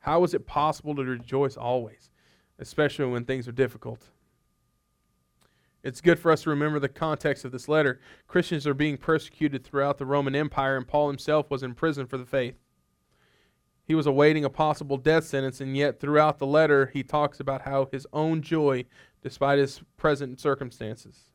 How 0.00 0.24
is 0.24 0.32
it 0.32 0.46
possible 0.46 0.96
to 0.96 1.04
rejoice 1.04 1.54
always, 1.54 2.10
especially 2.58 3.04
when 3.04 3.26
things 3.26 3.46
are 3.46 3.52
difficult? 3.52 4.06
It's 5.82 6.00
good 6.00 6.18
for 6.18 6.32
us 6.32 6.44
to 6.44 6.50
remember 6.50 6.78
the 6.78 6.88
context 6.88 7.44
of 7.44 7.52
this 7.52 7.68
letter. 7.68 8.00
Christians 8.26 8.66
are 8.66 8.72
being 8.72 8.96
persecuted 8.96 9.64
throughout 9.64 9.98
the 9.98 10.06
Roman 10.06 10.34
Empire, 10.34 10.78
and 10.78 10.88
Paul 10.88 11.08
himself 11.08 11.50
was 11.50 11.62
in 11.62 11.74
prison 11.74 12.06
for 12.06 12.16
the 12.16 12.24
faith. 12.24 12.56
He 13.86 13.94
was 13.94 14.06
awaiting 14.06 14.44
a 14.44 14.50
possible 14.50 14.96
death 14.96 15.24
sentence, 15.24 15.60
and 15.60 15.76
yet 15.76 16.00
throughout 16.00 16.38
the 16.38 16.46
letter, 16.46 16.86
he 16.86 17.02
talks 17.02 17.38
about 17.38 17.62
how 17.62 17.86
his 17.92 18.06
own 18.14 18.40
joy, 18.40 18.86
despite 19.20 19.58
his 19.58 19.82
present 19.98 20.40
circumstances. 20.40 21.29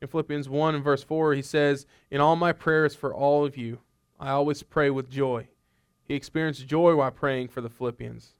In 0.00 0.08
Philippians 0.08 0.48
1 0.48 0.74
and 0.74 0.84
verse 0.84 1.02
4, 1.02 1.34
he 1.34 1.42
says, 1.42 1.86
In 2.10 2.20
all 2.20 2.36
my 2.36 2.52
prayers 2.52 2.94
for 2.94 3.14
all 3.14 3.44
of 3.44 3.56
you, 3.56 3.80
I 4.18 4.30
always 4.30 4.62
pray 4.62 4.90
with 4.90 5.10
joy. 5.10 5.48
He 6.04 6.14
experienced 6.14 6.66
joy 6.66 6.96
while 6.96 7.10
praying 7.10 7.48
for 7.48 7.60
the 7.60 7.68
Philippians. 7.68 8.34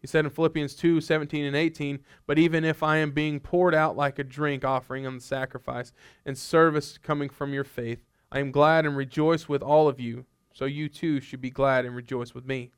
He 0.00 0.06
said 0.06 0.24
in 0.24 0.30
Philippians 0.30 0.74
2 0.74 1.00
17 1.00 1.44
and 1.44 1.56
18, 1.56 2.00
But 2.26 2.38
even 2.38 2.64
if 2.64 2.82
I 2.82 2.98
am 2.98 3.10
being 3.10 3.40
poured 3.40 3.74
out 3.74 3.96
like 3.96 4.18
a 4.18 4.24
drink 4.24 4.64
offering 4.64 5.06
on 5.06 5.16
the 5.16 5.22
sacrifice 5.22 5.92
and 6.24 6.38
service 6.38 6.98
coming 6.98 7.28
from 7.28 7.52
your 7.52 7.64
faith, 7.64 8.04
I 8.30 8.38
am 8.38 8.52
glad 8.52 8.86
and 8.86 8.96
rejoice 8.96 9.48
with 9.48 9.62
all 9.62 9.88
of 9.88 9.98
you. 9.98 10.26
So 10.52 10.66
you 10.66 10.88
too 10.88 11.20
should 11.20 11.40
be 11.40 11.50
glad 11.50 11.84
and 11.84 11.96
rejoice 11.96 12.34
with 12.34 12.46
me. 12.46 12.72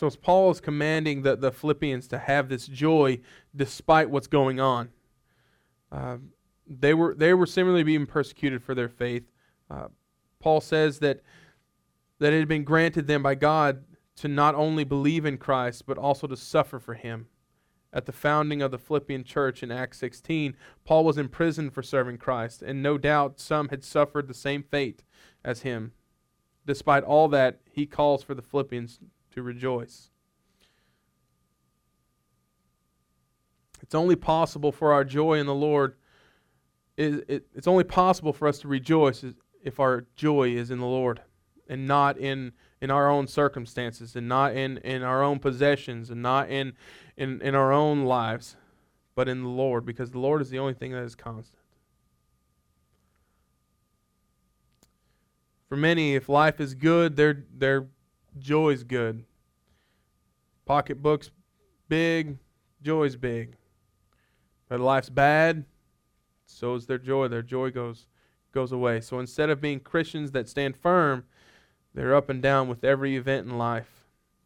So 0.00 0.08
Paul 0.08 0.50
is 0.50 0.62
commanding 0.62 1.20
the, 1.20 1.36
the 1.36 1.52
Philippians 1.52 2.08
to 2.08 2.16
have 2.16 2.48
this 2.48 2.66
joy 2.66 3.20
despite 3.54 4.08
what's 4.08 4.28
going 4.28 4.58
on. 4.58 4.88
Uh, 5.92 6.16
they 6.66 6.94
were 6.94 7.14
they 7.14 7.34
were 7.34 7.44
similarly 7.44 7.82
being 7.82 8.06
persecuted 8.06 8.62
for 8.62 8.74
their 8.74 8.88
faith. 8.88 9.30
Uh, 9.70 9.88
Paul 10.38 10.62
says 10.62 11.00
that 11.00 11.20
that 12.18 12.32
it 12.32 12.38
had 12.38 12.48
been 12.48 12.64
granted 12.64 13.08
them 13.08 13.22
by 13.22 13.34
God 13.34 13.84
to 14.16 14.26
not 14.26 14.54
only 14.54 14.84
believe 14.84 15.26
in 15.26 15.36
Christ 15.36 15.84
but 15.84 15.98
also 15.98 16.26
to 16.28 16.36
suffer 16.36 16.78
for 16.78 16.94
Him. 16.94 17.26
At 17.92 18.06
the 18.06 18.12
founding 18.12 18.62
of 18.62 18.70
the 18.70 18.78
Philippian 18.78 19.22
church 19.22 19.62
in 19.62 19.70
Acts 19.70 19.98
16, 19.98 20.56
Paul 20.82 21.04
was 21.04 21.18
imprisoned 21.18 21.74
for 21.74 21.82
serving 21.82 22.16
Christ, 22.16 22.62
and 22.62 22.82
no 22.82 22.96
doubt 22.96 23.38
some 23.38 23.68
had 23.68 23.84
suffered 23.84 24.28
the 24.28 24.34
same 24.34 24.62
fate 24.62 25.04
as 25.44 25.60
him. 25.60 25.92
Despite 26.64 27.04
all 27.04 27.28
that, 27.28 27.60
he 27.70 27.84
calls 27.84 28.22
for 28.22 28.34
the 28.34 28.42
Philippians 28.42 29.00
to 29.32 29.42
rejoice. 29.42 30.10
It's 33.82 33.94
only 33.94 34.16
possible 34.16 34.72
for 34.72 34.92
our 34.92 35.04
joy 35.04 35.38
in 35.38 35.46
the 35.46 35.54
Lord, 35.54 35.96
it's 36.96 37.66
only 37.66 37.84
possible 37.84 38.32
for 38.32 38.46
us 38.46 38.58
to 38.58 38.68
rejoice 38.68 39.24
if 39.62 39.80
our 39.80 40.06
joy 40.16 40.50
is 40.50 40.70
in 40.70 40.78
the 40.78 40.86
Lord 40.86 41.22
and 41.68 41.86
not 41.86 42.18
in, 42.18 42.52
in 42.80 42.90
our 42.90 43.08
own 43.08 43.26
circumstances 43.26 44.16
and 44.16 44.28
not 44.28 44.54
in, 44.54 44.78
in 44.78 45.02
our 45.02 45.22
own 45.22 45.38
possessions 45.38 46.10
and 46.10 46.20
not 46.20 46.50
in, 46.50 46.74
in, 47.16 47.40
in 47.40 47.54
our 47.54 47.72
own 47.72 48.04
lives, 48.04 48.56
but 49.14 49.28
in 49.28 49.42
the 49.42 49.48
Lord 49.48 49.86
because 49.86 50.10
the 50.10 50.18
Lord 50.18 50.42
is 50.42 50.50
the 50.50 50.58
only 50.58 50.74
thing 50.74 50.92
that 50.92 51.02
is 51.02 51.14
constant. 51.14 51.58
For 55.68 55.76
many, 55.76 56.16
if 56.16 56.28
life 56.28 56.60
is 56.60 56.74
good, 56.74 57.14
their, 57.14 57.44
their 57.56 57.86
joy's 58.38 58.82
good. 58.82 59.24
Pocketbook's 60.66 61.30
big, 61.88 62.38
joy's 62.82 63.16
big. 63.16 63.56
But 64.68 64.80
life's 64.80 65.10
bad, 65.10 65.64
so 66.46 66.74
is 66.74 66.86
their 66.86 66.98
joy. 66.98 67.28
Their 67.28 67.42
joy 67.42 67.70
goes 67.70 68.06
goes 68.52 68.72
away. 68.72 69.00
So 69.00 69.18
instead 69.18 69.50
of 69.50 69.60
being 69.60 69.80
Christians 69.80 70.32
that 70.32 70.48
stand 70.48 70.76
firm, 70.76 71.24
they're 71.94 72.14
up 72.14 72.28
and 72.28 72.42
down 72.42 72.68
with 72.68 72.84
every 72.84 73.16
event 73.16 73.46
in 73.46 73.58
life. 73.58 74.04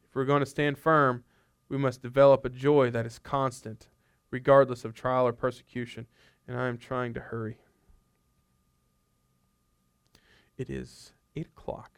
If 0.09 0.15
we're 0.15 0.25
going 0.25 0.41
to 0.41 0.47
stand 0.47 0.79
firm, 0.79 1.25
we 1.69 1.79
must 1.79 2.03
develop 2.03 2.45
a 2.45 2.51
joy 2.51 2.91
that 2.91 3.07
is 3.07 3.19
constant, 3.19 3.89
regardless 4.31 4.85
of 4.85 4.95
trial 4.95 5.27
or 5.27 5.33
persecution. 5.33 6.07
And 6.47 6.59
I 6.59 6.69
am 6.69 6.79
trying 6.79 7.15
to 7.15 7.21
hurry. 7.21 7.59
It 10.57 10.71
is 10.71 11.13
8 11.35 11.47
o'clock. 11.47 11.94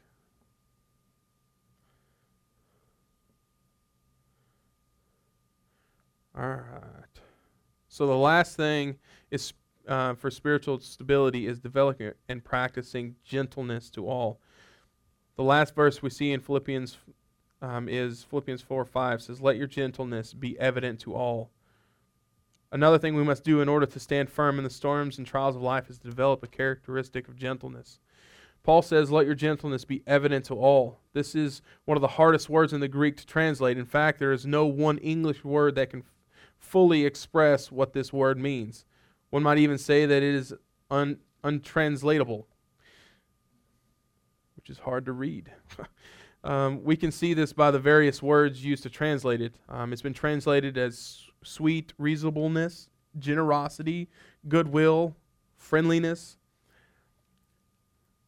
All 6.37 6.49
right. 6.49 7.21
So 7.89 8.07
the 8.07 8.17
last 8.17 8.57
thing 8.57 8.97
is 9.31 9.55
uh, 9.89 10.15
for 10.15 10.31
spiritual 10.31 10.81
stability 10.81 11.47
is 11.47 11.61
developing 11.61 12.13
and 12.29 12.45
practicing 12.45 13.17
gentleness 13.25 13.89
to 13.91 14.07
all. 14.07 14.41
The 15.37 15.43
last 15.43 15.75
verse 15.75 16.03
we 16.03 16.11
see 16.11 16.33
in 16.33 16.41
Philippians 16.41 16.99
um, 17.63 17.89
is 17.89 18.25
Philippians 18.25 18.63
4 18.63 18.85
5 18.85 19.23
says, 19.23 19.41
Let 19.41 19.57
your 19.57 19.67
gentleness 19.67 20.35
be 20.35 20.59
evident 20.59 21.01
to 21.01 21.15
all. 21.15 21.51
Another 22.73 22.99
thing 22.99 23.15
we 23.15 23.23
must 23.23 23.45
do 23.45 23.61
in 23.61 23.69
order 23.69 23.87
to 23.87 24.01
stand 24.01 24.29
firm 24.29 24.59
in 24.59 24.65
the 24.65 24.71
storms 24.71 25.19
and 25.19 25.27
trials 25.27 25.57
of 25.57 25.63
life 25.63 25.89
is 25.89 25.99
to 25.99 26.09
develop 26.09 26.43
a 26.43 26.49
characteristic 26.49 27.29
of 27.29 27.37
gentleness. 27.37 28.01
Paul 28.63 28.83
says, 28.83 29.11
Let 29.11 29.25
your 29.25 29.35
gentleness 29.35 29.85
be 29.85 30.03
evident 30.07 30.45
to 30.47 30.55
all. 30.55 30.99
This 31.13 31.35
is 31.35 31.63
one 31.85 31.97
of 31.97 32.03
the 32.03 32.09
hardest 32.09 32.51
words 32.51 32.73
in 32.73 32.81
the 32.81 32.89
Greek 32.89 33.17
to 33.19 33.27
translate. 33.27 33.79
In 33.79 33.87
fact, 33.87 34.19
there 34.19 34.33
is 34.33 34.45
no 34.45 34.67
one 34.67 34.99
English 34.99 35.45
word 35.45 35.77
that 35.77 35.91
can 35.91 36.03
fully 36.59 37.05
express 37.05 37.71
what 37.71 37.93
this 37.93 38.13
word 38.13 38.39
means. 38.39 38.85
One 39.31 39.43
might 39.43 39.59
even 39.59 39.79
say 39.79 40.07
that 40.07 40.23
it 40.23 40.35
is 40.35 40.55
un, 40.91 41.19
untranslatable, 41.45 42.47
which 44.57 44.71
is 44.71 44.79
hard 44.79 45.07
to 45.07 45.13
read. 45.13 45.53
um, 46.45 46.83
we 46.83 46.97
can 46.97 47.13
see 47.13 47.35
this 47.35 47.53
by 47.53 47.71
the 47.71 47.79
various 47.79 48.23
words 48.23 48.65
used 48.65 48.83
to 48.85 48.91
translate 48.91 49.41
it. 49.41 49.55
Um, 49.69 49.93
it's 49.93 50.03
been 50.03 50.15
translated 50.15 50.79
as 50.79 51.23
sweet 51.43 51.93
reasonableness, 51.99 52.89
generosity, 53.19 54.09
goodwill, 54.49 55.15
friendliness, 55.57 56.37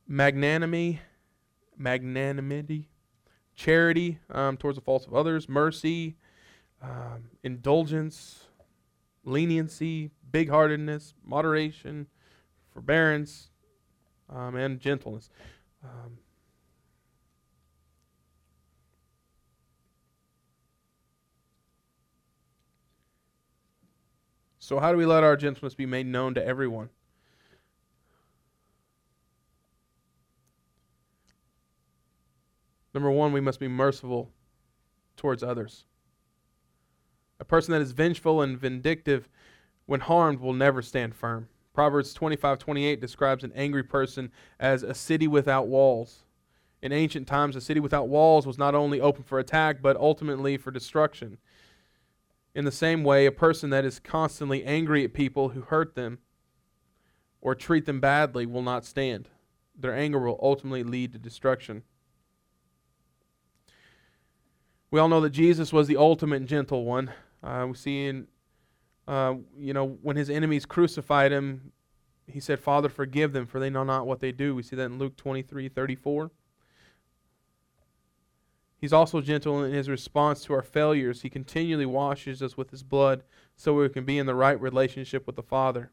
magnanimity, 0.07 1.01
magnanimity, 1.77 2.89
charity 3.55 4.19
um, 4.31 4.57
towards 4.57 4.77
the 4.77 4.83
faults 4.83 5.07
of 5.07 5.15
others, 5.15 5.49
mercy, 5.49 6.17
um, 6.83 7.31
indulgence, 7.43 8.45
leniency, 9.25 10.11
big 10.31 10.49
heartedness, 10.51 11.15
moderation, 11.25 12.07
forbearance, 12.73 13.51
um, 14.29 14.57
and 14.57 14.81
gentleness. 14.81 15.31
Um, 15.83 16.19
so, 24.59 24.79
how 24.79 24.93
do 24.93 24.99
we 24.99 25.07
let 25.07 25.25
our 25.25 25.37
gentleness 25.37 25.75
be 25.75 25.87
made 25.87 26.07
known 26.07 26.35
to 26.35 26.45
everyone? 26.45 26.91
Number 32.95 33.11
one, 33.11 33.33
we 33.33 33.41
must 33.41 33.61
be 33.61 33.69
merciful 33.69 34.31
towards 35.17 35.43
others. 35.43 35.85
A 37.41 37.45
person 37.45 37.73
that 37.73 37.81
is 37.81 37.93
vengeful 37.93 38.43
and 38.43 38.59
vindictive 38.59 39.29
when 39.87 40.01
harmed 40.01 40.41
will 40.41 40.53
never 40.53 40.83
stand 40.83 41.15
firm. 41.15 41.49
Proverbs 41.73 42.13
25:28 42.13 43.01
describes 43.01 43.45
an 43.45 43.53
angry 43.55 43.85
person 43.85 44.33
as 44.59 44.83
a 44.83 44.95
city 44.95 45.29
without 45.29 45.69
walls. 45.69 46.25
In 46.83 46.93
ancient 46.93 47.27
times, 47.27 47.57
a 47.57 47.61
city 47.61 47.81
without 47.81 48.09
walls 48.09 48.47
was 48.47 48.59
not 48.59 48.75
only 48.75 49.01
open 49.01 49.23
for 49.23 49.39
attack, 49.39 49.81
but 49.83 49.97
ultimately 49.97 50.57
for 50.57 50.71
destruction. 50.71 51.39
In 52.55 52.65
the 52.65 52.73
same 52.73 53.05
way, 53.05 53.27
a 53.27 53.33
person 53.33 53.71
that 53.71 53.85
is 53.85 54.01
constantly 54.01 54.65
angry 54.65 55.05
at 55.05 55.13
people 55.15 55.51
who 55.51 55.61
hurt 55.61 55.95
them 55.95 56.19
or 57.41 57.55
treat 57.55 57.87
them 57.87 58.01
badly 58.01 58.47
will 58.47 58.63
not 58.63 58.85
stand. 58.85 59.29
Their 59.77 59.95
anger 59.95 60.19
will 60.19 60.39
ultimately 60.43 60.83
lead 60.83 61.13
to 61.13 61.19
destruction. 61.19 61.85
We 64.91 64.99
all 64.99 65.09
know 65.09 65.21
that 65.21 65.31
Jesus 65.31 65.73
was 65.73 65.87
the 65.87 65.97
ultimate 65.97 66.47
gentle 66.47 66.85
one. 66.85 67.13
Uh, 67.43 67.67
we 67.69 67.75
see 67.75 68.07
in, 68.07 68.27
uh, 69.07 69.35
you 69.57 69.73
know, 69.73 69.99
when 70.03 70.17
his 70.17 70.31
enemies 70.31 70.67
crucified 70.67 71.33
him, 71.33 71.73
he 72.27 72.41
said, 72.41 72.61
Father, 72.61 72.89
forgive 72.89 73.33
them, 73.33 73.47
for 73.47 73.59
they 73.59 73.71
know 73.71 73.85
not 73.85 74.07
what 74.07 74.21
they 74.21 74.33
do. 74.33 74.55
We 74.55 74.63
see 74.63 74.77
that 74.77 74.85
in 74.85 74.99
Luke 74.99 75.17
23 75.17 75.69
34. 75.69 76.31
He's 78.81 78.93
also 78.93 79.21
gentle 79.21 79.65
in 79.65 79.73
his 79.73 79.89
response 79.89 80.45
to 80.45 80.53
our 80.53 80.63
failures. 80.63 81.23
He 81.23 81.31
continually 81.31 81.87
washes 81.87 82.43
us 82.43 82.57
with 82.57 82.71
his 82.71 82.85
blood 82.85 83.25
so 83.57 83.75
we 83.75 83.89
can 83.89 84.05
be 84.05 84.19
in 84.19 84.27
the 84.27 84.37
right 84.37 84.61
relationship 84.61 85.27
with 85.27 85.35
the 85.35 85.43
Father. 85.43 85.91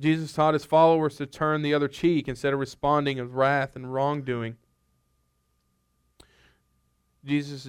Jesus 0.00 0.32
taught 0.32 0.54
his 0.54 0.64
followers 0.64 1.16
to 1.16 1.26
turn 1.26 1.62
the 1.62 1.74
other 1.74 1.86
cheek 1.86 2.26
instead 2.26 2.52
of 2.52 2.58
responding 2.58 3.18
with 3.18 3.30
wrath 3.30 3.76
and 3.76 3.92
wrongdoing. 3.92 4.56
Jesus' 7.24 7.68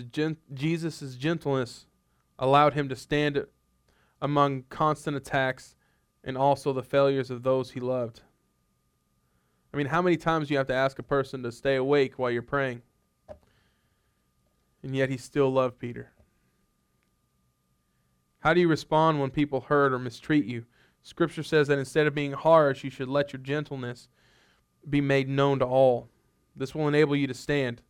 Jesus's 0.54 1.16
gentleness 1.18 1.86
allowed 2.42 2.74
him 2.74 2.90
to 2.90 2.96
stand 2.96 3.46
among 4.22 4.64
constant 4.64 5.16
attacks 5.16 5.76
and 6.24 6.38
also 6.38 6.74
the 6.74 6.84
failures 6.84 7.32
of 7.32 7.44
those 7.44 7.72
he 7.72 7.80
loved. 7.80 8.22
I 9.74 9.78
mean, 9.78 9.88
how 9.88 10.02
many 10.02 10.18
times 10.18 10.48
do 10.48 10.54
you 10.54 10.58
have 10.58 10.68
to 10.68 10.74
ask 10.74 11.00
a 11.00 11.04
person 11.04 11.44
to 11.44 11.52
stay 11.52 11.76
awake 11.76 12.20
while 12.20 12.32
you're 12.32 12.42
praying? 12.42 12.82
And 14.84 14.96
yet 14.96 15.10
he 15.10 15.18
still 15.18 15.50
loved 15.50 15.80
Peter. 15.80 16.12
How 18.40 18.54
do 18.54 18.60
you 18.60 18.68
respond 18.68 19.22
when 19.22 19.30
people 19.30 19.62
hurt 19.62 19.94
or 19.94 20.00
mistreat 20.00 20.46
you? 20.46 20.66
Scripture 21.04 21.44
says 21.44 21.68
that 21.68 21.80
instead 21.80 22.08
of 22.08 22.16
being 22.16 22.34
harsh, 22.34 22.84
you 22.84 22.90
should 22.90 23.08
let 23.08 23.32
your 23.32 23.42
gentleness 23.42 24.10
be 24.90 25.00
made 25.00 25.30
known 25.30 25.60
to 25.60 25.66
all. 25.66 26.10
This 26.56 26.74
will 26.74 26.88
enable 26.88 27.16
you 27.16 27.28
to 27.28 27.34
stand. 27.36 27.82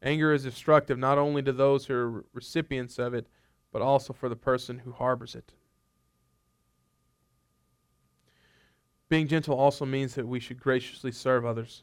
Anger 0.00 0.32
is 0.32 0.44
destructive 0.44 0.96
not 0.96 1.18
only 1.18 1.42
to 1.42 1.52
those 1.52 1.86
who 1.86 1.94
are 1.94 2.24
recipients 2.32 2.98
of 2.98 3.14
it, 3.14 3.26
but 3.72 3.82
also 3.82 4.12
for 4.12 4.28
the 4.28 4.36
person 4.36 4.78
who 4.78 4.92
harbors 4.92 5.34
it. 5.34 5.52
Being 9.08 9.26
gentle 9.26 9.58
also 9.58 9.84
means 9.84 10.14
that 10.14 10.26
we 10.26 10.38
should 10.38 10.60
graciously 10.60 11.10
serve 11.10 11.44
others. 11.44 11.82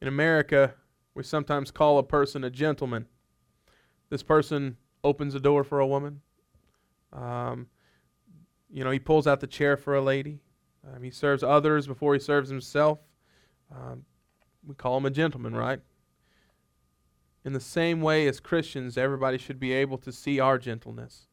In 0.00 0.08
America, 0.08 0.74
we 1.14 1.22
sometimes 1.22 1.70
call 1.70 1.98
a 1.98 2.02
person 2.02 2.42
a 2.42 2.50
gentleman. 2.50 3.06
This 4.08 4.22
person 4.22 4.76
opens 5.04 5.34
a 5.34 5.40
door 5.40 5.62
for 5.62 5.78
a 5.78 5.86
woman. 5.86 6.22
Um, 7.12 7.68
you 8.70 8.82
know, 8.82 8.90
he 8.90 8.98
pulls 8.98 9.26
out 9.26 9.40
the 9.40 9.46
chair 9.46 9.76
for 9.76 9.94
a 9.94 10.00
lady. 10.00 10.40
Um, 10.84 11.02
he 11.02 11.10
serves 11.10 11.42
others 11.42 11.86
before 11.86 12.14
he 12.14 12.20
serves 12.20 12.48
himself. 12.48 12.98
Um, 13.74 14.04
we 14.66 14.74
call 14.74 14.96
him 14.96 15.06
a 15.06 15.10
gentleman, 15.10 15.54
right? 15.54 15.80
In 17.44 17.52
the 17.52 17.60
same 17.60 18.00
way 18.00 18.28
as 18.28 18.38
Christians, 18.38 18.96
everybody 18.96 19.38
should 19.38 19.58
be 19.58 19.72
able 19.72 19.98
to 19.98 20.12
see 20.12 20.38
our 20.38 20.58
gentleness, 20.58 21.26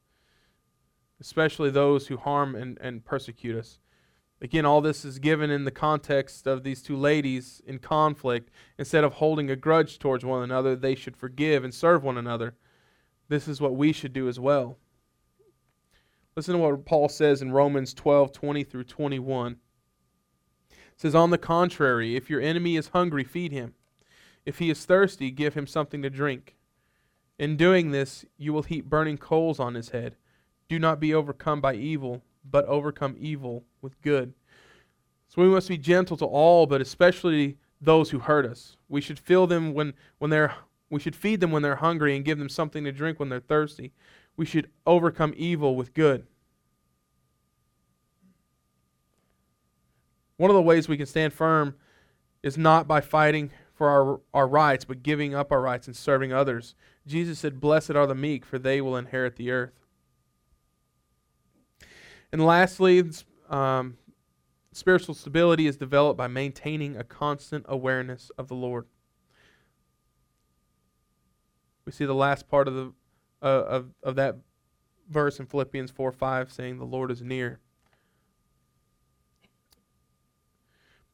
especially 1.20 1.70
those 1.70 2.08
who 2.08 2.18
harm 2.18 2.56
and, 2.56 2.78
and 2.82 3.06
persecute 3.06 3.56
us. 3.56 3.80
Again, 4.42 4.66
all 4.66 4.80
this 4.80 5.04
is 5.04 5.20
given 5.20 5.50
in 5.50 5.66
the 5.66 5.72
context 5.72 6.48
of 6.48 6.64
these 6.64 6.82
two 6.82 6.96
ladies 6.96 7.62
in 7.68 7.78
conflict. 7.80 8.50
Instead 8.78 9.04
of 9.04 9.14
holding 9.14 9.52
a 9.52 9.56
grudge 9.56 10.00
towards 10.00 10.24
one 10.24 10.44
another, 10.44 10.76
they 10.76 10.96
should 10.96 11.18
forgive 11.18 11.64
and 11.64 11.74
serve 11.74 12.04
one 12.04 12.18
another. 12.18 12.56
This 13.28 13.48
is 13.48 13.60
what 13.60 13.76
we 13.76 13.92
should 13.92 14.14
do 14.14 14.30
as 14.30 14.40
well. 14.40 14.78
Listen 16.36 16.54
to 16.54 16.60
what 16.60 16.86
Paul 16.86 17.10
says 17.10 17.42
in 17.42 17.52
Romans 17.52 17.94
12 17.94 18.32
20 18.32 18.64
through 18.64 18.86
21. 18.86 19.58
Says, 21.00 21.16
On 21.16 21.32
the 21.32 21.38
contrary, 21.38 22.16
if 22.16 22.30
your 22.30 22.42
enemy 22.42 22.76
is 22.76 22.90
hungry, 22.90 23.24
feed 23.24 23.52
him. 23.52 23.74
If 24.46 24.60
he 24.60 24.70
is 24.70 24.86
thirsty, 24.86 25.32
give 25.32 25.54
him 25.56 25.66
something 25.66 26.02
to 26.04 26.10
drink. 26.10 26.56
In 27.40 27.56
doing 27.58 27.92
this, 27.92 28.26
you 28.38 28.54
will 28.54 28.64
heap 28.64 28.86
burning 28.86 29.18
coals 29.18 29.60
on 29.60 29.76
his 29.76 29.90
head. 29.90 30.16
Do 30.68 30.78
not 30.78 31.00
be 31.00 31.14
overcome 31.14 31.62
by 31.62 31.74
evil 31.76 32.22
but 32.50 32.66
overcome 32.66 33.16
evil 33.20 33.64
with 33.82 34.02
good. 34.02 34.34
So 35.28 35.42
we 35.42 35.48
must 35.48 35.70
be 35.70 35.78
gentle 35.78 36.18
to 36.18 36.26
all, 36.26 36.66
but 36.66 36.82
especially 36.82 37.58
those 37.80 38.10
who 38.10 38.20
hurt 38.20 38.46
us. 38.46 38.78
We 38.88 39.02
should 39.02 39.20
fill 39.20 39.48
them 39.48 39.74
when, 39.74 39.94
when 40.18 40.32
they're 40.32 40.56
we 40.92 41.00
should 41.00 41.16
feed 41.16 41.40
them 41.40 41.52
when 41.52 41.62
they're 41.62 41.76
hungry 41.76 42.16
and 42.16 42.26
give 42.26 42.40
them 42.40 42.50
something 42.50 42.84
to 42.84 42.92
drink 42.92 43.20
when 43.20 43.30
they're 43.30 43.40
thirsty. 43.40 43.92
We 44.36 44.48
should 44.48 44.72
overcome 44.88 45.36
evil 45.38 45.76
with 45.76 45.94
good. 45.94 46.26
One 50.40 50.50
of 50.50 50.56
the 50.56 50.62
ways 50.62 50.88
we 50.88 50.96
can 50.96 51.06
stand 51.06 51.34
firm 51.34 51.76
is 52.44 52.58
not 52.58 52.88
by 52.88 53.02
fighting 53.02 53.52
for 53.74 53.90
our, 53.90 54.22
our 54.34 54.48
rights, 54.48 54.86
but 54.86 55.04
giving 55.04 55.36
up 55.36 55.52
our 55.52 55.60
rights 55.60 55.86
and 55.86 55.94
serving 55.94 56.32
others. 56.32 56.76
Jesus 57.06 57.40
said, 57.40 57.60
Blessed 57.60 57.92
are 57.92 58.08
the 58.08 58.16
meek, 58.16 58.46
for 58.46 58.58
they 58.58 58.80
will 58.80 58.96
inherit 58.96 59.36
the 59.36 59.52
earth. 59.52 59.74
And 62.32 62.46
lastly, 62.46 63.04
um, 63.50 63.98
spiritual 64.72 65.14
stability 65.14 65.68
is 65.68 65.76
developed 65.76 66.18
by 66.18 66.28
maintaining 66.28 66.96
a 66.96 67.04
constant 67.04 67.66
awareness 67.68 68.32
of 68.38 68.48
the 68.48 68.56
Lord. 68.56 68.86
We 71.84 71.92
see 71.92 72.06
the 72.06 72.16
last 72.16 72.48
part 72.48 72.70
of 72.70 72.76
the 72.76 72.94
uh, 73.42 73.46
of 73.46 73.90
of 74.04 74.16
that 74.16 74.38
verse 75.10 75.38
in 75.38 75.48
Philippians 75.48 75.92
4 75.92 76.14
5 76.14 76.54
saying, 76.54 76.78
The 76.78 76.86
Lord 76.86 77.12
is 77.12 77.22
near. 77.22 77.60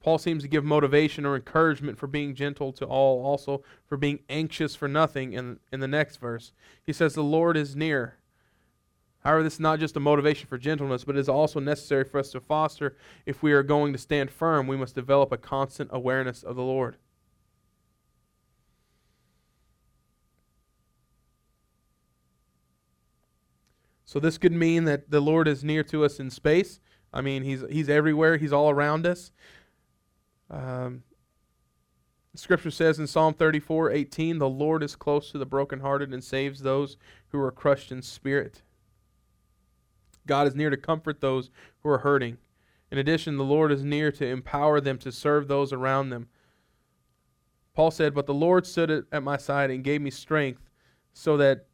Paul 0.05 0.19
seems 0.19 0.43
to 0.43 0.47
give 0.47 0.63
motivation 0.63 1.25
or 1.25 1.35
encouragement 1.35 1.97
for 1.97 2.05
being 2.05 2.35
gentle 2.35 2.71
to 2.73 2.85
all, 2.85 3.25
also 3.25 3.63
for 3.87 3.97
being 3.97 4.19
anxious 4.29 4.75
for 4.75 4.87
nothing 4.87 5.33
in, 5.33 5.57
in 5.71 5.79
the 5.79 5.87
next 5.87 6.17
verse. 6.17 6.51
He 6.83 6.93
says, 6.93 7.15
The 7.15 7.23
Lord 7.23 7.57
is 7.57 7.75
near. 7.75 8.17
However, 9.21 9.41
this 9.41 9.55
is 9.55 9.59
not 9.59 9.79
just 9.79 9.97
a 9.97 9.99
motivation 9.99 10.47
for 10.47 10.59
gentleness, 10.59 11.05
but 11.05 11.15
it 11.15 11.19
is 11.21 11.27
also 11.27 11.59
necessary 11.59 12.03
for 12.03 12.19
us 12.19 12.29
to 12.33 12.39
foster. 12.39 12.95
If 13.25 13.41
we 13.41 13.51
are 13.53 13.63
going 13.63 13.93
to 13.93 13.97
stand 13.97 14.29
firm, 14.29 14.67
we 14.67 14.77
must 14.77 14.93
develop 14.93 15.31
a 15.31 15.37
constant 15.37 15.89
awareness 15.91 16.43
of 16.43 16.55
the 16.55 16.61
Lord. 16.61 16.97
So 24.05 24.19
this 24.19 24.37
could 24.37 24.53
mean 24.53 24.83
that 24.83 25.09
the 25.09 25.19
Lord 25.19 25.47
is 25.47 25.63
near 25.63 25.81
to 25.85 26.05
us 26.05 26.19
in 26.19 26.29
space. 26.29 26.79
I 27.11 27.21
mean, 27.21 27.43
he's 27.43 27.63
he's 27.71 27.89
everywhere. 27.89 28.37
He's 28.37 28.53
all 28.53 28.69
around 28.69 29.07
us. 29.07 29.31
Um, 30.49 31.03
Scripture 32.35 32.71
says 32.71 32.99
in 32.99 33.07
Psalm 33.07 33.33
34, 33.33 33.91
18, 33.91 34.39
the 34.39 34.49
Lord 34.49 34.83
is 34.83 34.95
close 34.95 35.31
to 35.31 35.37
the 35.37 35.45
brokenhearted 35.45 36.13
and 36.13 36.23
saves 36.23 36.61
those 36.61 36.97
who 37.29 37.39
are 37.39 37.51
crushed 37.51 37.91
in 37.91 38.01
spirit. 38.01 38.61
God 40.27 40.47
is 40.47 40.55
near 40.55 40.69
to 40.69 40.77
comfort 40.77 41.21
those 41.21 41.49
who 41.81 41.89
are 41.89 41.99
hurting. 41.99 42.37
In 42.91 42.97
addition, 42.97 43.37
the 43.37 43.43
Lord 43.43 43.71
is 43.71 43.83
near 43.83 44.11
to 44.11 44.25
empower 44.25 44.81
them 44.81 44.97
to 44.99 45.11
serve 45.11 45.47
those 45.47 45.71
around 45.71 46.09
them. 46.09 46.27
Paul 47.73 47.91
said, 47.91 48.13
But 48.13 48.25
the 48.25 48.33
Lord 48.33 48.65
stood 48.65 49.05
at 49.11 49.23
my 49.23 49.37
side 49.37 49.69
and 49.69 49.83
gave 49.83 50.01
me 50.01 50.09
strength 50.09 50.69
so 51.13 51.37
that 51.37 51.67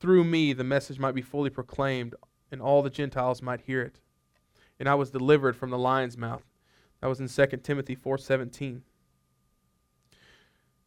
through 0.00 0.24
me 0.24 0.52
the 0.52 0.64
message 0.64 0.98
might 0.98 1.14
be 1.14 1.22
fully 1.22 1.50
proclaimed 1.50 2.14
and 2.50 2.62
all 2.62 2.82
the 2.82 2.90
Gentiles 2.90 3.42
might 3.42 3.62
hear 3.62 3.82
it. 3.82 4.00
And 4.80 4.88
I 4.88 4.94
was 4.94 5.10
delivered 5.10 5.56
from 5.56 5.70
the 5.70 5.78
lion's 5.78 6.16
mouth. 6.16 6.47
That 7.00 7.08
was 7.08 7.20
in 7.20 7.28
2 7.28 7.62
Timothy 7.62 7.94
4:17. 7.94 8.82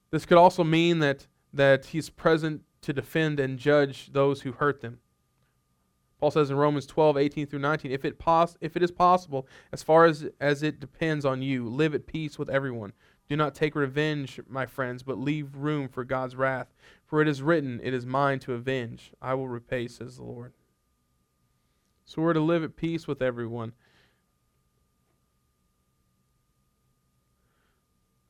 This 0.10 0.26
could 0.26 0.38
also 0.38 0.64
mean 0.64 1.00
that 1.00 1.28
that 1.54 1.88
he's 1.88 2.10
present 2.10 2.64
to 2.82 2.94
defend 2.94 3.40
and 3.40 3.58
judge 3.58 4.12
those 4.14 4.42
who 4.42 4.54
hurt 4.54 4.82
them. 4.82 5.00
Paul 6.20 6.32
says 6.32 6.52
in 6.52 6.56
Romans 6.56 6.86
12, 6.86 7.18
18 7.18 7.48
through 7.48 7.60
19, 7.60 7.92
if 7.92 8.06
it, 8.06 8.20
pos- 8.20 8.56
if 8.62 8.78
it 8.78 8.84
is 8.84 8.92
possible, 8.92 9.48
as 9.72 9.82
far 9.82 10.06
as, 10.06 10.30
as 10.40 10.62
it 10.62 10.80
depends 10.80 11.26
on 11.26 11.42
you, 11.42 11.68
live 11.68 11.96
at 11.96 12.06
peace 12.06 12.38
with 12.38 12.48
everyone. 12.48 12.94
Do 13.28 13.36
not 13.36 13.56
take 13.56 13.76
revenge, 13.76 14.40
my 14.48 14.68
friends, 14.68 15.02
but 15.02 15.18
leave 15.18 15.56
room 15.56 15.88
for 15.88 16.04
God's 16.04 16.36
wrath. 16.36 16.74
For 17.06 17.22
it 17.22 17.28
is 17.28 17.42
written, 17.42 17.80
It 17.82 17.94
is 17.94 18.06
mine 18.06 18.40
to 18.40 18.54
avenge. 18.54 19.14
I 19.20 19.34
will 19.34 19.48
repay, 19.48 19.88
says 19.88 20.18
the 20.18 20.24
Lord. 20.24 20.54
So 22.06 22.22
we're 22.22 22.34
to 22.34 22.40
live 22.40 22.64
at 22.64 22.76
peace 22.76 23.08
with 23.08 23.22
everyone. 23.22 23.74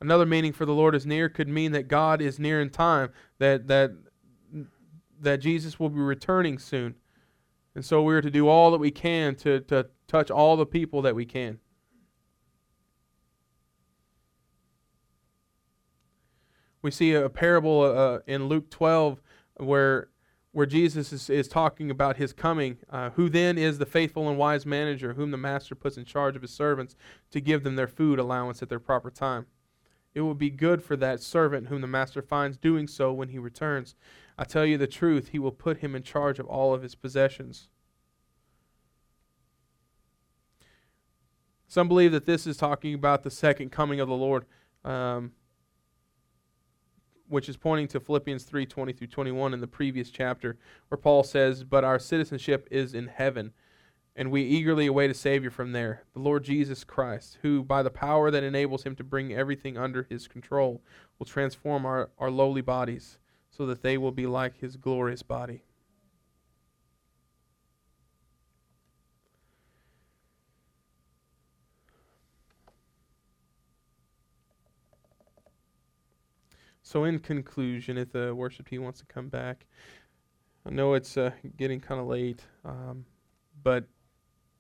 Another 0.02 0.26
meaning 0.26 0.52
for 0.52 0.66
the 0.66 0.74
Lord 0.74 0.96
is 0.96 1.06
near 1.06 1.30
could 1.30 1.48
mean 1.48 1.72
that 1.74 1.88
God 1.88 2.22
is 2.22 2.40
near 2.40 2.60
in 2.60 2.72
time, 2.72 3.12
that 3.38 3.68
that 3.68 3.92
that 5.22 5.38
Jesus 5.38 5.80
will 5.80 5.90
be 5.90 6.00
returning 6.00 6.58
soon. 6.58 6.96
And 7.76 7.86
so 7.86 8.02
we're 8.02 8.22
to 8.22 8.32
do 8.32 8.48
all 8.50 8.72
that 8.72 8.80
we 8.80 8.92
can 8.92 9.36
to, 9.36 9.62
to 9.62 9.88
touch 10.08 10.30
all 10.30 10.58
the 10.58 10.66
people 10.66 11.04
that 11.04 11.16
we 11.16 11.26
can. 11.26 11.60
We 16.82 16.90
see 16.90 17.14
a 17.14 17.30
parable 17.30 17.82
uh, 17.82 18.20
in 18.26 18.48
Luke 18.48 18.72
12 18.72 19.22
where, 19.58 20.10
where 20.52 20.66
Jesus 20.66 21.14
is, 21.14 21.30
is 21.30 21.48
talking 21.48 21.92
about 21.92 22.18
his 22.18 22.34
coming. 22.34 22.78
Uh, 22.90 23.12
who 23.12 23.30
then 23.30 23.60
is 23.60 23.78
the 23.78 23.86
faithful 23.86 24.28
and 24.28 24.38
wise 24.38 24.66
manager 24.66 25.14
whom 25.14 25.30
the 25.30 25.38
master 25.38 25.76
puts 25.76 25.96
in 25.96 26.06
charge 26.06 26.36
of 26.36 26.42
his 26.42 26.52
servants 26.52 26.96
to 27.30 27.40
give 27.40 27.64
them 27.64 27.76
their 27.76 27.88
food 27.88 28.18
allowance 28.18 28.64
at 28.64 28.70
their 28.70 28.80
proper 28.80 29.12
time? 29.12 29.46
It 30.14 30.22
will 30.22 30.36
be 30.36 30.50
good 30.50 30.84
for 30.84 30.96
that 30.98 31.22
servant 31.22 31.68
whom 31.68 31.82
the 31.82 31.88
master 31.88 32.22
finds 32.22 32.58
doing 32.58 32.88
so 32.88 33.14
when 33.14 33.30
he 33.30 33.40
returns. 33.40 33.96
I 34.38 34.44
tell 34.44 34.66
you 34.66 34.78
the 34.78 34.88
truth, 34.88 35.30
he 35.30 35.40
will 35.40 35.52
put 35.52 35.78
him 35.78 35.96
in 35.96 36.04
charge 36.04 36.40
of 36.40 36.48
all 36.48 36.74
of 36.74 36.82
his 36.82 36.96
possessions. 36.96 37.70
Some 41.68 41.88
believe 41.88 42.12
that 42.12 42.26
this 42.26 42.46
is 42.46 42.58
talking 42.58 42.94
about 42.94 43.24
the 43.24 43.32
second 43.32 43.72
coming 43.72 44.02
of 44.02 44.10
the 44.10 44.14
Lord, 44.14 44.46
um, 44.84 45.32
which 47.30 47.48
is 47.48 47.56
pointing 47.56 47.88
to 47.90 48.00
Philippians 48.02 48.44
3 48.44 48.66
20 48.66 48.92
through 48.92 49.08
21 49.08 49.54
in 49.54 49.62
the 49.62 49.68
previous 49.68 50.10
chapter, 50.10 50.58
where 50.90 50.98
Paul 50.98 51.24
says, 51.24 51.64
But 51.64 51.86
our 51.86 51.98
citizenship 51.98 52.68
is 52.70 52.94
in 52.94 53.08
heaven, 53.08 53.54
and 54.16 54.30
we 54.32 54.44
eagerly 54.44 54.88
await 54.88 55.10
a 55.10 55.14
Savior 55.14 55.50
from 55.50 55.72
there, 55.72 56.04
the 56.14 56.20
Lord 56.20 56.44
Jesus 56.44 56.84
Christ, 56.84 57.38
who, 57.42 57.64
by 57.64 57.82
the 57.82 57.90
power 57.90 58.30
that 58.30 58.44
enables 58.44 58.84
him 58.84 58.96
to 58.98 59.04
bring 59.04 59.34
everything 59.34 59.78
under 59.78 60.04
his 60.04 60.28
control, 60.28 60.82
will 61.18 61.26
transform 61.26 61.86
our, 61.86 62.10
our 62.18 62.30
lowly 62.30 62.62
bodies 62.62 63.18
so 63.50 63.66
that 63.66 63.82
they 63.82 63.98
will 63.98 64.12
be 64.12 64.26
like 64.28 64.60
his 64.60 64.76
glorious 64.76 65.24
body. 65.24 65.64
So, 76.84 77.06
in 77.06 77.20
conclusion, 77.20 77.98
if 77.98 78.12
the 78.12 78.36
worship 78.36 78.68
team 78.68 78.84
wants 78.84 79.00
to 79.00 79.06
come 79.06 79.30
back, 79.30 79.66
I 80.66 80.72
know 80.72 80.94
it's 80.94 81.16
uh, 81.16 81.32
getting 81.56 81.80
kind 81.80 82.02
of 82.02 82.08
late, 82.08 82.42
um, 82.66 83.06
but 83.64 83.86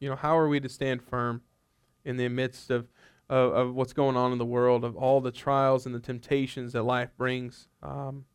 you 0.01 0.09
know, 0.09 0.17
how 0.17 0.37
are 0.37 0.49
we 0.49 0.59
to 0.59 0.67
stand 0.67 1.01
firm 1.01 1.41
in 2.03 2.17
the 2.17 2.27
midst 2.27 2.69
of, 2.69 2.89
of, 3.29 3.53
of 3.53 3.75
what's 3.75 3.93
going 3.93 4.17
on 4.17 4.33
in 4.33 4.37
the 4.37 4.45
world, 4.45 4.83
of 4.83 4.97
all 4.97 5.21
the 5.21 5.31
trials 5.31 5.85
and 5.85 5.95
the 5.95 5.99
temptations 5.99 6.73
that 6.73 6.83
life 6.83 7.11
brings? 7.17 7.69
Um, 7.81 8.25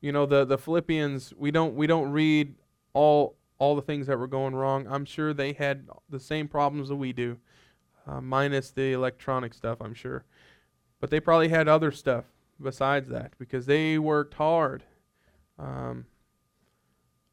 you 0.00 0.12
know 0.12 0.26
the 0.26 0.44
the 0.44 0.58
Philippians 0.58 1.34
we 1.36 1.50
don't 1.50 1.74
we 1.74 1.86
don't 1.86 2.10
read 2.12 2.54
all 2.92 3.36
all 3.58 3.74
the 3.74 3.82
things 3.82 4.06
that 4.06 4.18
were 4.18 4.26
going 4.26 4.54
wrong. 4.54 4.86
I'm 4.88 5.04
sure 5.04 5.32
they 5.32 5.52
had 5.52 5.88
the 6.08 6.20
same 6.20 6.46
problems 6.46 6.90
that 6.90 6.96
we 6.96 7.12
do, 7.12 7.38
uh, 8.06 8.20
minus 8.20 8.70
the 8.70 8.92
electronic 8.92 9.54
stuff. 9.54 9.78
I'm 9.80 9.94
sure, 9.94 10.24
but 11.00 11.10
they 11.10 11.20
probably 11.20 11.48
had 11.48 11.66
other 11.66 11.90
stuff 11.90 12.24
besides 12.62 13.08
that 13.08 13.32
because 13.38 13.66
they 13.66 13.98
worked 13.98 14.34
hard. 14.34 14.84
Um, 15.58 16.06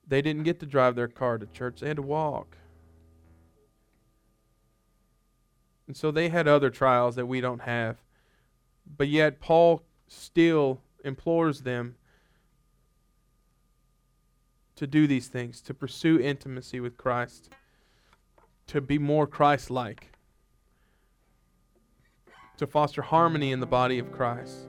they 0.08 0.22
didn't 0.22 0.44
get 0.44 0.60
to 0.60 0.66
drive 0.66 0.96
their 0.96 1.08
car 1.08 1.38
to 1.38 1.46
church; 1.48 1.80
they 1.80 1.88
had 1.88 1.98
to 1.98 2.04
walk. 2.04 2.58
And 5.88 5.98
so 5.98 6.12
they 6.12 6.30
had 6.30 6.48
other 6.48 6.70
trials 6.70 7.16
that 7.16 7.26
we 7.26 7.42
don't 7.42 7.62
have. 7.62 7.98
But 8.98 9.10
yet, 9.10 9.40
Paul 9.40 9.84
still 10.08 10.82
implores 11.04 11.62
them 11.62 11.96
to 14.76 14.88
do 14.88 15.08
these 15.08 15.28
things, 15.28 15.62
to 15.62 15.74
pursue 15.74 16.20
intimacy 16.20 16.80
with 16.80 16.98
Christ, 16.98 17.50
to 18.68 18.82
be 18.82 18.98
more 18.98 19.28
Christ 19.28 19.70
like, 19.70 20.12
to 22.58 22.66
foster 22.66 23.02
harmony 23.02 23.52
in 23.52 23.60
the 23.60 23.66
body 23.66 24.00
of 24.00 24.12
Christ, 24.12 24.68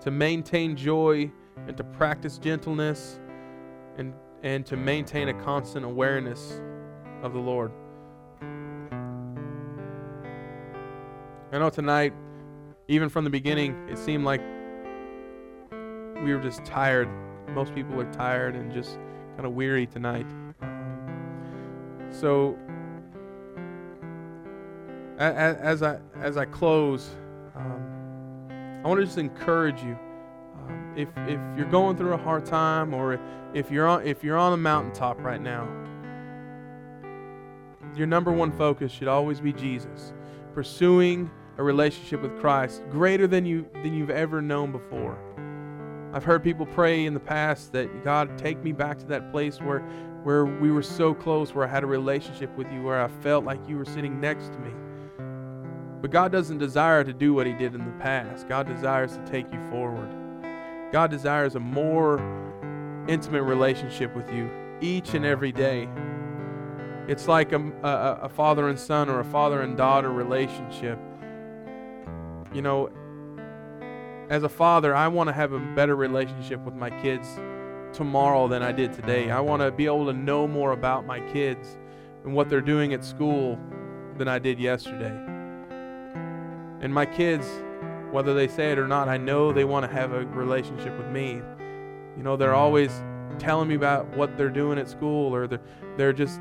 to 0.00 0.10
maintain 0.10 0.76
joy 0.76 1.30
and 1.66 1.76
to 1.76 1.84
practice 1.84 2.38
gentleness 2.38 3.18
and, 3.96 4.12
and 4.42 4.64
to 4.66 4.76
maintain 4.76 5.28
a 5.28 5.34
constant 5.42 5.84
awareness 5.84 6.60
of 7.22 7.32
the 7.32 7.38
Lord. 7.38 7.72
I 11.50 11.58
know 11.58 11.70
tonight, 11.70 12.12
even 12.88 13.08
from 13.08 13.24
the 13.24 13.30
beginning, 13.30 13.88
it 13.88 13.98
seemed 13.98 14.24
like 14.24 14.42
we 16.22 16.34
were 16.34 16.40
just 16.42 16.64
tired. 16.64 17.08
Most 17.48 17.74
people 17.74 17.98
are 18.00 18.12
tired 18.12 18.54
and 18.54 18.72
just 18.72 18.98
kind 19.34 19.46
of 19.46 19.52
weary 19.52 19.86
tonight. 19.86 20.26
So, 22.10 22.58
as 25.18 25.82
I 25.82 25.98
as 26.20 26.36
I 26.36 26.44
close, 26.44 27.10
um, 27.56 28.80
I 28.84 28.88
want 28.88 29.00
to 29.00 29.06
just 29.06 29.18
encourage 29.18 29.82
you. 29.82 29.98
If 30.98 31.08
if 31.28 31.38
you're 31.56 31.70
going 31.70 31.96
through 31.96 32.12
a 32.12 32.18
hard 32.18 32.44
time, 32.44 32.92
or 32.92 33.20
if 33.54 33.70
you're 33.70 33.86
on 33.86 34.04
if 34.04 34.24
you're 34.24 34.36
on 34.36 34.52
a 34.52 34.56
mountaintop 34.56 35.22
right 35.22 35.40
now, 35.40 35.68
your 37.94 38.08
number 38.08 38.32
one 38.32 38.50
focus 38.50 38.90
should 38.90 39.06
always 39.06 39.40
be 39.40 39.52
Jesus, 39.52 40.12
pursuing 40.54 41.30
a 41.56 41.62
relationship 41.62 42.20
with 42.20 42.36
Christ 42.40 42.82
greater 42.90 43.28
than 43.28 43.46
you 43.46 43.64
than 43.74 43.94
you've 43.94 44.10
ever 44.10 44.42
known 44.42 44.72
before. 44.72 45.16
I've 46.12 46.24
heard 46.24 46.42
people 46.42 46.66
pray 46.66 47.06
in 47.06 47.14
the 47.14 47.20
past 47.20 47.70
that 47.74 48.02
God 48.02 48.36
take 48.36 48.64
me 48.64 48.72
back 48.72 48.98
to 48.98 49.06
that 49.06 49.30
place 49.30 49.60
where 49.60 49.80
where 50.24 50.46
we 50.46 50.72
were 50.72 50.82
so 50.82 51.14
close, 51.14 51.54
where 51.54 51.64
I 51.64 51.70
had 51.70 51.84
a 51.84 51.86
relationship 51.86 52.50
with 52.58 52.66
you, 52.72 52.82
where 52.82 53.00
I 53.00 53.06
felt 53.06 53.44
like 53.44 53.60
you 53.68 53.76
were 53.76 53.84
sitting 53.84 54.20
next 54.20 54.52
to 54.52 54.58
me. 54.58 54.72
But 56.02 56.10
God 56.10 56.32
doesn't 56.32 56.58
desire 56.58 57.04
to 57.04 57.12
do 57.12 57.34
what 57.34 57.46
he 57.46 57.52
did 57.52 57.76
in 57.76 57.84
the 57.84 57.98
past. 58.00 58.48
God 58.48 58.66
desires 58.66 59.12
to 59.16 59.24
take 59.26 59.52
you 59.52 59.64
forward. 59.70 60.27
God 60.92 61.10
desires 61.10 61.54
a 61.54 61.60
more 61.60 62.18
intimate 63.08 63.42
relationship 63.42 64.14
with 64.14 64.30
you 64.32 64.50
each 64.80 65.14
and 65.14 65.24
every 65.24 65.52
day. 65.52 65.88
It's 67.08 67.26
like 67.26 67.52
a, 67.52 67.60
a, 67.82 68.18
a 68.22 68.28
father 68.28 68.68
and 68.68 68.78
son 68.78 69.08
or 69.08 69.20
a 69.20 69.24
father 69.24 69.62
and 69.62 69.76
daughter 69.76 70.10
relationship. 70.10 70.98
You 72.52 72.62
know, 72.62 72.90
as 74.30 74.42
a 74.42 74.48
father, 74.48 74.94
I 74.94 75.08
want 75.08 75.28
to 75.28 75.32
have 75.32 75.52
a 75.52 75.58
better 75.58 75.96
relationship 75.96 76.60
with 76.64 76.74
my 76.74 76.90
kids 76.90 77.28
tomorrow 77.92 78.48
than 78.48 78.62
I 78.62 78.72
did 78.72 78.92
today. 78.92 79.30
I 79.30 79.40
want 79.40 79.62
to 79.62 79.70
be 79.70 79.86
able 79.86 80.06
to 80.06 80.12
know 80.12 80.46
more 80.46 80.72
about 80.72 81.06
my 81.06 81.20
kids 81.32 81.78
and 82.24 82.34
what 82.34 82.48
they're 82.48 82.60
doing 82.60 82.92
at 82.92 83.04
school 83.04 83.58
than 84.18 84.28
I 84.28 84.38
did 84.38 84.58
yesterday. 84.58 85.16
And 86.80 86.92
my 86.92 87.06
kids, 87.06 87.46
whether 88.12 88.34
they 88.34 88.48
say 88.48 88.72
it 88.72 88.78
or 88.78 88.88
not, 88.88 89.08
I 89.08 89.16
know 89.16 89.52
they 89.52 89.64
want 89.64 89.86
to 89.86 89.92
have 89.92 90.12
a 90.12 90.24
relationship 90.26 90.96
with 90.96 91.08
me. 91.08 91.42
You 92.16 92.22
know, 92.22 92.36
they're 92.36 92.54
always 92.54 92.90
telling 93.38 93.68
me 93.68 93.74
about 93.74 94.08
what 94.16 94.36
they're 94.36 94.50
doing 94.50 94.78
at 94.78 94.88
school 94.88 95.34
or 95.34 95.46
they're, 95.46 95.60
they're 95.96 96.12
just 96.12 96.40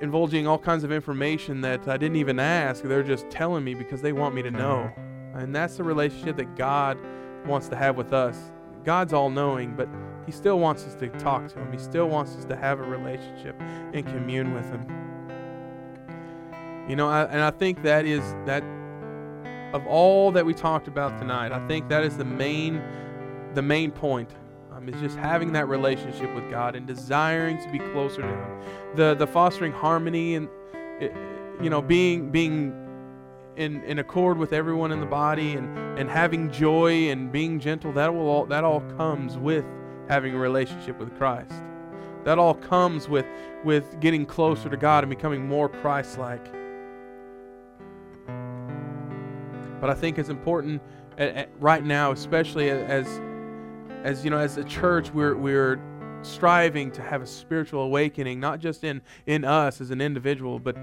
indulging 0.00 0.46
all 0.46 0.58
kinds 0.58 0.84
of 0.84 0.92
information 0.92 1.60
that 1.60 1.86
I 1.86 1.96
didn't 1.96 2.16
even 2.16 2.40
ask. 2.40 2.82
They're 2.82 3.02
just 3.02 3.30
telling 3.30 3.64
me 3.64 3.74
because 3.74 4.02
they 4.02 4.12
want 4.12 4.34
me 4.34 4.42
to 4.42 4.50
know. 4.50 4.90
And 5.34 5.54
that's 5.54 5.76
the 5.76 5.84
relationship 5.84 6.36
that 6.36 6.56
God 6.56 6.98
wants 7.46 7.68
to 7.68 7.76
have 7.76 7.96
with 7.96 8.12
us. 8.12 8.36
God's 8.84 9.12
all 9.12 9.30
knowing, 9.30 9.74
but 9.76 9.88
He 10.26 10.32
still 10.32 10.58
wants 10.58 10.84
us 10.84 10.94
to 10.96 11.08
talk 11.10 11.46
to 11.48 11.58
Him. 11.58 11.72
He 11.72 11.78
still 11.78 12.08
wants 12.08 12.34
us 12.36 12.44
to 12.46 12.56
have 12.56 12.80
a 12.80 12.82
relationship 12.82 13.54
and 13.60 14.04
commune 14.04 14.54
with 14.54 14.68
Him. 14.70 14.86
You 16.88 16.96
know, 16.96 17.08
I, 17.08 17.24
and 17.24 17.40
I 17.40 17.50
think 17.50 17.82
that 17.82 18.04
is 18.04 18.22
that 18.46 18.64
of 19.72 19.86
all 19.86 20.32
that 20.32 20.44
we 20.44 20.54
talked 20.54 20.88
about 20.88 21.18
tonight. 21.18 21.52
I 21.52 21.66
think 21.66 21.88
that 21.88 22.04
is 22.04 22.16
the 22.16 22.24
main, 22.24 22.82
the 23.54 23.62
main 23.62 23.90
point. 23.90 24.34
Um, 24.72 24.88
is 24.88 25.00
just 25.00 25.16
having 25.16 25.52
that 25.52 25.68
relationship 25.68 26.32
with 26.34 26.48
God 26.48 26.76
and 26.76 26.86
desiring 26.86 27.58
to 27.58 27.68
be 27.70 27.78
closer 27.78 28.22
to 28.22 28.28
Him. 28.28 28.60
The 28.94 29.14
the 29.14 29.26
fostering 29.26 29.72
harmony 29.72 30.36
and 30.36 30.48
it, 31.00 31.12
you 31.60 31.68
know 31.68 31.82
being 31.82 32.30
being 32.30 32.72
in, 33.56 33.82
in 33.84 33.98
accord 33.98 34.38
with 34.38 34.52
everyone 34.52 34.90
in 34.90 35.00
the 35.00 35.06
body 35.06 35.52
and, 35.52 35.98
and 35.98 36.08
having 36.08 36.50
joy 36.50 37.10
and 37.10 37.30
being 37.30 37.60
gentle, 37.60 37.92
that 37.92 38.12
will 38.12 38.28
all, 38.28 38.46
that 38.46 38.64
all 38.64 38.80
comes 38.96 39.36
with 39.36 39.66
having 40.08 40.34
a 40.34 40.38
relationship 40.38 40.98
with 40.98 41.14
Christ. 41.18 41.52
That 42.24 42.38
all 42.38 42.54
comes 42.54 43.08
with, 43.08 43.26
with 43.62 44.00
getting 44.00 44.24
closer 44.24 44.68
to 44.68 44.76
God 44.76 45.04
and 45.04 45.10
becoming 45.10 45.46
more 45.46 45.68
Christ 45.68 46.12
But 49.80 49.90
I 49.90 49.94
think 49.94 50.18
it's 50.18 50.28
important 50.28 50.82
at, 51.18 51.34
at 51.34 51.48
right 51.58 51.84
now, 51.84 52.12
especially 52.12 52.70
as, 52.70 53.20
as 54.04 54.24
you 54.24 54.30
know, 54.30 54.38
as 54.38 54.56
a 54.56 54.64
church, 54.64 55.10
we're, 55.12 55.36
we're 55.36 55.80
striving 56.22 56.90
to 56.92 57.02
have 57.02 57.22
a 57.22 57.26
spiritual 57.26 57.82
awakening, 57.82 58.40
not 58.40 58.60
just 58.60 58.84
in, 58.84 59.00
in 59.26 59.44
us 59.44 59.80
as 59.80 59.90
an 59.90 60.00
individual, 60.00 60.58
but, 60.58 60.76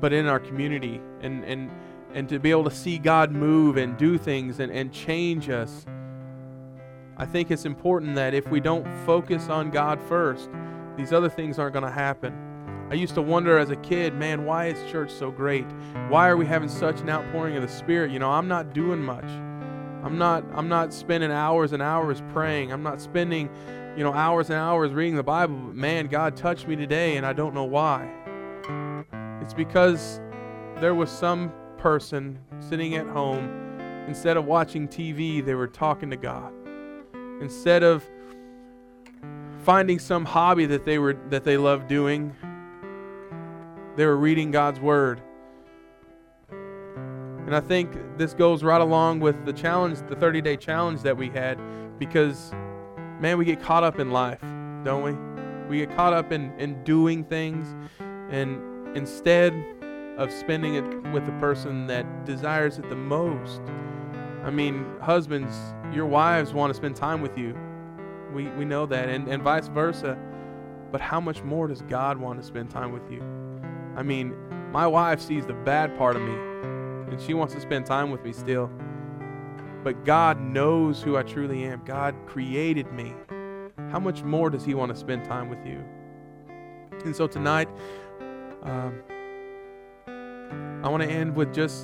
but 0.00 0.12
in 0.12 0.26
our 0.26 0.38
community. 0.38 1.00
And, 1.20 1.44
and 1.44 1.70
and 2.14 2.28
to 2.28 2.38
be 2.38 2.50
able 2.50 2.64
to 2.64 2.70
see 2.70 2.98
God 2.98 3.32
move 3.32 3.76
and 3.76 3.96
do 3.96 4.18
things 4.18 4.60
and, 4.60 4.72
and 4.72 4.92
change 4.92 5.50
us. 5.50 5.84
I 7.16 7.26
think 7.26 7.50
it's 7.50 7.64
important 7.64 8.14
that 8.14 8.32
if 8.32 8.48
we 8.48 8.60
don't 8.60 8.86
focus 9.04 9.48
on 9.48 9.70
God 9.70 10.00
first, 10.08 10.48
these 10.96 11.12
other 11.12 11.28
things 11.28 11.58
aren't 11.58 11.74
going 11.74 11.84
to 11.84 11.90
happen. 11.90 12.47
I 12.90 12.94
used 12.94 13.14
to 13.16 13.22
wonder 13.22 13.58
as 13.58 13.68
a 13.68 13.76
kid, 13.76 14.14
man, 14.14 14.46
why 14.46 14.66
is 14.66 14.90
church 14.90 15.10
so 15.10 15.30
great? 15.30 15.66
Why 16.08 16.28
are 16.28 16.38
we 16.38 16.46
having 16.46 16.70
such 16.70 17.00
an 17.00 17.10
outpouring 17.10 17.54
of 17.56 17.62
the 17.62 17.68
Spirit? 17.68 18.10
You 18.10 18.18
know, 18.18 18.30
I'm 18.30 18.48
not 18.48 18.72
doing 18.72 19.02
much. 19.02 19.28
I'm 20.02 20.16
not 20.16 20.44
I'm 20.54 20.68
not 20.68 20.94
spending 20.94 21.30
hours 21.30 21.72
and 21.72 21.82
hours 21.82 22.22
praying. 22.32 22.72
I'm 22.72 22.82
not 22.82 23.00
spending, 23.00 23.50
you 23.96 24.02
know, 24.02 24.14
hours 24.14 24.48
and 24.48 24.58
hours 24.58 24.92
reading 24.92 25.16
the 25.16 25.22
Bible. 25.22 25.56
But 25.56 25.74
man, 25.74 26.06
God 26.06 26.34
touched 26.34 26.66
me 26.66 26.76
today 26.76 27.18
and 27.18 27.26
I 27.26 27.34
don't 27.34 27.52
know 27.52 27.64
why. 27.64 28.08
It's 29.42 29.52
because 29.52 30.20
there 30.80 30.94
was 30.94 31.10
some 31.10 31.52
person 31.76 32.38
sitting 32.60 32.94
at 32.94 33.06
home 33.06 33.68
instead 34.06 34.38
of 34.38 34.46
watching 34.46 34.88
TV, 34.88 35.44
they 35.44 35.54
were 35.54 35.68
talking 35.68 36.10
to 36.10 36.16
God. 36.16 36.52
Instead 37.42 37.82
of 37.82 38.08
finding 39.62 39.98
some 39.98 40.24
hobby 40.24 40.64
that 40.66 40.84
they 40.84 40.98
were 40.98 41.18
that 41.28 41.44
they 41.44 41.58
loved 41.58 41.86
doing, 41.88 42.34
they 43.98 44.06
were 44.06 44.16
reading 44.16 44.52
God's 44.52 44.78
word. 44.78 45.20
And 46.48 47.52
I 47.56 47.58
think 47.58 47.90
this 48.16 48.32
goes 48.32 48.62
right 48.62 48.80
along 48.80 49.18
with 49.18 49.44
the 49.44 49.52
challenge, 49.52 49.98
the 50.08 50.14
30 50.14 50.40
day 50.40 50.56
challenge 50.56 51.02
that 51.02 51.16
we 51.16 51.28
had, 51.30 51.58
because, 51.98 52.52
man, 53.18 53.38
we 53.38 53.44
get 53.44 53.60
caught 53.60 53.82
up 53.82 53.98
in 53.98 54.12
life, 54.12 54.40
don't 54.84 55.02
we? 55.02 55.68
We 55.68 55.84
get 55.84 55.96
caught 55.96 56.12
up 56.12 56.30
in, 56.30 56.52
in 56.60 56.84
doing 56.84 57.24
things, 57.24 57.74
and 58.30 58.96
instead 58.96 59.52
of 60.16 60.32
spending 60.32 60.76
it 60.76 61.12
with 61.12 61.26
the 61.26 61.32
person 61.32 61.88
that 61.88 62.24
desires 62.24 62.78
it 62.78 62.88
the 62.88 62.94
most. 62.94 63.60
I 64.44 64.50
mean, 64.50 64.86
husbands, 65.00 65.56
your 65.92 66.06
wives 66.06 66.52
want 66.52 66.70
to 66.70 66.74
spend 66.74 66.94
time 66.94 67.20
with 67.20 67.36
you. 67.36 67.58
We, 68.32 68.46
we 68.50 68.64
know 68.64 68.86
that, 68.86 69.08
and, 69.08 69.26
and 69.26 69.42
vice 69.42 69.66
versa. 69.66 70.16
But 70.92 71.00
how 71.00 71.20
much 71.20 71.42
more 71.42 71.66
does 71.66 71.82
God 71.82 72.16
want 72.16 72.40
to 72.40 72.46
spend 72.46 72.70
time 72.70 72.92
with 72.92 73.10
you? 73.10 73.37
I 73.98 74.04
mean, 74.04 74.32
my 74.70 74.86
wife 74.86 75.20
sees 75.20 75.44
the 75.44 75.54
bad 75.54 75.98
part 75.98 76.14
of 76.14 76.22
me 76.22 76.32
and 77.10 77.20
she 77.20 77.34
wants 77.34 77.52
to 77.54 77.60
spend 77.60 77.84
time 77.84 78.12
with 78.12 78.22
me 78.22 78.32
still. 78.32 78.70
But 79.82 80.04
God 80.04 80.40
knows 80.40 81.02
who 81.02 81.16
I 81.16 81.24
truly 81.24 81.64
am. 81.64 81.82
God 81.84 82.14
created 82.24 82.92
me. 82.92 83.12
How 83.90 83.98
much 83.98 84.22
more 84.22 84.50
does 84.50 84.64
He 84.64 84.72
want 84.74 84.92
to 84.92 84.96
spend 84.96 85.24
time 85.24 85.48
with 85.48 85.66
you? 85.66 85.84
And 87.04 87.16
so 87.16 87.26
tonight, 87.26 87.68
um, 88.62 89.02
I 90.06 90.88
want 90.88 91.02
to 91.02 91.10
end 91.10 91.34
with 91.34 91.52
just 91.52 91.82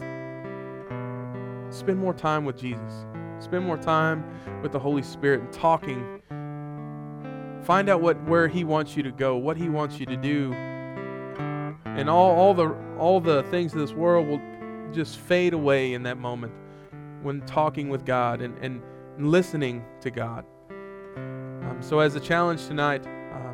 spend 1.70 1.98
more 1.98 2.14
time 2.14 2.44
with 2.44 2.56
Jesus. 2.56 3.06
Spend 3.40 3.66
more 3.66 3.76
time 3.76 4.24
with 4.62 4.70
the 4.70 4.78
Holy 4.78 5.02
Spirit 5.02 5.40
and 5.40 5.52
talking. 5.52 6.22
Find 7.64 7.88
out 7.88 8.00
what 8.00 8.22
where 8.28 8.46
He 8.46 8.62
wants 8.62 8.96
you 8.96 9.02
to 9.02 9.10
go, 9.10 9.36
what 9.36 9.56
He 9.56 9.68
wants 9.68 9.98
you 9.98 10.06
to 10.06 10.16
do. 10.16 10.54
And 11.96 12.10
all, 12.10 12.34
all 12.34 12.54
the 12.54 12.74
all 12.98 13.20
the 13.20 13.44
things 13.44 13.72
of 13.72 13.78
this 13.78 13.92
world 13.92 14.26
will 14.26 14.40
just 14.92 15.18
fade 15.18 15.52
away 15.54 15.94
in 15.94 16.02
that 16.04 16.18
moment 16.18 16.52
when 17.22 17.40
talking 17.42 17.88
with 17.88 18.04
God 18.04 18.40
and, 18.40 18.56
and 18.58 18.82
listening 19.18 19.84
to 20.00 20.10
God. 20.10 20.44
Um, 20.68 21.78
so, 21.80 22.00
as 22.00 22.16
a 22.16 22.20
challenge 22.20 22.66
tonight, 22.66 23.06
uh, 23.06 23.52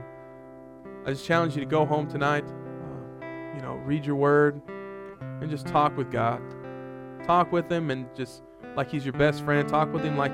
I 1.07 1.11
just 1.11 1.27
challenge 1.27 1.55
you 1.55 1.61
to 1.61 1.67
go 1.67 1.85
home 1.85 2.09
tonight, 2.09 2.45
uh, 2.45 3.27
you 3.55 3.63
know, 3.63 3.81
read 3.85 4.07
your 4.07 4.17
word 4.17 4.61
and 5.21 5.51
just 5.51 5.67
talk 5.67 5.97
with 5.97 6.11
God. 6.11 6.41
Talk 7.27 7.53
with 7.53 7.71
Him 7.71 7.91
and 7.91 8.07
just 8.17 8.43
like 8.75 8.91
He's 8.91 9.05
your 9.05 9.13
best 9.13 9.45
friend, 9.45 9.69
talk 9.69 9.93
with 9.93 10.03
Him 10.03 10.17
like 10.17 10.33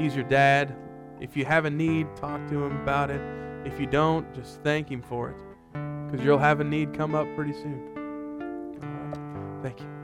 He's 0.00 0.14
your 0.14 0.24
dad. 0.24 0.76
If 1.20 1.36
you 1.36 1.44
have 1.44 1.64
a 1.64 1.70
need, 1.70 2.06
talk 2.14 2.46
to 2.48 2.64
Him 2.64 2.80
about 2.82 3.10
it. 3.10 3.20
If 3.66 3.80
you 3.80 3.86
don't, 3.86 4.32
just 4.32 4.62
thank 4.62 4.88
Him 4.88 5.02
for 5.02 5.30
it 5.30 5.47
because 6.10 6.24
you'll 6.24 6.38
have 6.38 6.60
a 6.60 6.64
need 6.64 6.94
come 6.94 7.14
up 7.14 7.26
pretty 7.34 7.52
soon. 7.52 7.82
Thank 9.62 9.80
you. 9.80 9.97